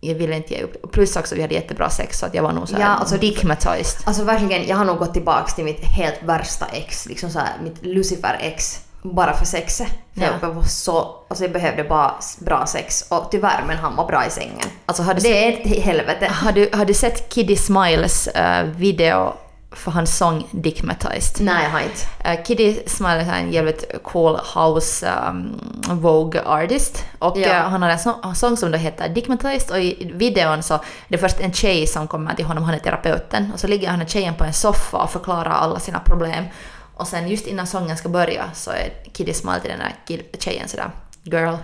jag 0.00 0.14
ville 0.14 0.36
inte 0.36 0.54
ge 0.54 0.62
upp. 0.62 0.92
Plus 0.92 1.16
också 1.16 1.34
vi 1.34 1.42
hade 1.42 1.54
jättebra 1.54 1.90
sex 1.90 2.18
så 2.18 2.26
att 2.26 2.34
jag 2.34 2.42
var 2.42 2.52
nog 2.52 2.68
såhär 2.68 2.82
ja, 2.82 2.88
alltså, 2.88 3.16
dickmatized. 3.16 4.00
Alltså 4.04 4.24
verkligen, 4.24 4.66
jag 4.68 4.76
har 4.76 4.84
nog 4.84 4.98
gått 4.98 5.12
tillbaks 5.12 5.54
till 5.54 5.64
mitt 5.64 5.84
helt 5.84 6.22
värsta 6.22 6.66
ex, 6.66 7.06
liksom 7.06 7.30
såhär 7.30 7.52
mitt 7.62 7.82
Lucifer-ex. 7.82 8.80
Bara 9.02 9.36
för 9.36 9.46
sexet. 9.46 9.88
För 10.14 10.22
ja. 10.22 10.28
jag 10.42 10.48
var 10.48 10.62
så, 10.62 11.14
alltså 11.28 11.44
jag 11.44 11.52
behövde 11.52 11.84
bara 11.84 12.14
bra 12.38 12.66
sex 12.66 13.04
och 13.08 13.28
tyvärr 13.30 13.64
men 13.66 13.76
han 13.76 13.96
var 13.96 14.06
bra 14.06 14.26
i 14.26 14.30
sängen. 14.30 14.68
Alltså, 14.86 15.02
har 15.02 15.14
du 15.14 15.20
det 15.20 15.56
sett, 15.56 15.66
är 15.66 15.76
ett 15.76 15.84
helvete. 15.84 16.26
Har 16.26 16.52
du, 16.52 16.70
har 16.72 16.84
du 16.84 16.94
sett 16.94 17.28
Kiddy 17.34 17.56
Smiles 17.56 18.28
uh, 18.36 18.62
video 18.62 19.34
för 19.76 19.90
hans 19.90 20.16
sång 20.16 20.48
Dickmatized. 20.50 21.44
Nej, 21.44 21.64
jag 21.64 21.70
har 21.70 21.80
inte. 21.80 22.40
Uh, 22.40 22.44
Kiddy 22.44 22.78
Smile 22.86 23.20
är 23.20 23.40
en 23.40 23.52
jävligt 23.52 23.84
cool 24.02 24.38
house 24.54 25.12
um, 25.28 25.60
Vogue 26.00 26.42
artist. 26.44 27.04
Och 27.18 27.38
ja. 27.38 27.48
uh, 27.48 27.54
han 27.54 27.82
har 27.82 27.90
en 27.90 27.98
så 27.98 28.34
sång 28.34 28.56
som 28.56 28.70
då 28.70 28.78
heter 28.78 29.08
Dickmatized 29.08 29.70
och 29.70 29.78
i 29.78 30.10
videon 30.14 30.62
så 30.62 30.74
är 30.74 30.80
det 31.08 31.18
först 31.18 31.40
en 31.40 31.52
tjej 31.52 31.86
som 31.86 32.08
kommer 32.08 32.34
till 32.34 32.44
honom, 32.44 32.64
han 32.64 32.74
är 32.74 32.78
terapeuten. 32.78 33.50
Och 33.52 33.60
så 33.60 33.66
ligger 33.66 33.88
han 33.88 34.02
och 34.02 34.08
tjejen 34.08 34.34
på 34.34 34.44
en 34.44 34.52
soffa 34.52 34.98
och 34.98 35.10
förklarar 35.10 35.50
alla 35.50 35.80
sina 35.80 36.00
problem. 36.00 36.44
Och 36.94 37.08
sen 37.08 37.28
just 37.28 37.46
innan 37.46 37.66
sången 37.66 37.96
ska 37.96 38.08
börja 38.08 38.44
så 38.54 38.70
är 38.70 38.90
Kiddy 39.12 39.32
Smile 39.32 39.60
till 39.60 39.70
den 39.70 39.78
där 39.78 40.22
tjejen 40.38 40.68
sådär 40.68 40.90
Girl, 41.22 41.54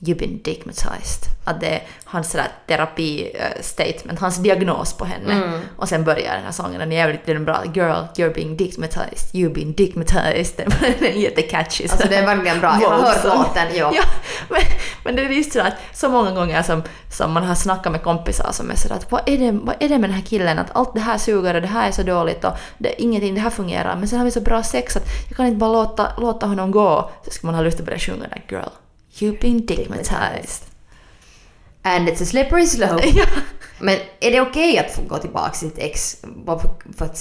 You've 0.00 0.18
been 0.18 0.42
digmatized. 0.42 1.24
Att 1.44 1.60
det 1.60 1.66
är 1.66 1.82
hans 2.04 2.30
sådär 2.30 2.48
terapi-statement, 2.66 4.20
hans 4.20 4.36
diagnos 4.36 4.92
på 4.92 5.04
henne. 5.04 5.32
Mm. 5.32 5.60
Och 5.76 5.88
sen 5.88 6.04
börjar 6.04 6.34
den 6.34 6.44
här 6.44 6.52
sången, 6.52 6.80
den 6.80 6.92
är 6.92 6.96
jävligt 6.96 7.26
den 7.26 7.36
är 7.36 7.40
bra. 7.40 7.62
Girl, 7.74 8.04
you're 8.16 8.34
being 8.34 8.56
digmatized, 8.56 9.34
you've 9.34 9.54
been 9.54 9.72
digmatized. 9.72 10.56
Den 10.98 11.08
är 11.08 11.12
jättecatchy. 11.12 11.88
Alltså 11.88 12.08
det 12.08 12.16
är 12.16 12.26
verkligen 12.26 12.60
bra. 12.60 12.78
Jag 12.82 12.90
har 12.90 12.98
hört 12.98 13.24
låten, 13.24 13.76
ja. 13.76 13.92
Ja, 14.00 14.02
men, 14.48 14.60
men 15.04 15.16
det 15.16 15.22
är 15.22 15.28
just 15.28 15.52
sådär 15.52 15.66
att 15.66 15.98
så 15.98 16.08
många 16.08 16.30
gånger 16.30 16.62
som, 16.62 16.82
som 17.10 17.32
man 17.32 17.44
har 17.44 17.54
snackat 17.54 17.92
med 17.92 18.02
kompisar 18.02 18.52
som 18.52 18.70
är 18.70 18.74
sådär 18.74 18.94
att 18.94 19.10
vad 19.12 19.22
är, 19.26 19.38
det, 19.38 19.52
vad 19.52 19.74
är 19.80 19.88
det 19.88 19.98
med 19.98 20.10
den 20.10 20.16
här 20.16 20.24
killen 20.26 20.58
att 20.58 20.76
allt 20.76 20.94
det 20.94 21.00
här 21.00 21.18
suger 21.18 21.54
och 21.54 21.62
det 21.62 21.68
här 21.68 21.88
är 21.88 21.92
så 21.92 22.02
dåligt 22.02 22.44
och 22.44 22.52
det, 22.78 23.02
ingenting, 23.02 23.34
det 23.34 23.40
här 23.40 23.50
fungerar 23.50 23.96
men 23.96 24.08
sen 24.08 24.18
har 24.18 24.24
vi 24.24 24.30
så 24.30 24.40
bra 24.40 24.62
sex 24.62 24.96
att 24.96 25.04
jag 25.28 25.36
kan 25.36 25.46
inte 25.46 25.58
bara 25.58 25.72
låta, 25.72 26.12
låta 26.18 26.46
honom 26.46 26.70
gå. 26.70 27.10
Så 27.24 27.30
ska 27.30 27.46
man 27.46 27.54
ha 27.54 27.62
lust 27.62 27.80
att 27.80 27.86
börja 27.86 27.98
sjunga 27.98 28.24
där 28.28 28.42
girl, 28.48 28.68
you've 29.22 29.40
been 29.40 29.66
digmatized. 29.66 30.64
And 31.82 32.08
it's 32.08 32.20
a 32.20 32.26
slippery 32.26 32.66
slope. 32.66 33.06
Ja. 33.14 33.26
Men 33.82 33.96
är 34.20 34.30
det 34.30 34.40
okej 34.40 34.78
att 34.78 34.94
få 34.94 35.02
gå 35.02 35.18
tillbaka 35.18 35.50
till 35.50 35.60
sitt 35.70 35.78
ex 35.78 36.16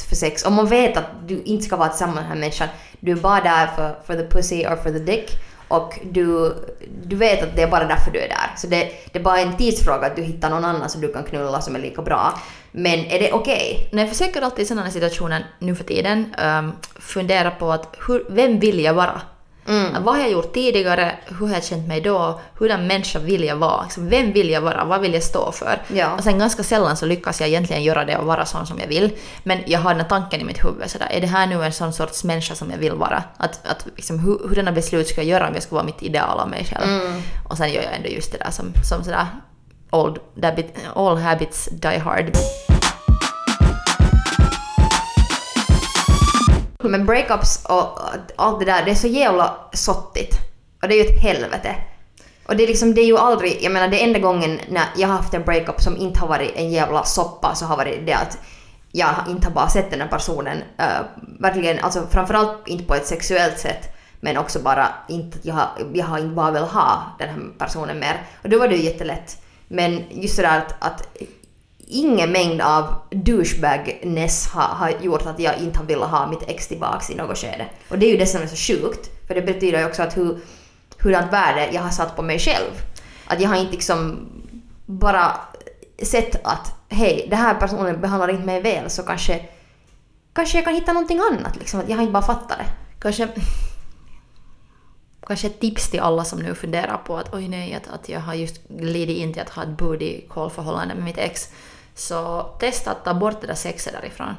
för, 0.07 0.15
sex? 0.15 0.45
Om 0.45 0.53
man 0.53 0.67
vet 0.67 0.97
att 0.97 1.05
du 1.27 1.41
inte 1.43 1.65
ska 1.65 1.75
vara 1.75 1.89
tillsammans 1.89 2.15
med 2.15 2.23
den 2.23 2.29
här 2.31 2.39
människan, 2.39 2.67
du 2.99 3.11
är 3.11 3.15
bara 3.15 3.41
där 3.41 3.67
för, 3.67 3.99
för 4.05 4.15
the 4.15 4.27
pussy 4.27 4.65
or 4.65 4.75
for 4.75 4.91
the 4.91 4.99
dick 4.99 5.31
och 5.67 5.99
du, 6.11 6.55
du 7.03 7.15
vet 7.15 7.43
att 7.43 7.55
det 7.55 7.61
är 7.61 7.67
bara 7.67 7.87
därför 7.87 8.11
du 8.11 8.19
är 8.19 8.27
där. 8.27 8.55
Så 8.57 8.67
det, 8.67 8.91
det 9.11 9.19
är 9.19 9.23
bara 9.23 9.39
en 9.39 9.57
tidsfråga 9.57 10.07
att 10.07 10.15
du 10.15 10.21
hittar 10.21 10.49
någon 10.49 10.65
annan 10.65 10.89
som 10.89 11.01
du 11.01 11.13
kan 11.13 11.23
knulla 11.23 11.61
som 11.61 11.75
är 11.75 11.79
lika 11.79 12.01
bra. 12.01 12.39
Men 12.71 13.05
är 13.05 13.19
det 13.19 13.31
okej? 13.31 13.89
Nej, 13.91 14.05
jag 14.05 14.17
försöker 14.17 14.41
alltid 14.41 14.65
i 14.65 14.67
sådana 14.67 14.91
situationer 14.91 15.45
nu 15.59 15.75
för 15.75 15.83
tiden 15.83 16.35
um, 16.43 16.71
fundera 16.95 17.51
på 17.51 17.71
att 17.71 17.95
hur, 18.07 18.25
vem 18.29 18.59
vill 18.59 18.79
jag 18.79 18.93
vara? 18.93 19.21
Mm. 19.69 20.03
Vad 20.03 20.15
har 20.15 20.21
jag 20.21 20.31
gjort 20.31 20.53
tidigare? 20.53 21.11
Hur 21.25 21.47
har 21.47 21.53
jag 21.53 21.63
känt 21.63 21.87
mig 21.87 22.01
då? 22.01 22.39
Hurdan 22.57 22.87
människa 22.87 23.19
vill 23.19 23.43
jag 23.43 23.55
vara? 23.55 23.83
Liksom, 23.83 24.09
vem 24.09 24.31
vill 24.31 24.49
jag 24.49 24.61
vara? 24.61 24.85
Vad 24.85 25.01
vill 25.01 25.13
jag 25.13 25.23
stå 25.23 25.51
för? 25.51 25.81
Ja. 25.93 26.13
Och 26.17 26.23
sen 26.23 26.39
ganska 26.39 26.63
sällan 26.63 26.97
så 26.97 27.05
lyckas 27.05 27.39
jag 27.39 27.49
egentligen 27.49 27.83
göra 27.83 28.05
det 28.05 28.17
och 28.17 28.25
vara 28.25 28.45
sån 28.45 28.67
som 28.67 28.79
jag 28.79 28.87
vill. 28.87 29.11
Men 29.43 29.59
jag 29.65 29.79
har 29.79 29.95
den 29.95 30.07
tanken 30.07 30.41
i 30.41 30.43
mitt 30.43 30.65
huvud 30.65 30.89
sådär, 30.89 31.07
är 31.11 31.21
det 31.21 31.27
här 31.27 31.47
nu 31.47 31.65
en 31.65 31.73
sån 31.73 31.93
sorts 31.93 32.23
människa 32.23 32.55
som 32.55 32.71
jag 32.71 32.77
vill 32.77 32.93
vara? 32.93 33.23
Att, 33.37 33.67
att 33.67 33.87
liksom, 33.95 34.19
hur, 34.19 34.47
hurdana 34.49 34.71
beslut 34.71 35.07
ska 35.07 35.21
jag 35.21 35.29
göra 35.29 35.47
om 35.47 35.53
jag 35.53 35.63
ska 35.63 35.75
vara 35.75 35.85
mitt 35.85 36.03
ideal 36.03 36.39
av 36.39 36.49
mig 36.49 36.65
själv? 36.65 36.89
Mm. 36.89 37.21
Och 37.49 37.57
sen 37.57 37.73
gör 37.73 37.83
jag 37.83 37.95
ändå 37.95 38.09
just 38.09 38.31
det 38.31 38.37
där 38.37 38.51
som, 38.51 38.73
som 38.89 39.03
sådär 39.03 39.27
old 39.91 40.19
all 40.95 41.17
habits 41.17 41.69
die 41.71 41.97
hard. 41.97 42.31
Men 46.83 47.05
breakups 47.05 47.65
och 47.65 47.99
allt 48.35 48.59
det 48.59 48.65
där, 48.65 48.85
det 48.85 48.91
är 48.91 48.95
så 48.95 49.07
jävla 49.07 49.57
sottigt. 49.73 50.35
Och 50.81 50.87
det 50.87 50.93
är 50.93 51.03
ju 51.03 51.09
ett 51.09 51.21
helvete. 51.21 51.75
Och 52.45 52.55
det 52.55 52.63
är 52.63 52.67
liksom, 52.67 52.93
det 52.93 53.01
är 53.01 53.05
ju 53.05 53.17
aldrig, 53.17 53.57
jag 53.61 53.71
menar 53.71 53.87
det 53.87 54.03
enda 54.03 54.19
gången 54.19 54.59
när 54.69 54.83
jag 54.95 55.07
har 55.07 55.15
haft 55.15 55.33
en 55.33 55.43
breakup 55.43 55.81
som 55.81 55.97
inte 55.97 56.19
har 56.19 56.27
varit 56.27 56.51
en 56.55 56.71
jävla 56.71 57.03
soppa 57.03 57.55
så 57.55 57.65
har 57.65 57.77
varit 57.77 58.05
det 58.05 58.13
att 58.13 58.37
jag 58.91 59.09
inte 59.29 59.47
har 59.47 59.53
bara 59.53 59.69
sett 59.69 59.91
den 59.91 60.01
här 60.01 60.07
personen, 60.07 60.57
uh, 60.57 61.05
verkligen, 61.39 61.79
alltså 61.79 62.07
framförallt 62.11 62.67
inte 62.67 62.83
på 62.83 62.95
ett 62.95 63.07
sexuellt 63.07 63.59
sätt, 63.59 63.95
men 64.19 64.37
också 64.37 64.59
bara 64.59 64.87
inte 65.07 65.37
att 65.37 65.45
jag 65.45 65.53
har, 65.53 65.67
jag 65.93 66.05
har 66.05 66.17
inte 66.17 66.35
bara 66.35 66.51
velat 66.51 66.71
ha 66.71 67.03
den 67.19 67.29
här 67.29 67.39
personen 67.57 67.99
mer. 67.99 68.21
Och 68.43 68.49
då 68.49 68.59
var 68.59 68.67
det 68.67 68.75
ju 68.75 68.83
jättelätt. 68.83 69.41
Men 69.67 70.03
just 70.09 70.35
sådär 70.35 70.57
att, 70.57 70.75
att 70.79 71.17
ingen 71.89 72.31
mängd 72.31 72.61
av 72.61 72.95
douchebagness 73.11 74.47
har, 74.47 74.61
har 74.61 74.89
gjort 75.01 75.25
att 75.25 75.39
jag 75.39 75.57
inte 75.57 75.79
har 75.79 75.85
velat 75.85 76.09
ha 76.09 76.27
mitt 76.27 76.43
ex 76.47 76.67
tillbaks 76.67 77.09
i 77.09 77.15
något 77.15 77.37
skede. 77.37 77.65
Och 77.89 77.99
det 77.99 78.05
är 78.05 78.11
ju 78.11 78.17
det 78.17 78.25
som 78.25 78.41
är 78.41 78.47
så 78.47 78.55
sjukt. 78.55 79.09
För 79.27 79.35
det 79.35 79.41
betyder 79.41 79.79
ju 79.79 79.85
också 79.85 80.03
att 80.03 80.17
hur, 80.17 80.39
hurdant 80.99 81.33
värde 81.33 81.69
jag 81.71 81.81
har 81.81 81.89
satt 81.89 82.15
på 82.15 82.21
mig 82.21 82.39
själv. 82.39 82.71
Att 83.25 83.41
jag 83.41 83.49
har 83.49 83.55
inte 83.55 83.71
liksom 83.71 84.27
bara 84.85 85.37
sett 86.03 86.45
att 86.45 86.75
hej, 86.89 87.27
den 87.29 87.39
här 87.39 87.55
personen 87.55 88.01
behandlar 88.01 88.29
inte 88.29 88.45
mig 88.45 88.61
väl 88.61 88.89
så 88.89 89.03
kanske, 89.03 89.45
kanske 90.33 90.57
jag 90.57 90.65
kan 90.65 90.75
hitta 90.75 90.93
någonting 90.93 91.19
annat. 91.31 91.55
Liksom. 91.55 91.79
Att 91.79 91.89
jag 91.89 91.95
har 91.95 92.01
inte 92.01 92.13
bara 92.13 92.23
fattat 92.23 92.57
det. 92.57 92.65
Kanske, 92.99 93.29
kanske 95.27 95.47
ett 95.47 95.59
tips 95.59 95.89
till 95.89 95.99
alla 95.99 96.23
som 96.23 96.39
nu 96.39 96.55
funderar 96.55 96.97
på 96.97 97.17
att 97.17 97.33
oj 97.33 97.47
nej, 97.47 97.73
att, 97.73 97.87
att 97.87 98.09
jag 98.09 98.19
har 98.19 98.33
just 98.33 98.67
glidit 98.67 99.17
in 99.17 99.33
till 99.33 99.41
att 99.41 99.49
ha 99.49 99.63
ett 99.63 99.77
booty 99.77 100.21
call 100.29 100.49
förhållande 100.49 100.95
med 100.95 101.03
mitt 101.03 101.17
ex. 101.17 101.49
Så 101.99 102.41
testa 102.59 102.91
att 102.91 103.05
ta 103.05 103.13
bort 103.13 103.41
det 103.41 103.47
där 103.47 103.55
sexet 103.55 103.93
därifrån. 103.93 104.35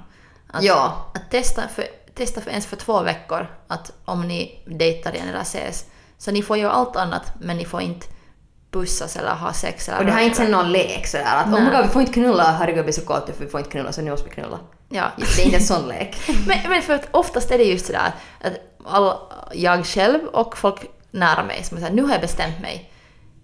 Att, 0.53 0.63
Ja. 0.63 1.11
att 1.15 1.31
testa, 1.31 1.69
för, 1.69 1.85
testa 2.15 2.41
för 2.41 2.51
ens 2.51 2.67
för 2.67 2.77
två 2.77 3.03
veckor 3.03 3.47
att 3.67 3.93
om 4.05 4.29
ni 4.29 4.63
dejtar 4.67 5.15
igen 5.15 5.29
eller 5.29 5.41
ses. 5.41 5.85
Så 6.19 6.31
ni 6.31 6.43
får 6.43 6.57
göra 6.57 6.73
allt 6.73 6.97
annat 6.97 7.33
men 7.41 7.57
ni 7.57 7.65
får 7.65 7.81
inte 7.81 8.07
pussas 8.71 9.17
eller 9.17 9.35
ha 9.35 9.53
sex 9.53 9.89
eller 9.89 9.99
Och 9.99 10.05
det 10.05 10.13
här 10.13 10.21
är 10.21 10.25
inte 10.25 10.37
sen 10.37 10.51
någon 10.51 10.73
lek 10.73 11.07
sådär 11.07 11.37
att 11.37 11.47
oh 11.47 11.53
Nej. 11.53 11.63
my 11.65 11.71
god, 11.71 11.83
vi 11.83 11.89
får 11.89 12.01
inte 12.03 12.13
knulla, 12.13 12.43
herregud 12.51 12.85
vi 12.85 12.89
är 12.89 12.93
så 12.93 13.05
kåta 13.05 13.33
för 13.33 13.45
vi 13.45 13.51
får 13.51 13.61
inte 13.61 13.71
knulla 13.71 13.93
så 13.93 14.03
nu 14.03 14.11
måste 14.11 14.29
vi 14.29 14.35
knulla. 14.35 14.59
Ja. 14.89 15.05
Det 15.17 15.43
är 15.43 15.45
inte 15.45 15.57
en 15.57 15.63
sån 15.63 15.89
lek. 15.89 16.17
men, 16.47 16.59
men 16.71 16.83
för 16.83 16.95
att 16.95 17.09
oftast 17.11 17.51
är 17.51 17.59
det 17.59 17.65
just 17.65 17.87
sådär 17.87 18.13
att 18.41 18.53
all, 18.85 19.15
jag 19.53 19.87
själv 19.87 20.25
och 20.27 20.59
folk 20.59 20.91
nära 21.11 21.45
mig 21.45 21.65
som 21.65 21.79
såhär, 21.79 21.93
nu 21.93 22.03
har 22.03 22.13
jag 22.13 22.21
bestämt 22.21 22.61
mig. 22.61 22.90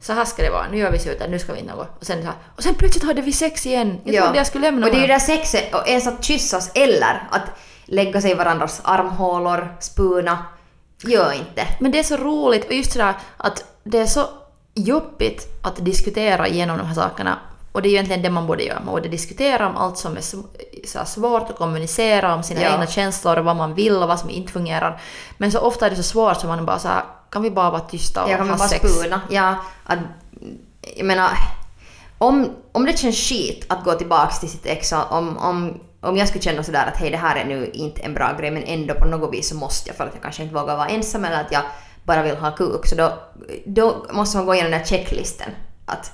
Så 0.06 0.12
här 0.12 0.24
ska 0.24 0.42
det 0.42 0.50
vara, 0.50 0.66
nu 0.70 0.78
gör 0.78 0.90
vi 0.90 0.98
slut, 0.98 1.22
nu 1.28 1.38
ska 1.38 1.52
vi 1.52 1.62
något. 1.62 1.88
Och 2.00 2.06
sen, 2.06 2.20
så 2.20 2.26
här, 2.26 2.36
och 2.56 2.62
sen 2.62 2.74
plötsligt 2.74 3.04
hade 3.04 3.22
vi 3.22 3.32
sex 3.32 3.66
igen. 3.66 4.00
Jag 4.04 4.22
trodde 4.24 4.38
jag 4.38 4.46
skulle 4.46 4.66
lämna 4.66 4.86
Och 4.86 4.92
det 4.92 4.98
är 4.98 5.02
ju 5.02 5.06
det 5.06 5.20
sexet, 5.20 5.74
och 5.74 5.88
ens 5.88 6.06
att 6.06 6.24
kyssas 6.24 6.70
eller 6.74 7.28
att 7.30 7.42
lägga 7.84 8.20
sig 8.20 8.30
i 8.30 8.34
varandras 8.34 8.80
armhålor, 8.84 9.76
spuna. 9.80 10.38
Gör 11.02 11.32
inte. 11.32 11.66
Men 11.80 11.90
det 11.90 11.98
är 11.98 12.02
så 12.02 12.16
roligt 12.16 12.66
och 12.66 12.72
just 12.72 12.92
sådär 12.92 13.14
att 13.36 13.64
det 13.84 13.98
är 13.98 14.06
så 14.06 14.26
jobbigt 14.74 15.46
att 15.62 15.84
diskutera 15.84 16.48
igenom 16.48 16.78
de 16.78 16.86
här 16.86 16.94
sakerna. 16.94 17.38
Och 17.72 17.82
det 17.82 17.88
är 17.88 17.90
ju 17.90 17.94
egentligen 17.96 18.22
det 18.22 18.30
man 18.30 18.46
borde 18.46 18.64
göra. 18.64 18.80
Man 18.84 18.94
borde 18.94 19.08
diskutera 19.08 19.66
om 19.68 19.76
allt 19.76 19.98
som 19.98 20.16
är 20.16 20.20
så 20.20 21.04
svårt 21.04 21.50
att 21.50 21.56
kommunicera, 21.56 22.34
om 22.34 22.42
sina 22.42 22.62
Ja. 22.62 22.72
egna 22.72 22.86
känslor 22.86 23.38
och 23.38 23.44
vad 23.44 23.56
man 23.56 23.74
vill 23.74 23.96
och 23.96 24.08
vad 24.08 24.20
som 24.20 24.30
inte 24.30 24.52
fungerar. 24.52 25.00
Men 25.38 25.52
så 25.52 25.58
ofta 25.58 25.86
är 25.86 25.90
det 25.90 25.96
så 25.96 26.02
svårt 26.02 26.40
så 26.40 26.46
man 26.46 26.66
bara 26.66 26.78
så 26.78 26.88
här, 26.88 27.02
kan 27.37 27.42
vi 27.42 27.51
bara 27.51 27.70
vara 27.70 27.81
tysta 27.81 28.25
och 28.25 28.31
Jag 28.31 28.38
kan 28.38 28.49
ha 28.49 28.57
bara 28.57 28.68
sex? 28.68 28.92
spuna. 28.92 29.20
Ja, 29.31 29.57
att, 29.85 29.99
jag 30.96 31.07
menar, 31.07 31.31
om, 32.18 32.51
om 32.72 32.85
det 32.85 32.99
känns 32.99 33.16
skit 33.16 33.66
att 33.68 33.85
gå 33.85 33.92
tillbaks 33.92 34.40
till 34.40 34.49
sitt 34.49 34.66
ex, 34.66 34.92
om, 34.92 35.38
om, 35.38 35.81
om 36.01 36.16
jag 36.16 36.29
skulle 36.29 36.42
känna 36.42 36.62
sådär 36.62 36.87
att 36.87 36.96
hej 36.96 37.11
det 37.11 37.16
här 37.16 37.37
är 37.37 37.44
nu 37.44 37.70
inte 37.75 38.03
en 38.03 38.14
bra 38.14 38.37
grej 38.38 38.51
men 38.51 38.62
ändå 38.62 38.94
på 38.94 39.07
något 39.07 39.35
vis 39.35 39.49
så 39.49 39.57
måste 39.57 39.88
jag 39.88 39.96
för 39.96 40.05
att 40.05 40.14
jag 40.14 40.22
kanske 40.22 40.42
inte 40.42 40.55
vågar 40.55 40.77
vara 40.77 40.88
ensam 40.88 41.25
eller 41.25 41.40
att 41.40 41.53
jag 41.53 41.62
bara 42.05 42.22
vill 42.22 42.37
ha 42.37 42.51
kuk. 42.51 42.87
Så 42.87 42.94
då, 42.94 43.12
då 43.66 44.07
måste 44.11 44.37
man 44.37 44.46
gå 44.46 44.55
igenom 44.55 44.70
den 44.70 44.81
här 44.81 44.87
checklisten. 44.87 45.51
Att 45.87 46.12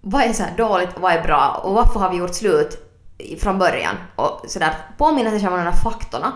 vad 0.00 0.22
är 0.22 0.32
så 0.32 0.44
dåligt 0.56 0.96
och 0.96 1.00
vad 1.00 1.12
är 1.12 1.22
bra 1.22 1.60
och 1.64 1.74
varför 1.74 2.00
har 2.00 2.10
vi 2.10 2.16
gjort 2.16 2.34
slut 2.34 2.78
från 3.40 3.58
början? 3.58 3.96
Och 4.16 4.44
sådär 4.48 4.74
påminna 4.98 5.30
sig 5.30 5.40
själv 5.40 5.52
om 5.52 5.58
de 5.58 5.64
här 5.64 5.82
faktorna. 5.82 6.32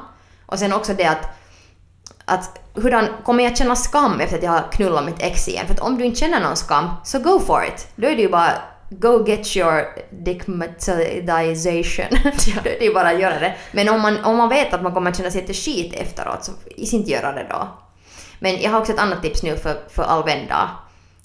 Och 0.47 0.59
sen 0.59 0.73
också 0.73 0.95
det 0.95 1.07
att 1.07 1.29
att 2.33 2.59
hurdan, 2.75 3.09
kommer 3.25 3.45
jag 3.45 3.57
känna 3.57 3.77
skam 3.77 4.21
efter 4.21 4.37
att 4.37 4.43
jag 4.43 4.51
har 4.51 4.73
knullat 4.73 5.05
mitt 5.05 5.23
ex 5.23 5.49
igen? 5.49 5.67
För 5.67 5.75
att 5.75 5.81
om 5.81 5.99
du 5.99 6.05
inte 6.05 6.21
känner 6.21 6.41
någon 6.41 6.57
skam, 6.57 6.89
så 7.05 7.19
go 7.19 7.41
for 7.41 7.65
it. 7.65 7.89
Då 7.97 8.07
är 8.09 8.17
det 8.17 8.23
ju 8.23 8.29
bara 8.29 8.53
go 8.91 9.25
get 9.27 9.57
your 9.57 9.85
dickmatization. 10.11 12.07
Är 12.65 12.79
det 12.79 12.85
ju 12.85 12.95
bara 12.95 13.09
att 13.09 13.21
göra 13.21 13.41
det. 13.41 13.55
Men 13.73 13.89
om 13.89 14.01
man, 14.01 14.25
om 14.25 14.37
man 14.37 14.49
vet 14.49 14.75
att 14.75 14.83
man 14.83 14.95
kommer 14.95 15.11
att 15.11 15.17
känna 15.17 15.31
sig 15.31 15.41
jätteskit 15.41 15.95
efteråt, 15.95 16.45
så 16.45 16.53
is 16.77 16.93
inte 16.93 17.11
göra 17.11 17.33
det 17.33 17.47
då. 17.51 17.69
Men 18.39 18.61
jag 18.61 18.71
har 18.71 18.81
också 18.81 18.93
ett 18.93 18.99
annat 18.99 19.23
tips 19.23 19.43
nu 19.43 19.57
för, 19.57 19.77
för 19.89 20.03
all 20.03 20.25
vända. 20.25 20.71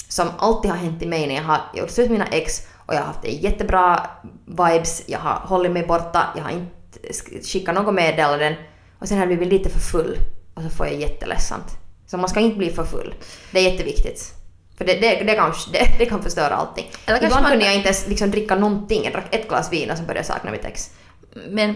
Som 0.09 0.27
alltid 0.37 0.71
har 0.71 0.77
hänt 0.77 1.01
i 1.01 1.05
mig 1.05 1.27
när 1.27 1.35
jag 1.35 1.43
har 1.43 1.59
gjort 1.73 1.89
slut 1.89 2.09
med 2.09 2.19
mina 2.19 2.31
ex 2.31 2.61
och 2.85 2.93
jag 2.93 2.99
har 2.99 3.05
haft 3.05 3.25
jättebra 3.25 4.09
vibes, 4.45 5.03
jag 5.07 5.19
har 5.19 5.47
hållit 5.47 5.71
mig 5.71 5.85
borta, 5.85 6.23
jag 6.35 6.43
har 6.43 6.51
inte 6.51 6.99
sk- 7.09 7.43
skickat 7.53 7.75
något 7.75 7.93
meddelanden 7.93 8.53
och 8.99 9.07
sen 9.07 9.17
har 9.17 9.25
jag 9.25 9.37
blivit 9.37 9.53
lite 9.53 9.69
för 9.69 9.79
full 9.79 10.17
och 10.57 10.63
så 10.63 10.69
får 10.69 10.85
jag 10.87 10.95
jätteledsamt. 10.95 11.67
Så 12.07 12.17
man 12.17 12.29
ska 12.29 12.39
inte 12.39 12.57
bli 12.57 12.69
för 12.69 12.83
full. 12.85 13.13
Det 13.51 13.59
är 13.59 13.71
jätteviktigt. 13.71 14.33
För 14.77 14.85
det, 14.85 14.93
det, 14.93 15.23
det, 15.23 15.35
kan, 15.35 15.53
det, 15.73 15.95
det 15.99 16.05
kan 16.05 16.23
förstöra 16.23 16.55
allting. 16.55 16.91
Eller 17.05 17.23
Ibland 17.23 17.41
man- 17.43 17.51
kunde 17.51 17.65
jag 17.65 17.75
inte 17.75 17.87
ens 17.87 18.07
liksom 18.07 18.31
dricka 18.31 18.55
någonting. 18.55 19.03
Jag 19.03 19.13
drack 19.13 19.35
ett 19.35 19.47
glas 19.49 19.73
vin 19.73 19.91
och 19.91 19.97
så 19.97 20.03
började 20.03 20.19
jag 20.19 20.25
sakna 20.25 20.51
mitt 20.51 20.65
ex. 20.65 20.89
Men 21.49 21.75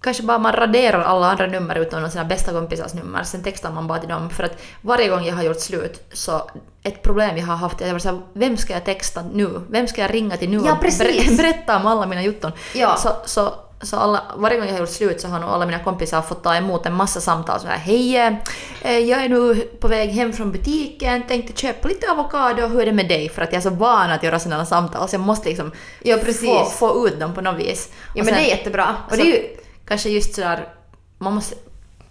kanske 0.00 0.22
bara 0.22 0.38
man 0.38 0.52
raderar 0.52 1.02
alla 1.02 1.30
andra 1.30 1.46
nummer 1.46 1.74
utom 1.74 2.10
sina 2.10 2.24
bästa 2.24 2.52
kompisars 2.52 2.94
nummer, 2.94 3.22
sen 3.22 3.42
textar 3.42 3.72
man 3.72 3.86
bara 3.86 3.98
till 3.98 4.08
dem. 4.08 4.30
För 4.30 4.44
att 4.44 4.62
varje 4.80 5.08
gång 5.08 5.24
jag 5.24 5.34
har 5.34 5.42
gjort 5.42 5.60
slut 5.60 6.02
så 6.12 6.50
ett 6.82 7.02
problem 7.02 7.36
jag 7.36 7.46
har 7.46 7.56
haft 7.56 7.80
är 7.80 7.94
att 7.94 8.14
vem 8.32 8.56
ska 8.56 8.72
jag 8.72 8.84
texta 8.84 9.22
nu? 9.32 9.60
Vem 9.70 9.88
ska 9.88 10.00
jag 10.00 10.14
ringa 10.14 10.36
till 10.36 10.50
nu 10.50 10.60
Ja, 10.64 10.72
och 10.72 10.80
precis. 10.80 11.36
berätta 11.38 11.76
om 11.76 11.86
alla 11.86 12.06
mina 12.06 12.22
jutton? 12.22 12.52
Ja. 12.74 12.96
Så, 12.96 13.08
så, 13.24 13.54
så 13.84 13.96
alla, 13.96 14.22
varje 14.36 14.56
gång 14.56 14.66
jag 14.66 14.74
har 14.74 14.80
gjort 14.80 14.88
slut 14.88 15.20
så 15.20 15.28
har 15.28 15.40
nog 15.40 15.50
alla 15.50 15.66
mina 15.66 15.78
kompisar 15.84 16.22
fått 16.22 16.42
ta 16.42 16.54
emot 16.56 16.86
en 16.86 16.94
massa 16.94 17.20
samtal 17.20 17.60
så 17.60 17.66
här 17.66 17.76
hej, 17.78 18.16
eh, 18.82 18.98
jag 18.98 19.24
är 19.24 19.28
nu 19.28 19.54
på 19.80 19.88
väg 19.88 20.10
hem 20.10 20.32
från 20.32 20.52
butiken, 20.52 21.22
tänkte 21.26 21.60
köpa 21.60 21.88
lite 21.88 22.10
avokado, 22.10 22.66
hur 22.66 22.80
är 22.80 22.86
det 22.86 22.92
med 22.92 23.08
dig? 23.08 23.28
För 23.28 23.42
att 23.42 23.52
jag 23.52 23.58
är 23.58 23.62
så 23.62 23.70
van 23.70 24.10
att 24.10 24.22
göra 24.22 24.38
sådana 24.38 24.66
samtal 24.66 25.08
så 25.08 25.14
jag 25.14 25.20
måste 25.20 25.48
liksom 25.48 25.72
Ja, 26.02 26.18
få, 26.18 26.64
få 26.64 27.08
ut 27.08 27.20
dem 27.20 27.34
på 27.34 27.40
något 27.40 27.60
vis. 27.60 27.88
Ja 27.92 28.08
Och 28.10 28.16
men 28.16 28.24
sen- 28.26 28.34
det 28.34 28.40
är 28.52 28.56
jättebra. 28.56 28.96
Och 29.10 29.16
det 29.16 29.22
är 29.22 29.26
ju... 29.26 29.42
Kanske 29.86 30.08
just 30.08 30.34
sådär, 30.34 30.68
man 31.18 31.34
måste 31.34 31.54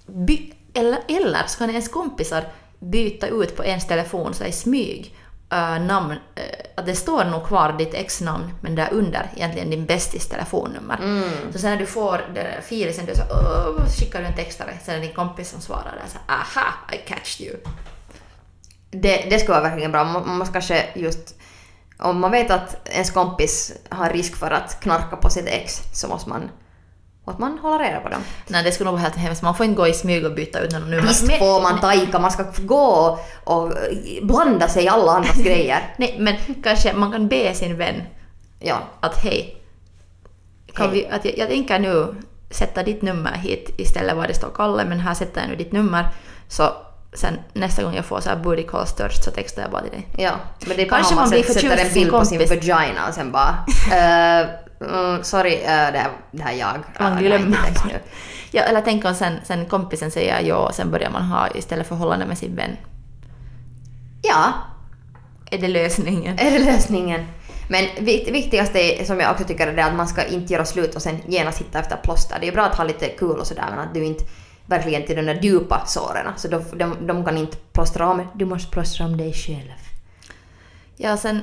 by- 0.07 0.53
eller, 0.73 0.99
eller 1.07 1.43
så 1.47 1.57
kan 1.57 1.69
ens 1.69 1.87
kompisar 1.87 2.43
byta 2.79 3.27
ut 3.27 3.57
på 3.57 3.65
ens 3.65 3.87
telefon 3.87 4.33
så 4.33 4.43
i 4.43 4.51
smyg 4.51 5.15
äh, 5.53 5.79
namn, 5.79 6.11
äh, 6.11 6.43
att 6.75 6.85
det 6.85 6.95
står 6.95 7.25
nog 7.25 7.47
kvar 7.47 7.75
ditt 7.77 7.93
ex-namn 7.93 8.51
men 8.61 8.75
där 8.75 8.89
under 8.91 9.29
egentligen 9.35 9.69
din 9.69 9.85
bästis 9.85 10.29
telefonnummer. 10.29 10.99
Så 11.51 11.59
sen 11.59 11.69
när 11.69 11.77
du 11.77 11.85
får 11.85 12.21
filisen, 12.61 13.05
du 13.05 13.15
så, 13.15 13.21
Åh, 13.31 13.85
skickar 13.99 14.19
du 14.19 14.25
en 14.25 14.35
textare, 14.35 14.77
sen 14.83 14.95
är 14.95 14.99
det 14.99 15.05
din 15.05 15.15
kompis 15.15 15.49
som 15.49 15.61
svarar 15.61 15.83
där 16.01 16.09
så 16.11 16.17
aha, 16.27 16.67
I 16.91 16.97
catched 16.97 17.47
you. 17.47 17.57
Det, 18.91 19.27
det 19.29 19.39
skulle 19.39 19.59
vara 19.59 19.69
verkligen 19.69 19.91
bra. 19.91 20.03
Man 20.03 20.37
måste 20.37 20.53
kanske 20.53 20.85
just... 20.95 21.35
Om 21.97 22.19
man 22.19 22.31
vet 22.31 22.51
att 22.51 22.89
ens 22.89 23.11
kompis 23.11 23.73
har 23.89 24.09
risk 24.09 24.35
för 24.35 24.51
att 24.51 24.79
knarka 24.79 25.15
på 25.15 25.29
sitt 25.29 25.47
ex 25.47 25.81
så 25.93 26.07
måste 26.07 26.29
man, 26.29 26.49
måste 27.25 27.41
man 27.41 27.57
hålla 27.59 27.83
reda 27.83 27.99
på 27.99 28.09
dem. 28.09 28.21
Nej 28.47 28.63
det 28.63 28.71
skulle 28.71 28.85
nog 28.85 28.93
vara 28.93 29.01
helt 29.03 29.15
hemskt, 29.15 29.41
man 29.43 29.55
får 29.55 29.65
inte 29.65 29.77
gå 29.77 29.87
i 29.87 29.93
smyg 29.93 30.25
och 30.25 30.33
byta 30.33 30.59
ut 30.59 30.71
någon 30.71 30.81
nummer. 30.89 31.07
Visst 31.07 31.27
Men- 31.27 31.39
får 31.39 31.61
man 31.61 31.79
tajka, 31.81 32.19
man 32.19 32.31
ska 32.31 32.45
gå 32.57 33.19
och, 33.43 33.63
och 33.63 33.73
blanda 34.21 34.67
sig 34.67 34.83
i 34.83 34.87
alla 34.87 35.11
andras 35.11 35.37
grejer. 35.43 35.93
Nej 35.97 36.15
men 36.19 36.35
kanske 36.63 36.93
man 36.93 37.11
kan 37.11 37.27
be 37.27 37.53
sin 37.53 37.77
vän 37.77 38.01
Ja. 38.59 38.77
att 38.99 39.17
hej, 39.23 39.57
kan 40.75 40.89
Hej. 40.89 40.95
Vi, 41.09 41.15
att 41.15 41.25
jag, 41.25 41.37
jag 41.37 41.47
tänker 41.49 41.79
nu 41.79 42.15
sätta 42.51 42.83
ditt 42.83 43.01
nummer 43.01 43.31
hit 43.31 43.69
istället 43.77 44.15
var 44.15 44.27
det 44.27 44.33
står 44.33 44.49
Kalle 44.55 44.85
men 44.85 44.99
här 44.99 45.13
sätter 45.13 45.41
jag 45.41 45.49
nu 45.49 45.55
ditt 45.55 45.71
nummer 45.71 46.07
så 46.47 46.69
sen 47.13 47.39
nästa 47.53 47.83
gång 47.83 47.95
jag 47.95 48.05
får 48.05 48.19
så 48.21 48.29
här 48.29 48.35
booty 48.37 48.63
call 48.63 48.87
störst 48.87 49.23
så 49.23 49.31
textar 49.31 49.61
jag 49.61 49.71
bara 49.71 49.81
till 49.81 49.91
dig. 49.91 50.07
Ja, 50.17 50.31
men 50.67 50.77
det 50.77 50.83
är 50.83 50.89
Kanske 50.89 51.15
bara 51.15 51.21
man 51.21 51.29
man 51.29 51.39
blir 51.41 51.53
sätter 51.53 51.77
en 51.77 51.93
bild 51.93 52.11
på 52.11 52.25
sin 52.25 52.39
kompis. 52.39 52.49
vagina 52.67 53.07
och 53.07 53.13
sen 53.13 53.31
bara 53.31 53.65
eh, 54.41 54.47
mm, 54.83 55.23
sorry, 55.23 55.53
eh, 55.53 55.65
det, 55.65 55.97
här, 55.99 56.11
det 56.31 56.43
här 56.43 56.53
är 56.53 56.57
jag. 56.57 56.75
Man 56.99 57.13
Eh, 57.13 57.19
glömmer 57.19 57.57
det 57.73 57.93
nu. 57.93 57.99
Ja, 58.51 58.63
eller 58.63 58.81
tänk 58.81 59.05
om 59.05 59.15
sen, 59.15 59.37
sen 59.43 59.65
kompisen 59.65 60.11
säger 60.11 60.41
ja 60.41 60.55
och 60.55 60.75
sen 60.75 60.91
börjar 60.91 61.09
man 61.09 61.21
ha 61.23 61.47
istället 61.55 61.87
förhållande 61.87 62.25
med 62.25 62.37
sin 62.37 62.55
vän. 62.55 62.77
Ja, 64.21 64.53
Är 65.51 65.57
det 65.57 65.67
lösningen? 65.67 66.39
är 66.39 66.51
det 66.51 66.59
lösningen? 66.59 67.25
Men 67.67 68.05
vikt, 68.05 68.29
viktigaste 68.31 69.05
som 69.05 69.19
jag 69.19 69.31
också 69.31 69.43
tycker 69.43 69.67
är 69.67 69.75
det 69.75 69.85
att 69.85 69.95
man 69.95 70.07
ska 70.07 70.23
inte 70.25 70.53
göra 70.53 70.65
slut 70.65 70.95
och 70.95 71.01
sen 71.01 71.17
genast 71.27 71.59
hitta 71.59 71.79
efter 71.79 71.97
plåster. 71.97 72.37
Det 72.41 72.47
är 72.47 72.51
bra 72.51 72.63
att 72.63 72.75
ha 72.75 72.83
lite 72.83 73.07
kul 73.07 73.39
och 73.39 73.47
sådär 73.47 73.65
men 73.69 73.79
att 73.79 73.93
du 73.93 74.03
inte 74.05 74.23
verkligen 74.65 75.05
till 75.05 75.15
de 75.15 75.21
där 75.21 75.39
djupa 75.41 75.83
såren. 75.85 76.27
Så 76.35 76.47
de, 76.47 76.63
de, 76.73 77.07
de 77.07 77.25
kan 77.25 77.37
inte 77.37 77.57
plåstra 77.57 78.09
om. 78.09 78.27
Du 78.35 78.45
måste 78.45 78.71
plåstra 78.71 79.05
om 79.05 79.17
dig 79.17 79.33
själv. 79.33 79.71
Ja, 80.97 81.17
sen... 81.17 81.39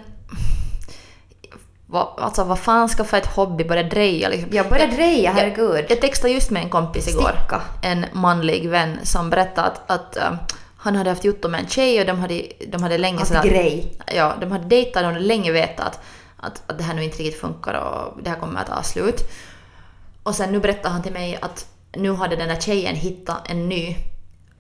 Vad, 1.90 2.08
alltså 2.16 2.44
vad 2.44 2.58
fan 2.58 2.88
ska 2.88 3.04
för 3.04 3.16
ett 3.16 3.26
hobby 3.26 3.64
börja 3.64 3.82
dreja 3.82 4.28
liksom? 4.28 4.50
Jag 4.52 4.68
börjar 4.68 4.86
dreja, 4.86 5.32
herregud. 5.32 5.84
Jag 5.88 6.00
textade 6.00 6.32
just 6.32 6.50
med 6.50 6.62
en 6.62 6.70
kompis 6.70 7.08
igår. 7.08 7.22
Sticka. 7.40 7.62
En 7.82 8.06
manlig 8.12 8.68
vän 8.68 8.98
som 9.02 9.30
berättade 9.30 9.66
att, 9.68 9.90
att 9.90 10.16
um, 10.30 10.38
han 10.76 10.96
hade 10.96 11.10
haft 11.10 11.24
jotto 11.24 11.48
med 11.48 11.60
en 11.60 11.66
tjej 11.68 12.00
och 12.00 12.06
de 12.06 12.18
hade, 12.18 12.42
de 12.68 12.82
hade 12.82 12.98
länge 12.98 13.18
Haft 13.18 13.28
sådär- 13.28 13.42
grej. 13.48 13.98
Ja, 14.14 14.34
de 14.40 14.52
hade 14.52 14.64
dejtat 14.64 14.96
och 14.96 15.02
de 15.02 15.06
hade 15.14 15.24
länge 15.26 15.52
vetat 15.52 15.86
att, 15.86 16.00
att, 16.36 16.62
att 16.70 16.78
det 16.78 16.84
här 16.84 16.94
nu 16.94 17.04
inte 17.04 17.18
riktigt 17.18 17.40
funkar 17.40 17.74
och 17.74 18.22
det 18.22 18.30
här 18.30 18.36
kommer 18.36 18.60
att 18.60 18.66
ta 18.66 18.82
slut. 18.82 19.20
Och 20.22 20.34
sen 20.34 20.52
nu 20.52 20.60
berättar 20.60 20.90
han 20.90 21.02
till 21.02 21.12
mig 21.12 21.38
att 21.42 21.66
nu 21.96 22.12
hade 22.12 22.36
den 22.36 22.48
där 22.48 22.60
tjejen 22.60 22.94
hittat 22.96 23.50
en 23.50 23.68
ny 23.68 23.96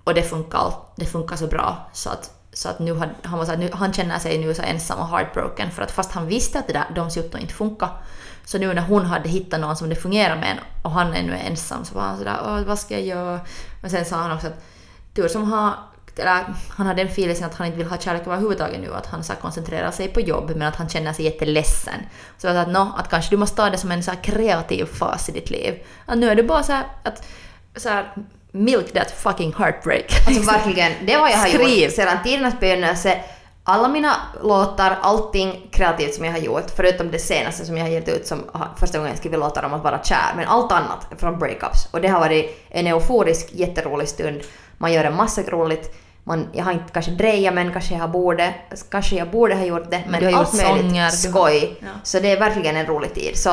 och 0.04 0.14
det 0.14 0.22
funkar, 0.22 0.72
det 0.96 1.06
funkar 1.06 1.36
så 1.36 1.46
bra 1.46 1.90
så 1.92 2.10
att, 2.10 2.30
så 2.52 2.68
att 2.68 2.78
nu 2.78 2.94
hade, 2.94 3.12
han, 3.22 3.38
var 3.38 3.44
så 3.44 3.50
här, 3.50 3.58
nu, 3.58 3.70
han 3.72 3.92
känner 3.92 4.18
sig 4.18 4.38
nu 4.38 4.54
så 4.54 4.62
ensam 4.62 4.98
och 4.98 5.08
heartbroken 5.08 5.70
för 5.70 5.82
att 5.82 5.90
fast 5.90 6.12
han 6.12 6.26
visste 6.26 6.58
att 6.58 6.66
det 6.66 6.72
där, 6.72 6.86
de 6.94 7.10
sutto 7.10 7.38
inte 7.38 7.54
funkar 7.54 7.90
så 8.44 8.58
nu 8.58 8.74
när 8.74 8.82
hon 8.82 9.06
hade 9.06 9.28
hittat 9.28 9.60
någon 9.60 9.76
som 9.76 9.88
det 9.88 9.94
fungerar 9.94 10.36
med 10.36 10.58
och 10.82 10.90
han 10.90 11.14
ännu 11.14 11.32
är 11.32 11.50
ensam 11.50 11.84
så 11.84 11.94
var 11.94 12.02
han 12.02 12.18
sådär 12.18 12.40
Åh, 12.44 12.62
vad 12.62 12.78
ska 12.78 12.94
jag 12.94 13.02
göra? 13.02 13.40
Men 13.80 13.90
sen 13.90 14.04
sa 14.04 14.16
han 14.16 14.32
också 14.32 14.46
att 14.46 14.64
tur 15.14 15.28
som 15.28 15.52
har 15.52 15.74
eller, 16.16 16.44
han 16.68 16.86
hade 16.86 17.02
en 17.02 17.08
feeling 17.08 17.42
att 17.42 17.54
han 17.54 17.66
inte 17.66 17.78
vill 17.78 17.86
ha 17.86 17.98
kärlek 17.98 18.26
överhuvudtaget 18.26 18.80
nu, 18.80 18.94
att 18.94 19.06
han 19.06 19.24
så 19.24 19.32
koncentrerar 19.32 19.90
sig 19.90 20.08
på 20.08 20.20
jobb 20.20 20.52
men 20.56 20.68
att 20.68 20.76
han 20.76 20.88
känner 20.88 21.12
sig 21.12 21.24
jätteledsen. 21.24 22.00
Så 22.38 22.46
jag 22.46 22.54
sa 22.54 22.60
att, 22.60 22.68
no, 22.68 22.92
att 22.96 23.08
kanske 23.08 23.30
du 23.30 23.36
måste 23.36 23.56
ta 23.56 23.70
det 23.70 23.78
som 23.78 23.90
en 23.90 24.02
så 24.02 24.10
här 24.10 24.22
kreativ 24.22 24.84
fas 24.84 25.28
i 25.28 25.32
ditt 25.32 25.50
liv. 25.50 25.82
Att 26.06 26.18
nu 26.18 26.28
är 26.28 26.34
det 26.34 26.42
bara 26.42 26.62
så 26.62 26.72
här 26.72 26.86
att 27.02 27.26
så 27.76 27.88
här, 27.88 28.12
milk 28.52 28.92
that 28.92 29.10
fucking 29.10 29.54
heartbreak. 29.58 30.04
Alltså 30.26 30.42
verkligen, 30.52 30.92
det 31.06 31.16
vad 31.16 31.30
jag 31.30 31.36
har 31.36 31.46
Skriv. 31.46 31.84
gjort 31.84 31.92
sedan 31.92 32.16
tidernas 32.24 32.60
begynnelse. 32.60 33.18
Alla 33.64 33.88
mina 33.88 34.16
låtar, 34.42 34.98
allting 35.02 35.68
kreativt 35.72 36.14
som 36.14 36.24
jag 36.24 36.32
har 36.32 36.38
gjort, 36.38 36.70
förutom 36.76 37.10
det 37.10 37.18
senaste 37.18 37.66
som 37.66 37.76
jag 37.76 37.84
har 37.84 37.90
gett 37.90 38.08
ut 38.08 38.26
som 38.26 38.44
första 38.76 38.98
gången 38.98 39.10
jag 39.12 39.18
skrivit 39.18 39.38
låtar 39.38 39.62
om 39.62 39.74
att 39.74 39.82
vara 39.84 40.02
kär, 40.02 40.32
men 40.36 40.48
allt 40.48 40.72
annat 40.72 41.06
från 41.18 41.38
breakups. 41.38 41.88
Och 41.90 42.00
det 42.00 42.08
har 42.08 42.20
varit 42.20 42.66
en 42.68 42.86
euforisk, 42.86 43.48
jätterolig 43.52 44.08
stund. 44.08 44.40
Man 44.78 44.92
gör 44.92 45.04
en 45.04 45.16
massa 45.16 45.42
roligt. 45.42 45.94
Man, 46.24 46.48
jag 46.52 46.64
har 46.64 46.72
inte 46.72 46.92
kanske 46.92 47.10
drejat 47.10 47.54
men 47.54 47.72
kanske 47.72 47.94
jag 47.94 48.10
borde, 48.10 48.54
kanske 48.90 49.16
jag 49.16 49.30
borde 49.30 49.54
ha 49.54 49.64
gjort 49.64 49.90
det. 49.90 50.02
Men 50.08 50.20
du 50.20 50.26
har 50.26 50.32
allt 50.32 50.54
gjort 50.54 50.62
möjligt 50.64 50.82
sånger, 50.86 50.94
du 50.94 51.00
har- 51.00 51.10
skoj. 51.10 51.76
Ja. 51.80 51.86
Så 52.02 52.20
det 52.20 52.30
är 52.32 52.40
verkligen 52.40 52.76
en 52.76 52.86
rolig 52.86 53.14
tid. 53.14 53.36
Så 53.38 53.50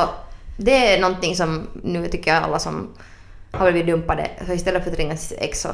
det 0.56 0.94
är 0.94 1.00
någonting 1.00 1.36
som 1.36 1.66
nu 1.82 2.06
tycker 2.08 2.34
jag 2.34 2.42
alla 2.44 2.58
som 2.58 2.88
har 3.52 3.72
blivit 3.72 3.86
dumpade, 3.86 4.30
så 4.46 4.52
istället 4.52 4.84
för 4.84 4.90
att 4.90 4.96
ringa 4.98 5.16
sitt 5.16 5.38
ex 5.40 5.60
så 5.60 5.68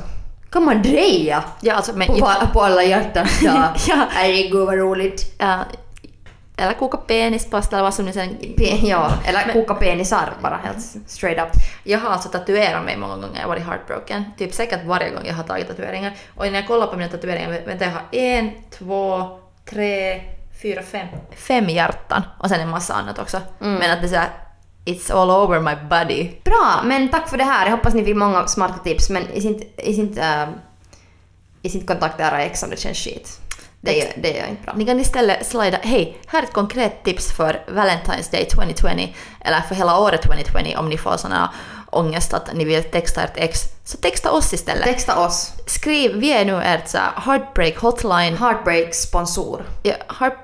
kan 0.51 0.65
man 0.65 0.83
dreja 0.83 1.45
ja, 1.61 1.75
alltså, 1.75 1.93
men, 1.97 2.07
på, 2.09 2.33
på 2.53 2.61
alla 2.63 2.83
hjärtans 2.83 3.41
dag. 3.45 3.75
Ja. 3.89 4.07
Herregud 4.11 4.67
vad 4.67 4.79
roligt. 4.79 5.35
ja, 5.39 5.59
eller 6.57 6.73
koka 6.73 6.97
penispasta 6.97 7.77
eller 7.77 7.83
vad 7.85 7.95
som 7.95 8.05
nu 8.05 8.13
sen... 8.13 8.29
Pe- 8.41 8.87
ja, 8.87 9.13
eller 9.25 9.53
koka 9.53 9.75
penisar 9.75 10.33
bara 10.43 10.61
helt 10.65 10.85
straight 11.07 11.43
up. 11.43 11.49
Jag 11.85 11.99
har 11.99 12.11
alltså 12.11 12.29
tatuerat 12.29 12.85
mig 12.85 12.97
många 12.97 13.15
gånger, 13.15 13.35
jag 13.35 13.43
har 13.43 13.49
varit 13.49 13.67
heartbroken. 13.67 14.25
Typ 14.39 14.55
säkert 14.55 14.85
varje 14.85 15.11
gång 15.11 15.23
jag 15.27 15.35
har 15.35 15.45
tagit 15.45 15.69
tatueringar. 15.69 16.13
Och 16.35 16.45
när 16.47 16.55
jag 16.55 16.67
kollar 16.67 16.87
på 16.87 16.97
mina 16.97 17.09
tatueringar, 17.11 17.61
vänta 17.67 17.85
jag 17.85 17.93
har 17.93 18.03
en, 18.13 18.51
två, 18.79 19.29
tre, 19.71 20.23
fyra, 20.63 20.83
fem. 20.83 21.07
Fem 21.37 21.69
hjärtan. 21.69 22.23
Och 22.39 22.49
sen 22.49 22.61
en 22.61 22.71
massa 22.71 22.95
annat 22.95 23.19
också. 23.19 23.41
Men 23.59 23.91
att 23.91 24.01
det 24.01 24.07
är 24.07 24.09
såhär, 24.09 24.29
it's 24.85 25.11
all 25.11 25.31
over 25.31 25.61
my 25.61 25.77
body. 25.91 26.31
Bra, 26.45 26.81
men 26.85 27.09
tack 27.09 27.29
för 27.29 27.37
det 27.37 27.45
här. 27.45 27.67
Jag 27.67 27.73
hoppas 27.73 27.95
ni 27.95 28.05
fick 28.05 28.17
många 28.17 28.47
smarta 28.47 28.79
tips 28.79 29.11
men 29.11 29.31
is 29.33 29.45
inte, 29.45 29.91
is 29.91 29.99
inte, 29.99 30.21
uh, 31.91 32.11
era 32.19 32.43
ex 32.43 32.63
om 32.63 32.71
det 32.71 32.77
känns 32.77 32.99
skit. 32.99 33.41
Det 33.81 34.03
är, 34.03 34.13
det 34.17 34.39
är 34.39 34.47
inte 34.49 34.63
bra. 34.63 34.75
Ni 34.77 34.87
kan 34.87 35.01
istället 35.01 35.47
slida, 35.47 35.79
hej, 35.83 36.19
här 36.27 36.43
är 36.43 36.47
ett 36.47 36.53
konkret 36.53 37.05
tips 37.05 37.33
för 37.33 37.65
Valentine's 37.69 38.31
Day 38.31 38.45
2020, 38.45 39.15
eller 39.41 39.61
för 39.61 39.75
hela 39.75 39.99
året 39.99 40.23
2020 40.23 40.75
om 40.77 40.89
ni 40.89 40.99
får 40.99 41.17
såna 41.17 41.51
ångest 41.95 42.35
att 42.35 42.55
ni 42.55 42.65
vill 42.65 42.85
texta 42.85 43.23
ert 43.23 43.37
ex. 43.37 43.61
Så 43.85 43.97
texta 43.97 44.33
oss 44.33 44.53
istället. 44.53 44.85
Texta 44.85 45.27
oss. 45.27 45.53
Skriv, 45.67 46.17
vi 46.17 46.33
är 46.33 46.45
nu 46.45 46.63
ert 46.63 46.89
så 46.89 46.99
heartbreak 47.17 47.77
hotline. 47.77 48.37
Heartbreak 48.37 48.95
sponsor. 48.95 49.65
Ja, 49.83 49.95
heart, 50.09 50.44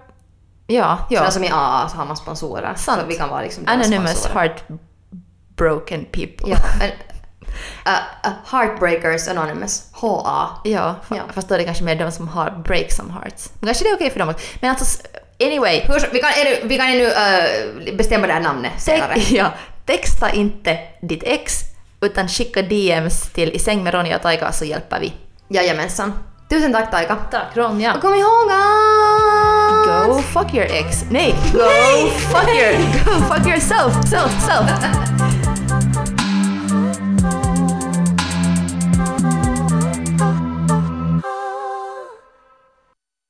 ja, 0.74 0.98
Ja. 1.10 1.24
ja. 1.24 1.30
som 1.30 1.44
i 1.44 1.50
AA 1.52 1.88
så 1.88 1.96
har 1.96 2.04
man 2.06 2.16
sponsorer. 2.16 2.74
Sant. 2.76 3.00
Så 3.00 3.06
vi 3.06 3.14
kan 3.14 3.28
vara 3.28 3.42
liksom 3.42 3.64
Anonymous 3.66 4.10
sponsorer. 4.10 4.34
heartbroken 4.40 6.04
people. 6.04 6.50
Ja, 6.50 6.56
men, 6.78 6.90
uh, 6.90 7.92
uh, 8.26 8.32
Heartbreakers 8.52 9.28
Anonymous. 9.28 9.82
HA. 9.92 10.48
Ja, 10.64 10.94
Ja. 11.08 11.22
fast 11.34 11.48
då 11.48 11.54
är 11.54 11.58
det 11.58 11.64
kanske 11.64 11.84
mer 11.84 11.96
de 11.96 12.12
som 12.12 12.28
har 12.28 12.50
break 12.64 12.92
some 12.92 13.12
hearts. 13.12 13.50
Men 13.60 13.66
kanske 13.66 13.84
det 13.84 13.90
är 13.90 13.94
okej 13.96 14.10
för 14.10 14.18
dem 14.18 14.28
också. 14.28 14.46
Men 14.60 14.70
alltså, 14.70 15.02
anyway. 15.42 15.80
Hur, 15.80 16.08
vi, 16.12 16.18
kan, 16.20 16.30
är 16.30 16.68
vi 16.68 16.76
kan 16.78 16.92
ju 16.92 16.98
nu 16.98 17.06
uh, 17.06 17.96
bestämma 17.96 18.26
det 18.26 18.32
här 18.32 18.40
namnet 18.40 18.72
senare. 18.78 19.14
Te- 19.14 19.36
ja, 19.36 19.52
texta 19.86 20.30
inte 20.32 20.78
ditt 21.02 21.22
ex, 21.22 21.54
utan 22.00 22.28
skicka 22.28 22.62
DMs 22.62 23.20
till 23.32 23.50
I 23.52 23.58
säng 23.58 23.82
med 23.84 23.94
Ronja 23.94 24.16
och 24.16 24.22
Taika 24.22 24.52
så 24.52 24.64
hjälper 24.64 25.00
vi. 25.00 25.12
Jajamensan. 25.48 26.12
Tusen 26.50 26.72
tack 26.72 26.90
Taika. 26.90 27.16
Tack 27.30 27.56
Ronja. 27.56 27.94
Och 27.94 28.00
kom 28.00 28.14
ihåg 28.14 28.50
att... 28.50 30.06
Go 30.08 30.18
fuck 30.18 30.54
your 30.54 30.66
ex. 30.66 31.04
Nej, 31.10 31.34
go 31.52 31.60
fuck 32.10 32.48
your, 32.48 32.72
go 33.04 33.34
fuck 33.34 33.46
yourself, 33.46 34.08
self, 34.08 34.32
self. 34.46 34.70